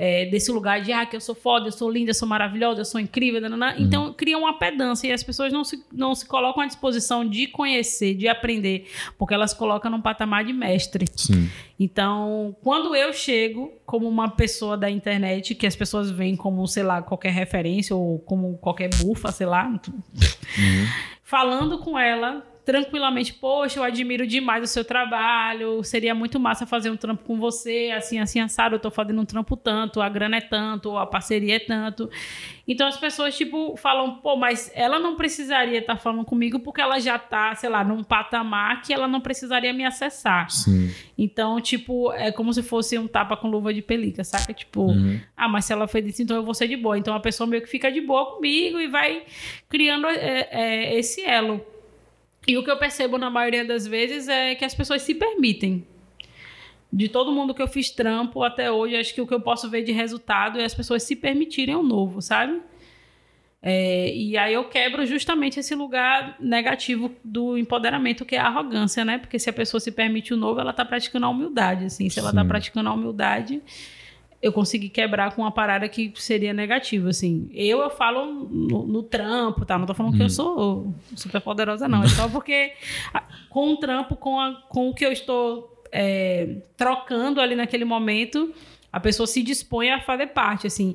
é, 0.00 0.26
desse 0.26 0.52
lugar 0.52 0.80
de 0.80 0.92
ah, 0.92 1.04
que 1.04 1.16
eu 1.16 1.20
sou 1.20 1.34
foda, 1.34 1.66
eu 1.66 1.72
sou 1.72 1.90
linda, 1.90 2.10
eu 2.10 2.14
sou 2.14 2.28
maravilhosa, 2.28 2.82
eu 2.82 2.84
sou 2.84 3.00
incrível. 3.00 3.40
Nanana. 3.40 3.74
Uhum. 3.74 3.82
Então 3.84 4.12
cria 4.12 4.38
uma 4.38 4.56
pedância 4.56 5.08
e 5.08 5.12
as 5.12 5.24
pessoas 5.24 5.52
não 5.52 5.64
se, 5.64 5.84
não 5.92 6.14
se 6.14 6.24
colocam 6.24 6.62
à 6.62 6.66
disposição 6.66 7.28
de 7.28 7.48
conhecer, 7.48 8.14
de 8.14 8.28
aprender, 8.28 8.88
porque 9.18 9.34
elas 9.34 9.52
colocam 9.52 9.90
num 9.90 10.00
patamar 10.00 10.44
de 10.44 10.52
mestre. 10.52 11.06
Sim. 11.16 11.50
Então, 11.80 12.56
quando 12.62 12.94
eu 12.94 13.12
chego 13.12 13.72
como 13.84 14.08
uma 14.08 14.30
pessoa 14.30 14.76
da 14.76 14.88
internet, 14.88 15.56
que 15.56 15.66
as 15.66 15.74
pessoas 15.74 16.12
veem 16.12 16.36
como, 16.36 16.64
sei 16.68 16.84
lá, 16.84 17.02
qualquer 17.02 17.32
referência 17.32 17.96
ou 17.96 18.20
como 18.20 18.56
qualquer 18.58 18.90
bufa, 18.94 19.32
sei 19.32 19.46
lá, 19.46 19.66
uhum. 19.68 20.86
falando 21.24 21.78
com 21.78 21.98
ela 21.98 22.46
tranquilamente, 22.68 23.32
poxa, 23.32 23.78
eu 23.78 23.82
admiro 23.82 24.26
demais 24.26 24.62
o 24.62 24.66
seu 24.66 24.84
trabalho, 24.84 25.82
seria 25.82 26.14
muito 26.14 26.38
massa 26.38 26.66
fazer 26.66 26.90
um 26.90 26.98
trampo 26.98 27.24
com 27.24 27.38
você, 27.38 27.94
assim, 27.96 28.18
assim, 28.18 28.40
assado, 28.40 28.74
eu 28.74 28.78
tô 28.78 28.90
fazendo 28.90 29.22
um 29.22 29.24
trampo 29.24 29.56
tanto, 29.56 30.02
a 30.02 30.08
grana 30.10 30.36
é 30.36 30.42
tanto, 30.42 30.94
a 30.98 31.06
parceria 31.06 31.56
é 31.56 31.58
tanto. 31.58 32.10
Então 32.68 32.86
as 32.86 32.98
pessoas, 32.98 33.34
tipo, 33.34 33.74
falam, 33.78 34.16
pô, 34.16 34.36
mas 34.36 34.70
ela 34.74 34.98
não 34.98 35.16
precisaria 35.16 35.78
estar 35.78 35.94
tá 35.94 35.98
falando 35.98 36.26
comigo 36.26 36.60
porque 36.60 36.82
ela 36.82 36.98
já 37.00 37.18
tá, 37.18 37.54
sei 37.54 37.70
lá, 37.70 37.82
num 37.82 38.04
patamar 38.04 38.82
que 38.82 38.92
ela 38.92 39.08
não 39.08 39.22
precisaria 39.22 39.72
me 39.72 39.86
acessar. 39.86 40.50
Sim. 40.50 40.90
Então, 41.16 41.58
tipo, 41.62 42.12
é 42.12 42.30
como 42.30 42.52
se 42.52 42.62
fosse 42.62 42.98
um 42.98 43.08
tapa 43.08 43.34
com 43.34 43.48
luva 43.48 43.72
de 43.72 43.80
pelica, 43.80 44.22
saca? 44.22 44.52
Tipo, 44.52 44.82
uhum. 44.82 45.18
ah, 45.34 45.48
mas 45.48 45.64
se 45.64 45.72
ela 45.72 45.88
fez 45.88 46.06
isso, 46.06 46.22
então 46.22 46.36
eu 46.36 46.44
vou 46.44 46.52
ser 46.52 46.68
de 46.68 46.76
boa. 46.76 46.98
Então 46.98 47.14
a 47.14 47.20
pessoa 47.20 47.46
meio 47.46 47.62
que 47.62 47.68
fica 47.70 47.90
de 47.90 48.02
boa 48.02 48.34
comigo 48.34 48.78
e 48.78 48.88
vai 48.88 49.22
criando 49.70 50.06
é, 50.06 50.48
é, 50.50 50.98
esse 50.98 51.24
elo. 51.24 51.64
E 52.48 52.56
o 52.56 52.64
que 52.64 52.70
eu 52.70 52.78
percebo 52.78 53.18
na 53.18 53.28
maioria 53.28 53.62
das 53.62 53.86
vezes 53.86 54.26
é 54.26 54.54
que 54.54 54.64
as 54.64 54.74
pessoas 54.74 55.02
se 55.02 55.14
permitem. 55.14 55.86
De 56.90 57.06
todo 57.06 57.30
mundo 57.30 57.52
que 57.52 57.60
eu 57.60 57.68
fiz 57.68 57.90
trampo 57.90 58.42
até 58.42 58.72
hoje, 58.72 58.96
acho 58.96 59.14
que 59.14 59.20
o 59.20 59.26
que 59.26 59.34
eu 59.34 59.40
posso 59.40 59.68
ver 59.68 59.84
de 59.84 59.92
resultado 59.92 60.58
é 60.58 60.64
as 60.64 60.72
pessoas 60.72 61.02
se 61.02 61.14
permitirem 61.14 61.76
o 61.76 61.82
novo, 61.82 62.22
sabe? 62.22 62.58
É, 63.60 64.14
e 64.14 64.38
aí 64.38 64.54
eu 64.54 64.64
quebro 64.64 65.04
justamente 65.04 65.60
esse 65.60 65.74
lugar 65.74 66.36
negativo 66.40 67.12
do 67.22 67.58
empoderamento, 67.58 68.24
que 68.24 68.34
é 68.34 68.38
a 68.38 68.46
arrogância, 68.46 69.04
né? 69.04 69.18
Porque 69.18 69.38
se 69.38 69.50
a 69.50 69.52
pessoa 69.52 69.78
se 69.78 69.92
permite 69.92 70.32
o 70.32 70.36
novo, 70.36 70.58
ela 70.58 70.70
está 70.70 70.86
praticando 70.86 71.26
a 71.26 71.28
humildade, 71.28 71.84
assim. 71.84 72.08
Se 72.08 72.18
ela 72.18 72.30
está 72.30 72.42
praticando 72.46 72.88
a 72.88 72.94
humildade, 72.94 73.60
eu 74.40 74.52
consegui 74.52 74.88
quebrar 74.88 75.34
com 75.34 75.42
uma 75.42 75.50
parada 75.50 75.88
que 75.88 76.12
seria 76.14 76.52
negativa, 76.52 77.10
assim. 77.10 77.50
Eu, 77.52 77.80
eu 77.80 77.90
falo 77.90 78.26
no, 78.48 78.86
no 78.86 79.02
trampo, 79.02 79.64
tá? 79.64 79.76
Não 79.76 79.86
tô 79.86 79.94
falando 79.94 80.14
hum. 80.14 80.16
que 80.16 80.22
eu 80.22 80.26
hum. 80.26 80.30
sou 80.30 80.94
super 81.16 81.40
poderosa, 81.40 81.88
não. 81.88 82.04
É 82.04 82.08
só 82.08 82.28
porque 82.28 82.72
com 83.50 83.72
o 83.72 83.76
trampo, 83.76 84.14
com, 84.14 84.38
a, 84.38 84.54
com 84.68 84.90
o 84.90 84.94
que 84.94 85.04
eu 85.04 85.10
estou 85.10 85.82
é, 85.90 86.58
trocando 86.76 87.40
ali 87.40 87.56
naquele 87.56 87.84
momento, 87.84 88.54
a 88.92 89.00
pessoa 89.00 89.26
se 89.26 89.42
dispõe 89.42 89.90
a 89.90 90.00
fazer 90.00 90.28
parte, 90.28 90.68
assim. 90.68 90.94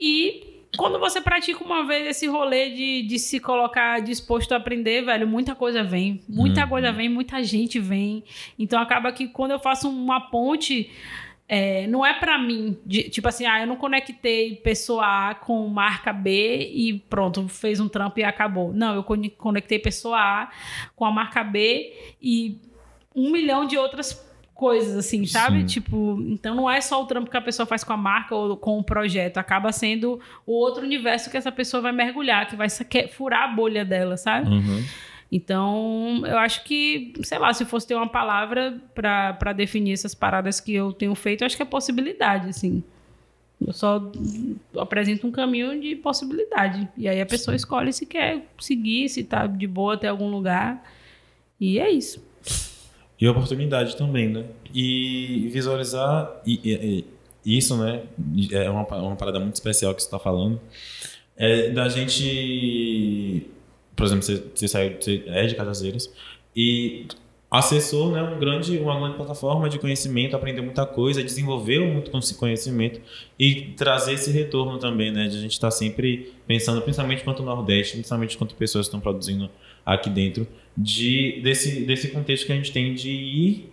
E 0.00 0.64
quando 0.76 0.98
você 0.98 1.20
pratica 1.20 1.62
uma 1.62 1.86
vez 1.86 2.08
esse 2.08 2.26
rolê 2.26 2.70
de, 2.70 3.02
de 3.02 3.18
se 3.20 3.38
colocar 3.38 4.00
disposto 4.00 4.50
a 4.52 4.56
aprender, 4.56 5.02
velho, 5.02 5.28
muita 5.28 5.54
coisa 5.54 5.84
vem. 5.84 6.22
Muita 6.28 6.64
hum. 6.64 6.68
coisa 6.68 6.90
vem, 6.90 7.08
muita 7.08 7.40
gente 7.44 7.78
vem. 7.78 8.24
Então 8.58 8.80
acaba 8.80 9.12
que 9.12 9.28
quando 9.28 9.52
eu 9.52 9.60
faço 9.60 9.88
uma 9.88 10.20
ponte 10.22 10.90
é, 11.46 11.86
não 11.86 12.04
é 12.04 12.14
para 12.14 12.38
mim, 12.38 12.78
de, 12.86 13.04
tipo 13.04 13.28
assim, 13.28 13.44
ah, 13.44 13.60
eu 13.60 13.66
não 13.66 13.76
conectei 13.76 14.56
pessoa 14.56 15.30
A 15.30 15.34
com 15.34 15.68
marca 15.68 16.12
B 16.12 16.70
e 16.72 16.98
pronto, 17.10 17.46
fez 17.48 17.80
um 17.80 17.88
trampo 17.88 18.18
e 18.18 18.24
acabou. 18.24 18.72
Não, 18.72 18.94
eu 18.94 19.04
conectei 19.36 19.78
pessoa 19.78 20.18
A 20.18 20.50
com 20.96 21.04
a 21.04 21.10
marca 21.10 21.44
B 21.44 21.92
e 22.20 22.58
um 23.14 23.30
milhão 23.30 23.66
de 23.66 23.76
outras 23.76 24.24
coisas, 24.54 24.96
assim, 24.96 25.26
sabe? 25.26 25.60
Sim. 25.60 25.66
Tipo, 25.66 26.18
então 26.28 26.54
não 26.54 26.70
é 26.70 26.80
só 26.80 27.02
o 27.02 27.06
trampo 27.06 27.30
que 27.30 27.36
a 27.36 27.42
pessoa 27.42 27.66
faz 27.66 27.84
com 27.84 27.92
a 27.92 27.96
marca 27.96 28.34
ou 28.34 28.56
com 28.56 28.78
o 28.78 28.84
projeto, 28.84 29.36
acaba 29.36 29.70
sendo 29.72 30.20
o 30.46 30.52
outro 30.52 30.82
universo 30.82 31.30
que 31.30 31.36
essa 31.36 31.52
pessoa 31.52 31.82
vai 31.82 31.92
mergulhar, 31.92 32.46
que 32.46 32.56
vai 32.56 32.68
furar 33.10 33.42
a 33.42 33.48
bolha 33.48 33.84
dela, 33.84 34.16
sabe? 34.16 34.48
Uhum. 34.48 34.82
Então, 35.36 36.22
eu 36.24 36.38
acho 36.38 36.62
que, 36.62 37.12
sei 37.24 37.40
lá, 37.40 37.52
se 37.52 37.64
fosse 37.64 37.88
ter 37.88 37.96
uma 37.96 38.08
palavra 38.08 38.80
para 38.94 39.52
definir 39.52 39.92
essas 39.92 40.14
paradas 40.14 40.60
que 40.60 40.72
eu 40.72 40.92
tenho 40.92 41.12
feito, 41.16 41.42
eu 41.42 41.46
acho 41.46 41.56
que 41.56 41.62
é 41.64 41.66
possibilidade, 41.66 42.50
assim. 42.50 42.84
Eu 43.60 43.72
só 43.72 44.12
apresento 44.78 45.26
um 45.26 45.32
caminho 45.32 45.80
de 45.80 45.96
possibilidade. 45.96 46.88
E 46.96 47.08
aí 47.08 47.20
a 47.20 47.26
pessoa 47.26 47.56
escolhe 47.56 47.92
se 47.92 48.06
quer 48.06 48.46
seguir, 48.60 49.08
se 49.08 49.24
tá 49.24 49.48
de 49.48 49.66
boa 49.66 49.94
até 49.94 50.06
algum 50.06 50.30
lugar. 50.30 50.88
E 51.60 51.80
é 51.80 51.90
isso. 51.90 52.24
E 53.20 53.26
oportunidade 53.26 53.96
também, 53.96 54.28
né? 54.28 54.44
E 54.72 55.48
visualizar 55.52 56.30
e, 56.46 56.60
e, 56.62 57.04
e 57.44 57.58
isso, 57.58 57.76
né? 57.76 58.04
É 58.52 58.70
uma, 58.70 58.86
uma 58.86 59.16
parada 59.16 59.40
muito 59.40 59.54
especial 59.54 59.96
que 59.96 60.00
você 60.00 60.06
está 60.06 60.20
falando. 60.20 60.60
É 61.36 61.70
da 61.70 61.88
gente 61.88 63.50
por 63.94 64.06
exemplo, 64.06 64.22
você, 64.22 64.42
você 64.54 64.68
saiu, 64.68 64.96
você 65.00 65.22
é 65.26 65.46
de 65.46 65.54
Cajazeiras 65.54 66.12
e 66.54 67.06
acessou 67.50 68.10
né, 68.10 68.20
um 68.22 68.38
grande, 68.38 68.78
uma 68.78 68.98
grande 68.98 69.16
plataforma 69.16 69.68
de 69.68 69.78
conhecimento, 69.78 70.34
aprendeu 70.34 70.64
muita 70.64 70.84
coisa, 70.84 71.22
desenvolveu 71.22 71.86
muito 71.86 72.10
conhecimento 72.36 73.00
e 73.38 73.72
trazer 73.76 74.14
esse 74.14 74.30
retorno 74.32 74.78
também, 74.78 75.12
né? 75.12 75.28
De 75.28 75.36
a 75.36 75.40
gente 75.40 75.52
estar 75.52 75.68
tá 75.68 75.70
sempre 75.70 76.32
pensando, 76.46 76.82
principalmente 76.82 77.22
quanto 77.22 77.42
o 77.42 77.46
Nordeste, 77.46 77.92
principalmente 77.94 78.36
quanto 78.36 78.56
pessoas 78.56 78.86
estão 78.86 78.98
produzindo 78.98 79.48
aqui 79.86 80.10
dentro, 80.10 80.46
de, 80.76 81.40
desse, 81.42 81.84
desse 81.84 82.08
contexto 82.08 82.46
que 82.46 82.52
a 82.52 82.56
gente 82.56 82.72
tem 82.72 82.92
de 82.92 83.10
ir 83.10 83.72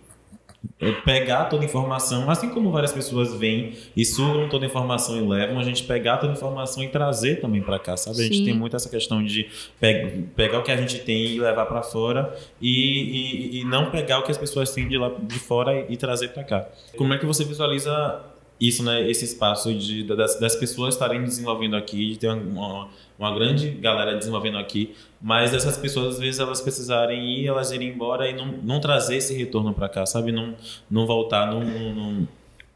pegar 1.04 1.44
toda 1.44 1.62
a 1.62 1.64
informação, 1.64 2.28
assim 2.30 2.48
como 2.50 2.70
várias 2.70 2.92
pessoas 2.92 3.34
vêm 3.34 3.72
e 3.96 4.04
sugam 4.04 4.48
toda 4.48 4.64
a 4.64 4.68
informação 4.68 5.16
e 5.16 5.20
levam, 5.20 5.58
a 5.58 5.62
gente 5.62 5.84
pegar 5.84 6.16
toda 6.18 6.32
a 6.32 6.36
informação 6.36 6.82
e 6.82 6.88
trazer 6.88 7.40
também 7.40 7.62
para 7.62 7.78
cá, 7.78 7.96
sabe? 7.96 8.20
A 8.20 8.24
gente 8.24 8.44
tem 8.44 8.54
muito 8.54 8.74
essa 8.74 8.88
questão 8.88 9.24
de 9.24 9.48
pe 9.80 10.24
pegar 10.34 10.58
o 10.58 10.62
que 10.62 10.72
a 10.72 10.76
gente 10.76 10.98
tem 11.00 11.26
e 11.26 11.40
levar 11.40 11.66
para 11.66 11.82
fora 11.82 12.34
e, 12.60 12.70
e, 12.70 13.60
e, 13.60 13.64
não 13.64 13.90
pegar 13.90 14.18
o 14.18 14.22
que 14.22 14.30
as 14.30 14.38
pessoas 14.38 14.72
têm 14.72 14.88
de 14.88 14.98
lá 14.98 15.12
de 15.22 15.38
fora 15.38 15.72
e, 15.72 15.92
e 15.92 15.96
trazer 15.96 16.28
para 16.28 16.42
cá. 16.42 16.66
Como 16.96 17.12
é 17.14 17.18
que 17.18 17.26
você 17.26 17.44
visualiza 17.44 18.31
isso, 18.62 18.84
né? 18.84 19.10
Esse 19.10 19.24
espaço 19.24 19.74
de, 19.74 20.04
das, 20.04 20.38
das 20.38 20.54
pessoas 20.54 20.94
estarem 20.94 21.24
desenvolvendo 21.24 21.74
aqui, 21.74 22.10
de 22.10 22.18
ter 22.18 22.30
uma, 22.30 22.88
uma 23.18 23.34
grande 23.34 23.70
galera 23.70 24.16
desenvolvendo 24.16 24.56
aqui, 24.56 24.94
mas 25.20 25.52
essas 25.52 25.76
pessoas 25.76 26.14
às 26.14 26.20
vezes 26.20 26.38
elas 26.38 26.60
precisarem 26.60 27.40
ir, 27.40 27.48
elas 27.48 27.72
irem 27.72 27.88
embora 27.88 28.30
e 28.30 28.32
não, 28.32 28.46
não 28.62 28.80
trazer 28.80 29.16
esse 29.16 29.36
retorno 29.36 29.74
para 29.74 29.88
cá, 29.88 30.06
sabe? 30.06 30.30
Não, 30.30 30.54
não 30.88 31.06
voltar, 31.06 31.50
não, 31.50 31.60
não 31.92 32.28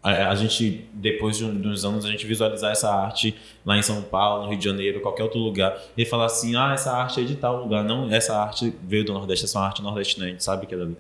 a, 0.03 0.35
gente 0.35 0.89
depois 0.93 1.37
de, 1.37 1.45
uns 1.45 1.85
anos 1.85 2.05
a 2.05 2.11
gente 2.11 2.27
visualizar 2.27 2.71
essa 2.73 2.93
arte 2.93 3.35
lá 3.65 3.77
em 3.77 3.83
São 3.83 4.03
Paulo, 4.03 4.45
no 4.45 4.51
Rio 4.51 4.59
de 4.59 4.65
Janeiro, 4.65 5.01
qualquer 5.01 5.23
outro 5.23 5.39
lugar 5.39 5.77
e 5.97 6.05
falar 6.05 6.27
assim, 6.27 6.55
ah, 6.57 6.73
essa 6.73 6.93
arte 6.93 7.21
é 7.21 7.25
de 7.25 7.37
tal 7.37 7.63
lugar, 7.63 7.85
não, 7.85 8.13
essa 8.13 8.37
arte 8.37 8.73
veio 8.83 9.05
do 9.05 9.13
Nordeste, 9.13 9.45
essa 9.45 9.59
é 9.59 9.63
arte 9.63 9.83
nordestina, 9.83 10.27
a 10.27 10.29
gente 10.29 10.43
sabe 10.43 10.67
que 10.67 10.75
é 10.75 10.79
dali. 10.79 10.97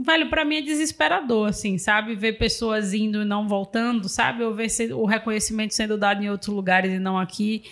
Velho, 0.00 0.30
para 0.30 0.44
mim 0.44 0.58
é 0.58 0.60
desesperador, 0.60 1.48
assim, 1.48 1.76
sabe? 1.76 2.14
Ver 2.14 2.34
pessoas 2.34 2.94
indo 2.94 3.22
e 3.22 3.24
não 3.24 3.48
voltando, 3.48 4.08
sabe? 4.08 4.44
Ou 4.44 4.54
ver 4.54 4.68
o 4.94 5.04
reconhecimento 5.04 5.74
sendo 5.74 5.98
dado 5.98 6.22
em 6.22 6.30
outros 6.30 6.54
lugares 6.54 6.92
e 6.92 7.00
não 7.00 7.18
aqui. 7.18 7.64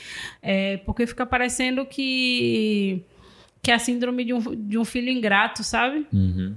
É, 0.42 0.78
porque 0.78 1.06
fica 1.06 1.24
parecendo 1.24 1.86
que, 1.86 3.00
que 3.62 3.70
é 3.70 3.74
a 3.74 3.78
síndrome 3.78 4.24
de 4.24 4.34
um, 4.34 4.40
de 4.40 4.76
um 4.76 4.84
filho 4.84 5.08
ingrato, 5.08 5.62
sabe? 5.62 6.04
Uhum. 6.12 6.56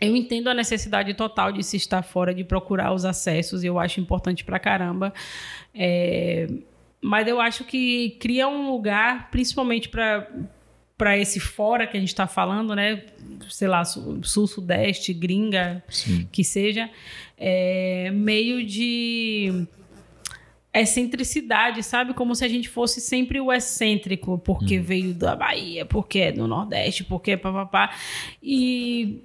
Eu 0.00 0.16
entendo 0.16 0.48
a 0.48 0.54
necessidade 0.54 1.12
total 1.12 1.52
de 1.52 1.62
se 1.62 1.76
estar 1.76 2.00
fora, 2.00 2.32
de 2.32 2.42
procurar 2.42 2.94
os 2.94 3.04
acessos, 3.04 3.62
e 3.62 3.66
eu 3.66 3.78
acho 3.78 4.00
importante 4.00 4.42
pra 4.42 4.58
caramba. 4.58 5.12
É, 5.74 6.48
mas 7.02 7.28
eu 7.28 7.38
acho 7.38 7.64
que 7.64 8.16
cria 8.18 8.48
um 8.48 8.70
lugar, 8.70 9.30
principalmente 9.30 9.90
para 9.90 10.26
para 11.00 11.16
esse 11.16 11.40
fora 11.40 11.86
que 11.86 11.96
a 11.96 12.00
gente 12.00 12.10
está 12.10 12.26
falando, 12.26 12.76
né? 12.76 13.02
Sei 13.48 13.66
lá, 13.66 13.82
sul, 13.86 14.22
sudeste, 14.22 15.14
gringa, 15.14 15.82
Sim. 15.88 16.28
que 16.30 16.44
seja, 16.44 16.90
é 17.38 18.10
meio 18.10 18.62
de 18.66 19.66
excentricidade, 20.74 21.82
sabe? 21.82 22.12
Como 22.12 22.34
se 22.34 22.44
a 22.44 22.48
gente 22.48 22.68
fosse 22.68 23.00
sempre 23.00 23.40
o 23.40 23.50
excêntrico, 23.50 24.36
porque 24.40 24.78
hum. 24.78 24.82
veio 24.82 25.14
da 25.14 25.34
Bahia, 25.34 25.86
porque 25.86 26.18
é 26.18 26.32
do 26.32 26.46
Nordeste, 26.46 27.02
porque 27.02 27.30
é 27.30 27.36
papapá. 27.38 27.94
E 28.42 29.22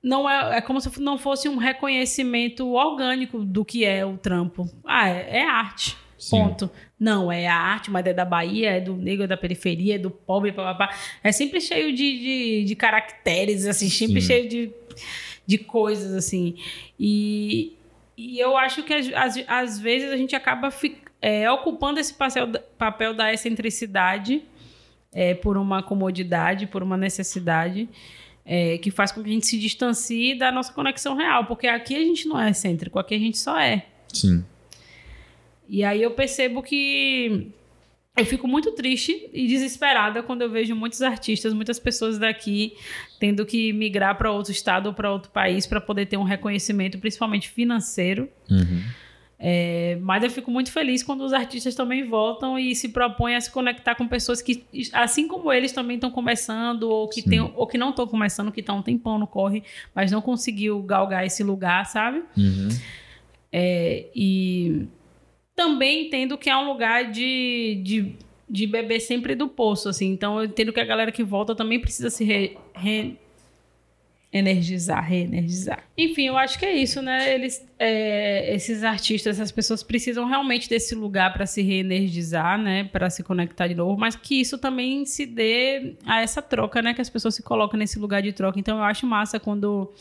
não 0.00 0.30
é, 0.30 0.58
é 0.58 0.60
como 0.60 0.80
se 0.80 1.00
não 1.00 1.18
fosse 1.18 1.48
um 1.48 1.56
reconhecimento 1.56 2.74
orgânico 2.74 3.44
do 3.44 3.64
que 3.64 3.84
é 3.84 4.06
o 4.06 4.16
trampo. 4.16 4.70
Ah, 4.84 5.08
é, 5.08 5.38
é 5.38 5.44
arte. 5.44 5.96
Sim. 6.18 6.30
Ponto. 6.30 6.70
Não, 6.98 7.30
é 7.30 7.46
a 7.46 7.54
arte, 7.54 7.90
mas 7.90 8.04
é 8.04 8.12
da 8.12 8.24
Bahia, 8.24 8.70
é 8.70 8.80
do 8.80 8.94
negro, 8.96 9.24
é 9.24 9.26
da 9.26 9.36
periferia, 9.36 9.94
é 9.94 9.98
do 9.98 10.10
pobre, 10.10 10.50
papapá. 10.50 10.92
É 11.22 11.30
sempre 11.30 11.60
cheio 11.60 11.94
de, 11.94 12.18
de, 12.18 12.64
de 12.64 12.74
caracteres, 12.74 13.66
assim, 13.66 13.88
sempre 13.88 14.20
Sim. 14.20 14.26
cheio 14.26 14.48
de, 14.48 14.72
de 15.46 15.58
coisas, 15.58 16.12
assim. 16.12 16.56
E, 16.98 17.76
e 18.16 18.40
eu 18.40 18.56
acho 18.56 18.82
que 18.82 18.92
às, 18.92 19.36
às 19.46 19.78
vezes 19.78 20.10
a 20.10 20.16
gente 20.16 20.34
acaba 20.34 20.70
é, 21.22 21.48
ocupando 21.50 22.00
esse 22.00 22.12
papel, 22.12 22.50
papel 22.76 23.14
da 23.14 23.32
excentricidade 23.32 24.42
é, 25.12 25.34
por 25.34 25.56
uma 25.56 25.82
comodidade, 25.82 26.66
por 26.66 26.82
uma 26.82 26.96
necessidade. 26.96 27.88
É, 28.50 28.78
que 28.78 28.90
faz 28.90 29.12
com 29.12 29.22
que 29.22 29.28
a 29.28 29.32
gente 29.34 29.46
se 29.46 29.58
distancie 29.58 30.34
da 30.34 30.50
nossa 30.50 30.72
conexão 30.72 31.14
real, 31.14 31.44
porque 31.44 31.66
aqui 31.66 31.94
a 31.94 31.98
gente 31.98 32.26
não 32.26 32.40
é 32.40 32.48
excêntrico, 32.48 32.98
aqui 32.98 33.14
a 33.14 33.18
gente 33.18 33.36
só 33.36 33.60
é. 33.60 33.84
Sim. 34.10 34.42
E 35.68 35.84
aí 35.84 36.02
eu 36.02 36.12
percebo 36.12 36.62
que 36.62 37.52
eu 38.16 38.26
fico 38.26 38.48
muito 38.48 38.72
triste 38.72 39.28
e 39.32 39.46
desesperada 39.46 40.22
quando 40.22 40.42
eu 40.42 40.50
vejo 40.50 40.74
muitos 40.74 41.02
artistas, 41.02 41.52
muitas 41.52 41.78
pessoas 41.78 42.18
daqui 42.18 42.74
tendo 43.20 43.46
que 43.46 43.72
migrar 43.72 44.16
para 44.16 44.30
outro 44.30 44.50
estado 44.50 44.86
ou 44.86 44.94
para 44.94 45.12
outro 45.12 45.30
país 45.30 45.66
para 45.66 45.80
poder 45.80 46.06
ter 46.06 46.16
um 46.16 46.24
reconhecimento, 46.24 46.98
principalmente 46.98 47.48
financeiro. 47.48 48.28
Uhum. 48.50 48.82
É, 49.40 49.96
mas 50.02 50.24
eu 50.24 50.30
fico 50.30 50.50
muito 50.50 50.72
feliz 50.72 51.00
quando 51.04 51.20
os 51.20 51.32
artistas 51.32 51.72
também 51.76 52.04
voltam 52.04 52.58
e 52.58 52.74
se 52.74 52.88
propõem 52.88 53.36
a 53.36 53.40
se 53.40 53.52
conectar 53.52 53.94
com 53.94 54.08
pessoas 54.08 54.42
que, 54.42 54.64
assim 54.92 55.28
como 55.28 55.52
eles, 55.52 55.70
também 55.70 55.94
estão 55.94 56.10
começando 56.10 56.84
ou 56.90 57.08
que, 57.08 57.22
tem, 57.22 57.40
ou 57.40 57.66
que 57.68 57.78
não 57.78 57.90
estão 57.90 58.04
começando, 58.04 58.50
que 58.50 58.58
estão 58.58 58.78
um 58.78 58.82
tempão 58.82 59.16
no 59.16 59.28
corre, 59.28 59.62
mas 59.94 60.10
não 60.10 60.20
conseguiu 60.20 60.82
galgar 60.82 61.24
esse 61.24 61.44
lugar, 61.44 61.86
sabe? 61.86 62.24
Uhum. 62.36 62.68
É, 63.52 64.06
e 64.12 64.88
também 65.58 66.06
entendo 66.06 66.38
que 66.38 66.48
é 66.48 66.56
um 66.56 66.68
lugar 66.68 67.10
de, 67.10 67.80
de, 67.82 68.14
de 68.48 68.64
beber 68.64 69.00
sempre 69.00 69.34
do 69.34 69.48
poço, 69.48 69.88
assim. 69.88 70.06
Então 70.12 70.38
eu 70.38 70.44
entendo 70.44 70.72
que 70.72 70.78
a 70.78 70.84
galera 70.84 71.10
que 71.10 71.24
volta 71.24 71.52
também 71.52 71.80
precisa 71.80 72.10
se 72.10 72.22
re, 72.22 72.56
re 72.72 73.16
energizar, 74.32 75.04
reenergizar. 75.04 75.82
Enfim, 75.96 76.28
eu 76.28 76.38
acho 76.38 76.56
que 76.60 76.64
é 76.64 76.76
isso, 76.76 77.02
né? 77.02 77.34
Eles, 77.34 77.67
é, 77.80 78.54
esses 78.54 78.82
artistas, 78.82 79.38
essas 79.38 79.52
pessoas 79.52 79.82
precisam 79.84 80.26
realmente 80.26 80.68
desse 80.68 80.94
lugar 80.94 81.32
para 81.32 81.46
se 81.46 81.62
reenergizar, 81.62 82.58
né? 82.60 82.84
Para 82.84 83.08
se 83.08 83.22
conectar 83.22 83.68
de 83.68 83.74
novo, 83.74 83.96
mas 83.98 84.16
que 84.16 84.40
isso 84.40 84.58
também 84.58 85.04
se 85.06 85.24
dê 85.24 85.94
a 86.04 86.20
essa 86.20 86.42
troca, 86.42 86.82
né? 86.82 86.92
Que 86.92 87.00
as 87.00 87.08
pessoas 87.08 87.36
se 87.36 87.42
colocam 87.42 87.78
nesse 87.78 87.98
lugar 87.98 88.20
de 88.20 88.32
troca. 88.32 88.58
Então 88.58 88.78
eu 88.78 88.84
acho 88.84 89.06
massa 89.06 89.38
quando 89.38 89.92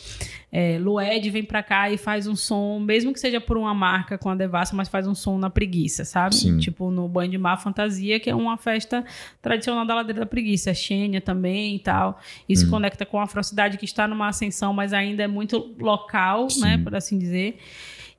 é, 0.52 0.80
Lued 0.80 1.30
vem 1.30 1.44
para 1.44 1.62
cá 1.62 1.92
e 1.92 1.98
faz 1.98 2.26
um 2.26 2.36
som, 2.36 2.80
mesmo 2.80 3.14
que 3.14 3.20
seja 3.20 3.40
por 3.40 3.58
uma 3.58 3.74
marca 3.76 4.18
com 4.18 4.30
a 4.30 4.36
Devassa, 4.36 4.76
mas 4.76 4.90
faz 4.90 5.06
um 5.06 5.14
som 5.14 5.38
na 5.38 5.50
preguiça, 5.50 6.04
sabe? 6.04 6.36
Sim. 6.36 6.58
Tipo 6.58 6.90
no 6.90 7.08
Banho 7.08 7.30
de 7.30 7.38
Mar 7.38 7.62
Fantasia, 7.62 8.20
que 8.20 8.30
é 8.30 8.34
uma 8.36 8.58
festa 8.58 9.06
tradicional 9.40 9.86
da 9.86 9.94
Ladeira 9.94 10.22
da 10.22 10.26
Preguiça, 10.26 10.74
Xênia 10.74 11.22
também 11.22 11.76
e 11.76 11.80
tal. 11.80 12.20
Isso 12.50 12.66
Hum. 12.66 12.72
conecta 12.72 13.06
com 13.06 13.20
a 13.20 13.24
afrocidade 13.24 13.78
que 13.78 13.86
está 13.86 14.08
numa 14.08 14.30
ascensão, 14.30 14.74
mas 14.74 14.94
ainda 14.94 15.22
é 15.22 15.28
muito 15.28 15.76
local, 15.80 16.50
Sim. 16.50 16.62
né? 16.62 16.78
Por 16.80 16.96
assim 16.96 17.20
dizer. 17.20 17.60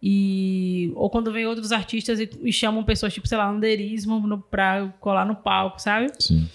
E, 0.02 0.92
ou 0.94 1.10
quando 1.10 1.32
vem 1.32 1.46
outros 1.46 1.72
artistas 1.72 2.20
e, 2.20 2.30
e 2.42 2.52
chamam 2.52 2.84
pessoas, 2.84 3.12
tipo, 3.12 3.26
sei 3.26 3.36
lá, 3.36 3.48
anderismo 3.48 4.20
no, 4.20 4.38
pra 4.38 4.92
colar 5.00 5.26
no 5.26 5.34
palco, 5.34 5.80
sabe? 5.80 6.12
Sim. 6.18 6.48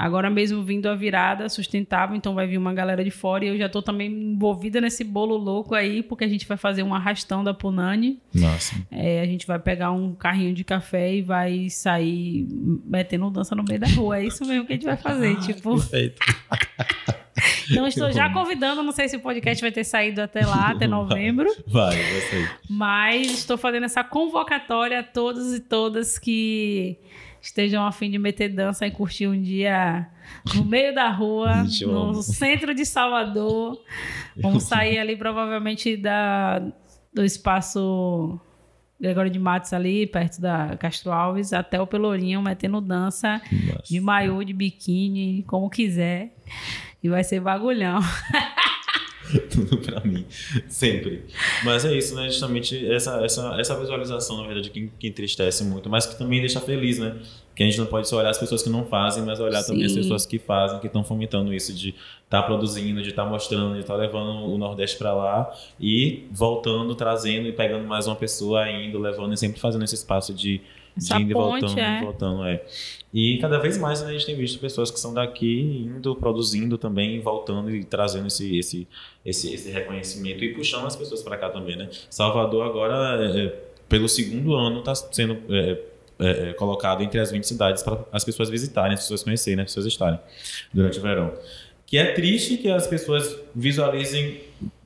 Agora 0.00 0.30
mesmo 0.30 0.62
vindo 0.62 0.88
a 0.88 0.94
virada 0.94 1.46
sustentável, 1.50 2.16
então 2.16 2.34
vai 2.34 2.46
vir 2.46 2.56
uma 2.56 2.72
galera 2.72 3.04
de 3.04 3.10
fora 3.10 3.44
e 3.44 3.48
eu 3.48 3.58
já 3.58 3.68
tô 3.68 3.82
também 3.82 4.10
envolvida 4.10 4.80
nesse 4.80 5.04
bolo 5.04 5.36
louco 5.36 5.74
aí, 5.74 6.02
porque 6.02 6.24
a 6.24 6.28
gente 6.28 6.48
vai 6.48 6.56
fazer 6.56 6.82
um 6.82 6.94
arrastão 6.94 7.44
da 7.44 7.52
Punani. 7.52 8.18
Nossa. 8.34 8.74
É, 8.90 9.20
a 9.20 9.26
gente 9.26 9.46
vai 9.46 9.58
pegar 9.58 9.92
um 9.92 10.14
carrinho 10.14 10.54
de 10.54 10.64
café 10.64 11.16
e 11.16 11.20
vai 11.20 11.68
sair 11.68 12.48
metendo 12.86 13.30
dança 13.30 13.54
no 13.54 13.62
meio 13.62 13.78
da 13.78 13.88
rua. 13.88 14.20
É 14.20 14.24
isso 14.24 14.42
mesmo 14.46 14.64
que 14.64 14.72
a 14.72 14.76
gente 14.76 14.86
vai 14.86 14.96
fazer, 14.96 15.38
tipo. 15.40 15.76
Perfeito. 15.76 16.18
Então 17.70 17.86
estou 17.86 18.10
já 18.10 18.28
convidando, 18.32 18.82
não 18.82 18.90
sei 18.90 19.08
se 19.08 19.16
o 19.16 19.20
podcast 19.20 19.62
vai 19.62 19.70
ter 19.70 19.84
saído 19.84 20.20
até 20.20 20.44
lá, 20.44 20.70
até 20.70 20.88
novembro. 20.88 21.48
Vai, 21.68 21.96
vai 21.96 22.20
sair. 22.22 22.50
Mas 22.68 23.30
estou 23.30 23.56
fazendo 23.56 23.84
essa 23.84 24.02
convocatória 24.02 24.98
a 24.98 25.02
todos 25.02 25.54
e 25.54 25.60
todas 25.60 26.18
que 26.18 26.98
estejam 27.40 27.84
a 27.84 27.92
fim 27.92 28.10
de 28.10 28.18
meter 28.18 28.48
dança 28.48 28.86
e 28.86 28.90
curtir 28.90 29.26
um 29.26 29.40
dia 29.40 30.06
no 30.54 30.64
meio 30.64 30.94
da 30.94 31.08
rua, 31.10 31.64
no 31.86 32.14
centro 32.22 32.74
de 32.74 32.84
Salvador. 32.84 33.80
Vamos 34.36 34.64
sair 34.64 34.98
ali 34.98 35.16
provavelmente 35.16 35.96
da, 35.96 36.60
do 37.12 37.24
espaço 37.24 38.40
Gregório 39.00 39.30
de 39.30 39.38
Matos 39.38 39.72
ali, 39.72 40.06
perto 40.06 40.40
da 40.40 40.76
Castro 40.76 41.10
Alves, 41.10 41.52
até 41.52 41.80
o 41.80 41.86
Pelourinho, 41.86 42.42
metendo 42.42 42.80
dança 42.80 43.40
Nossa. 43.50 43.82
de 43.88 43.98
maiô, 43.98 44.44
de 44.44 44.52
biquíni, 44.52 45.42
como 45.46 45.70
quiser. 45.70 46.36
E 47.02 47.08
vai 47.08 47.24
ser 47.24 47.40
bagulhão. 47.40 48.00
tudo 49.50 49.78
pra 49.78 50.00
mim, 50.00 50.24
sempre. 50.68 51.24
Mas 51.64 51.84
é 51.84 51.94
isso, 51.94 52.14
né? 52.14 52.28
Justamente 52.28 52.90
essa, 52.90 53.24
essa, 53.24 53.60
essa 53.60 53.78
visualização, 53.78 54.38
na 54.38 54.46
verdade, 54.46 54.70
que, 54.70 54.90
que 54.98 55.08
entristece 55.08 55.64
muito, 55.64 55.88
mas 55.88 56.06
que 56.06 56.18
também 56.18 56.40
deixa 56.40 56.60
feliz, 56.60 56.98
né? 56.98 57.16
Que 57.54 57.62
a 57.62 57.66
gente 57.66 57.78
não 57.78 57.86
pode 57.86 58.08
só 58.08 58.18
olhar 58.18 58.30
as 58.30 58.38
pessoas 58.38 58.62
que 58.62 58.70
não 58.70 58.86
fazem, 58.86 59.24
mas 59.24 59.38
olhar 59.38 59.62
também 59.62 59.84
as 59.84 59.92
Sim. 59.92 59.98
pessoas 59.98 60.24
que 60.24 60.38
fazem, 60.38 60.78
que 60.80 60.86
estão 60.86 61.04
fomentando 61.04 61.52
isso, 61.52 61.72
de 61.72 61.94
estar 62.24 62.42
produzindo, 62.42 63.02
de 63.02 63.10
estar 63.10 63.24
mostrando, 63.24 63.74
de 63.74 63.80
estar 63.80 63.96
levando 63.96 64.46
o 64.46 64.56
Nordeste 64.56 64.96
pra 64.96 65.12
lá 65.12 65.52
e 65.78 66.24
voltando, 66.30 66.94
trazendo 66.94 67.48
e 67.48 67.52
pegando 67.52 67.86
mais 67.86 68.06
uma 68.06 68.16
pessoa 68.16 68.68
indo, 68.70 68.98
levando 68.98 69.34
e 69.34 69.36
sempre 69.36 69.60
fazendo 69.60 69.84
esse 69.84 69.94
espaço 69.94 70.32
de, 70.32 70.60
de 70.96 71.04
Essa 71.04 71.18
indo 71.18 71.30
e 71.30 71.34
ponte, 71.34 71.60
voltando, 71.60 71.78
é. 71.78 71.88
indo 71.88 72.02
e 72.02 72.04
voltando, 72.04 72.44
é. 72.44 72.64
E 73.12 73.38
cada 73.38 73.58
vez 73.58 73.76
mais 73.76 74.02
né, 74.02 74.10
a 74.10 74.12
gente 74.12 74.26
tem 74.26 74.36
visto 74.36 74.58
pessoas 74.60 74.90
que 74.90 75.00
são 75.00 75.12
daqui 75.12 75.84
indo, 75.86 76.14
produzindo 76.14 76.78
também, 76.78 77.20
voltando 77.20 77.74
e 77.74 77.84
trazendo 77.84 78.28
esse, 78.28 78.56
esse, 78.56 78.88
esse, 79.24 79.52
esse 79.52 79.70
reconhecimento 79.70 80.44
e 80.44 80.54
puxando 80.54 80.86
as 80.86 80.94
pessoas 80.94 81.22
para 81.22 81.36
cá 81.36 81.50
também, 81.50 81.76
né? 81.76 81.88
Salvador 82.08 82.66
agora, 82.66 83.18
é, 83.36 83.52
pelo 83.88 84.08
segundo 84.08 84.54
ano, 84.54 84.78
está 84.78 84.94
sendo 84.94 85.38
é, 85.48 85.78
é, 86.20 86.50
é, 86.50 86.52
colocado 86.52 87.02
entre 87.02 87.18
as 87.18 87.30
20 87.30 87.44
cidades 87.44 87.82
para 87.82 87.98
as 88.12 88.24
pessoas 88.24 88.48
visitarem, 88.50 88.94
as 88.94 89.00
pessoas 89.00 89.24
conhecerem, 89.24 89.64
as 89.64 89.70
pessoas 89.70 89.86
estarem 89.86 90.20
durante 90.72 90.98
o 90.98 91.02
verão. 91.02 91.32
Que 91.86 91.98
é 91.98 92.12
triste 92.12 92.58
que 92.58 92.70
as 92.70 92.86
pessoas 92.86 93.36
visualizem 93.54 94.40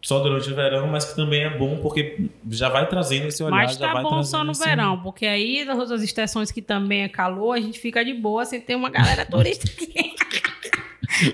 só 0.05 0.19
durante 0.21 0.51
o 0.51 0.55
verão, 0.55 0.87
mas 0.87 1.07
que 1.07 1.17
também 1.17 1.45
é 1.45 1.51
bom 1.57 1.79
porque 1.79 2.27
já 2.51 2.69
vai 2.69 2.87
trazendo 2.87 3.27
esse 3.27 3.43
olhar, 3.43 3.57
Mas 3.57 3.73
já 3.77 3.87
tá 3.87 3.93
vai 3.95 4.03
bom 4.03 4.23
só 4.23 4.45
no 4.45 4.53
esse- 4.53 4.63
verão, 4.63 5.01
porque 5.01 5.25
aí 5.25 5.65
nas 5.65 5.79
outras 5.79 6.03
estações 6.03 6.53
que 6.53 6.61
também 6.61 7.03
é 7.05 7.09
calor, 7.09 7.53
a 7.57 7.61
gente 7.61 7.79
fica 7.81 8.05
de 8.05 8.13
boa 8.13 8.45
sem 8.45 8.61
ter 8.61 8.75
uma 8.75 8.91
galera 8.91 9.25
turista 9.27 9.67
aqui. 9.67 10.13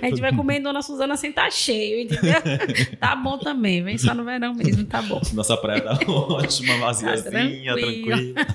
A 0.02 0.06
gente 0.06 0.20
vai 0.20 0.32
comer 0.34 0.58
em 0.58 0.62
Dona 0.62 0.82
Suzana 0.82 1.16
sem 1.16 1.30
estar 1.30 1.50
cheio, 1.50 2.02
entendeu? 2.02 2.34
Tá 3.00 3.16
bom 3.16 3.38
também, 3.38 3.82
vem 3.82 3.96
só 3.98 4.14
no 4.14 4.24
verão 4.24 4.54
mesmo, 4.54 4.84
tá 4.84 5.00
bom. 5.02 5.20
Nossa 5.32 5.56
praia 5.56 5.80
tá 5.80 5.98
ótima, 6.06 6.76
vaziazinha, 6.78 7.74
Tá 7.74 7.80
tranquilo. 7.80 8.34
tranquila. 8.34 8.46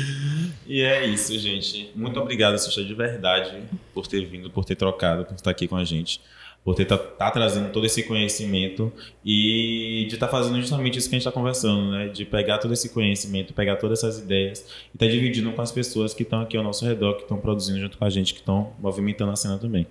e 0.66 0.80
é 0.80 1.06
isso, 1.06 1.38
gente. 1.38 1.90
Muito 1.94 2.18
obrigado, 2.18 2.58
Xuxa, 2.58 2.82
de 2.82 2.94
verdade, 2.94 3.52
por 3.92 4.06
ter 4.06 4.24
vindo, 4.24 4.48
por 4.50 4.64
ter 4.64 4.74
trocado, 4.74 5.24
por 5.26 5.34
estar 5.34 5.50
aqui 5.50 5.68
com 5.68 5.76
a 5.76 5.84
gente. 5.84 6.20
Por 6.64 6.74
ter 6.74 6.86
tá, 6.86 6.96
tá 6.96 7.30
trazendo 7.30 7.70
todo 7.70 7.84
esse 7.84 8.02
conhecimento 8.04 8.90
e 9.22 10.06
de 10.08 10.14
estar 10.14 10.28
fazendo 10.28 10.58
justamente 10.58 10.98
isso 10.98 11.10
que 11.10 11.14
a 11.14 11.18
gente 11.18 11.26
está 11.28 11.30
conversando, 11.32 11.90
né? 11.90 12.08
De 12.08 12.24
pegar 12.24 12.56
todo 12.56 12.72
esse 12.72 12.88
conhecimento, 12.88 13.52
pegar 13.52 13.76
todas 13.76 13.98
essas 14.02 14.18
ideias 14.20 14.60
e 14.92 14.96
estar 14.96 15.06
dividindo 15.06 15.52
com 15.52 15.60
as 15.60 15.70
pessoas 15.70 16.14
que 16.14 16.22
estão 16.22 16.40
aqui 16.40 16.56
ao 16.56 16.64
nosso 16.64 16.86
redor, 16.86 17.16
que 17.16 17.22
estão 17.22 17.36
produzindo 17.36 17.78
junto 17.80 17.98
com 17.98 18.04
a 18.06 18.08
gente, 18.08 18.32
que 18.32 18.40
estão 18.40 18.72
movimentando 18.80 19.30
a 19.30 19.36
cena 19.36 19.58
também. 19.58 19.86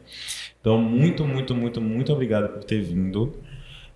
Então, 0.59 0.81
muito, 0.81 1.23
muito, 1.25 1.53
muito, 1.53 1.79
muito 1.79 2.11
obrigado 2.11 2.49
por 2.51 2.63
ter 2.63 2.81
vindo. 2.81 3.33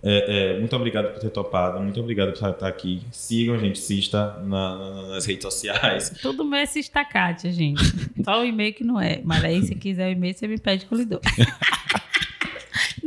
É, 0.03 0.53
é, 0.53 0.59
muito 0.59 0.75
obrigado 0.75 1.11
por 1.11 1.19
ter 1.19 1.31
topado, 1.31 1.79
muito 1.81 1.99
obrigado 1.99 2.27
por 2.37 2.47
estar 2.47 2.67
aqui. 2.67 3.01
Sigam, 3.11 3.57
gente, 3.57 3.79
Sista 3.79 4.37
na- 4.45 4.77
na- 4.77 5.07
nas 5.09 5.25
redes 5.25 5.41
sociais. 5.41 6.11
Tudo 6.21 6.45
meu 6.45 6.59
é 6.59 6.63
estacate, 6.63 7.51
gente. 7.51 7.81
Só 8.23 8.41
o 8.41 8.45
e-mail 8.45 8.73
que 8.75 8.83
não 8.83 9.01
é. 9.01 9.19
Mas 9.23 9.43
aí, 9.43 9.63
se 9.63 9.73
quiser 9.73 10.09
o 10.09 10.11
e-mail, 10.11 10.35
você 10.35 10.47
me 10.47 10.59
pede 10.59 10.85
que 10.85 10.93
eu 10.93 10.97
lhe 10.99 11.05
dou. 11.05 11.19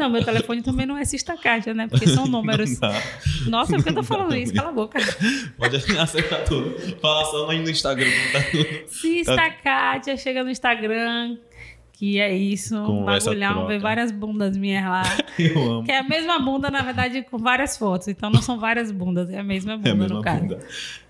Não, 0.01 0.09
meu 0.09 0.25
telefone 0.25 0.63
também 0.63 0.87
não 0.87 0.97
é 0.97 1.03
estacate, 1.03 1.75
né? 1.75 1.87
Porque 1.87 2.07
são 2.09 2.25
números. 2.29 2.81
Nossa, 3.47 3.75
por 3.77 3.83
que 3.85 3.91
eu 3.91 3.95
tô 3.95 4.03
falando 4.03 4.35
isso? 4.35 4.55
Cala 4.55 4.71
a 4.71 4.73
boca. 4.73 4.99
Pode 5.59 5.77
acertar 5.77 6.43
tudo. 6.45 6.75
Fala 7.01 7.25
só 7.27 7.47
no 7.47 7.69
Instagram 7.71 8.09
como 8.11 8.33
tá 8.33 8.51
tudo. 8.51 9.61
Kátia 9.63 10.17
chega 10.17 10.43
no 10.43 10.51
Instagram, 10.51 11.37
que 11.93 12.19
é 12.19 12.35
isso, 12.35 12.83
Com 12.87 13.05
bagulhão, 13.05 13.67
vê 13.67 13.79
várias 13.79 14.11
bundas 14.11 14.57
minhas 14.57 14.85
lá. 14.85 15.03
Eu 15.39 15.71
amo. 15.73 15.85
Que 15.85 15.93
é 15.93 15.99
a 15.99 16.03
mesma 16.03 16.39
bunda, 16.39 16.71
na 16.71 16.81
verdade, 16.81 17.23
com 17.31 17.37
várias 17.37 17.77
fotos. 17.77 18.09
Então 18.09 18.31
não 18.31 18.41
são 18.41 18.59
várias 18.59 18.91
bundas, 18.91 19.29
é 19.29 19.39
a 19.39 19.45
mesma 19.45 19.77
bunda 19.77 19.89
É 19.89 19.93
a 19.93 19.95
no 19.95 20.03
mesma 20.03 20.23
caso. 20.23 20.41
bunda. 20.41 20.61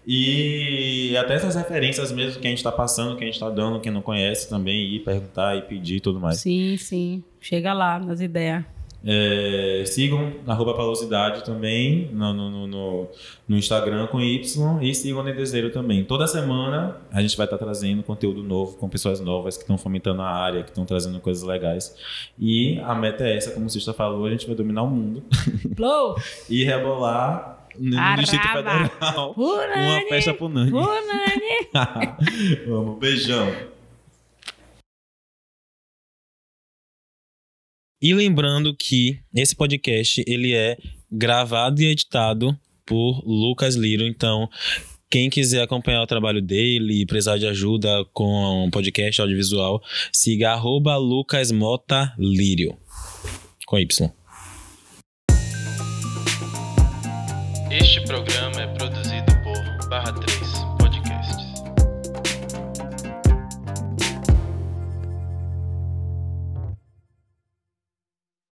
E 0.04 1.16
até 1.16 1.34
essas 1.34 1.54
referências 1.54 2.10
mesmo 2.10 2.40
que 2.40 2.46
a 2.48 2.50
gente 2.50 2.62
tá 2.62 2.72
passando, 2.72 3.16
que 3.16 3.22
a 3.22 3.26
gente 3.26 3.38
tá 3.38 3.48
dando, 3.50 3.78
quem 3.80 3.92
não 3.92 4.02
conhece 4.02 4.48
também, 4.50 4.96
ir 4.96 5.00
perguntar 5.00 5.56
e 5.56 5.62
pedir 5.62 5.96
e 5.96 6.00
tudo 6.00 6.18
mais. 6.18 6.38
Sim, 6.40 6.76
sim. 6.76 7.22
Chega 7.40 7.72
lá 7.72 8.00
nas 8.00 8.20
ideias. 8.20 8.64
É, 9.02 9.82
sigam 9.86 10.32
arroba 10.46 10.74
Palosidade 10.74 11.42
também 11.44 12.10
no, 12.12 12.34
no, 12.34 12.50
no- 12.50 12.66
no, 12.66 13.08
no 13.48 13.56
Instagram 13.56 14.06
com 14.08 14.20
Y 14.20 14.78
e 14.82 14.94
sigam 14.94 15.20
o 15.20 15.22
Nedezeiro 15.24 15.70
também. 15.70 16.04
Toda 16.04 16.26
semana 16.26 16.96
a 17.10 17.22
gente 17.22 17.34
vai 17.36 17.46
estar 17.46 17.56
trazendo 17.56 18.02
conteúdo 18.02 18.42
novo 18.42 18.76
com 18.76 18.88
pessoas 18.90 19.18
novas 19.18 19.56
que 19.56 19.62
estão 19.62 19.78
fomentando 19.78 20.20
a 20.20 20.28
área, 20.28 20.62
que 20.62 20.68
estão 20.70 20.84
trazendo 20.84 21.18
coisas 21.20 21.42
legais. 21.42 21.96
E 22.38 22.78
a 22.80 22.94
meta 22.94 23.24
é 23.26 23.36
essa, 23.36 23.52
como 23.52 23.66
o 23.66 23.70
Cista 23.70 23.94
falou, 23.94 24.26
a 24.26 24.30
gente 24.30 24.46
vai 24.46 24.54
dominar 24.54 24.82
o 24.82 24.88
mundo 24.90 25.22
Blow! 25.74 26.16
e 26.48 26.62
rebolar 26.64 27.66
no 27.78 27.98
Araba. 27.98 28.20
Distrito 28.20 28.48
Federal. 28.48 29.34
Punani, 29.34 29.92
Uma 30.02 30.08
festa 30.10 30.34
pro 30.34 30.48
Nani. 30.50 30.70
Punani. 30.70 31.68
Vamos, 32.68 32.98
beijão. 32.98 33.50
E 38.02 38.14
lembrando 38.14 38.74
que 38.74 39.20
esse 39.34 39.54
podcast 39.54 40.24
ele 40.26 40.54
é 40.54 40.78
gravado 41.12 41.82
e 41.82 41.86
editado 41.86 42.58
por 42.86 43.22
Lucas 43.26 43.74
Liro, 43.74 44.06
então 44.06 44.48
quem 45.10 45.28
quiser 45.28 45.60
acompanhar 45.60 46.02
o 46.02 46.06
trabalho 46.06 46.40
dele 46.40 47.02
e 47.02 47.06
precisar 47.06 47.36
de 47.36 47.46
ajuda 47.46 48.02
com 48.14 48.64
um 48.64 48.70
podcast 48.70 49.20
audiovisual, 49.20 49.82
siga 50.10 50.52
arroba 50.52 50.96
Lucas 50.96 51.52
Mota 51.52 52.14
Lírio. 52.18 52.74
Com 53.66 53.78
Y. 53.78 54.10
Este 57.70 58.00
programa 58.06 58.62
é 58.62 58.66
produzido 58.78 58.99
por 58.99 58.99
Barra 58.99 58.99
3. 58.99 58.99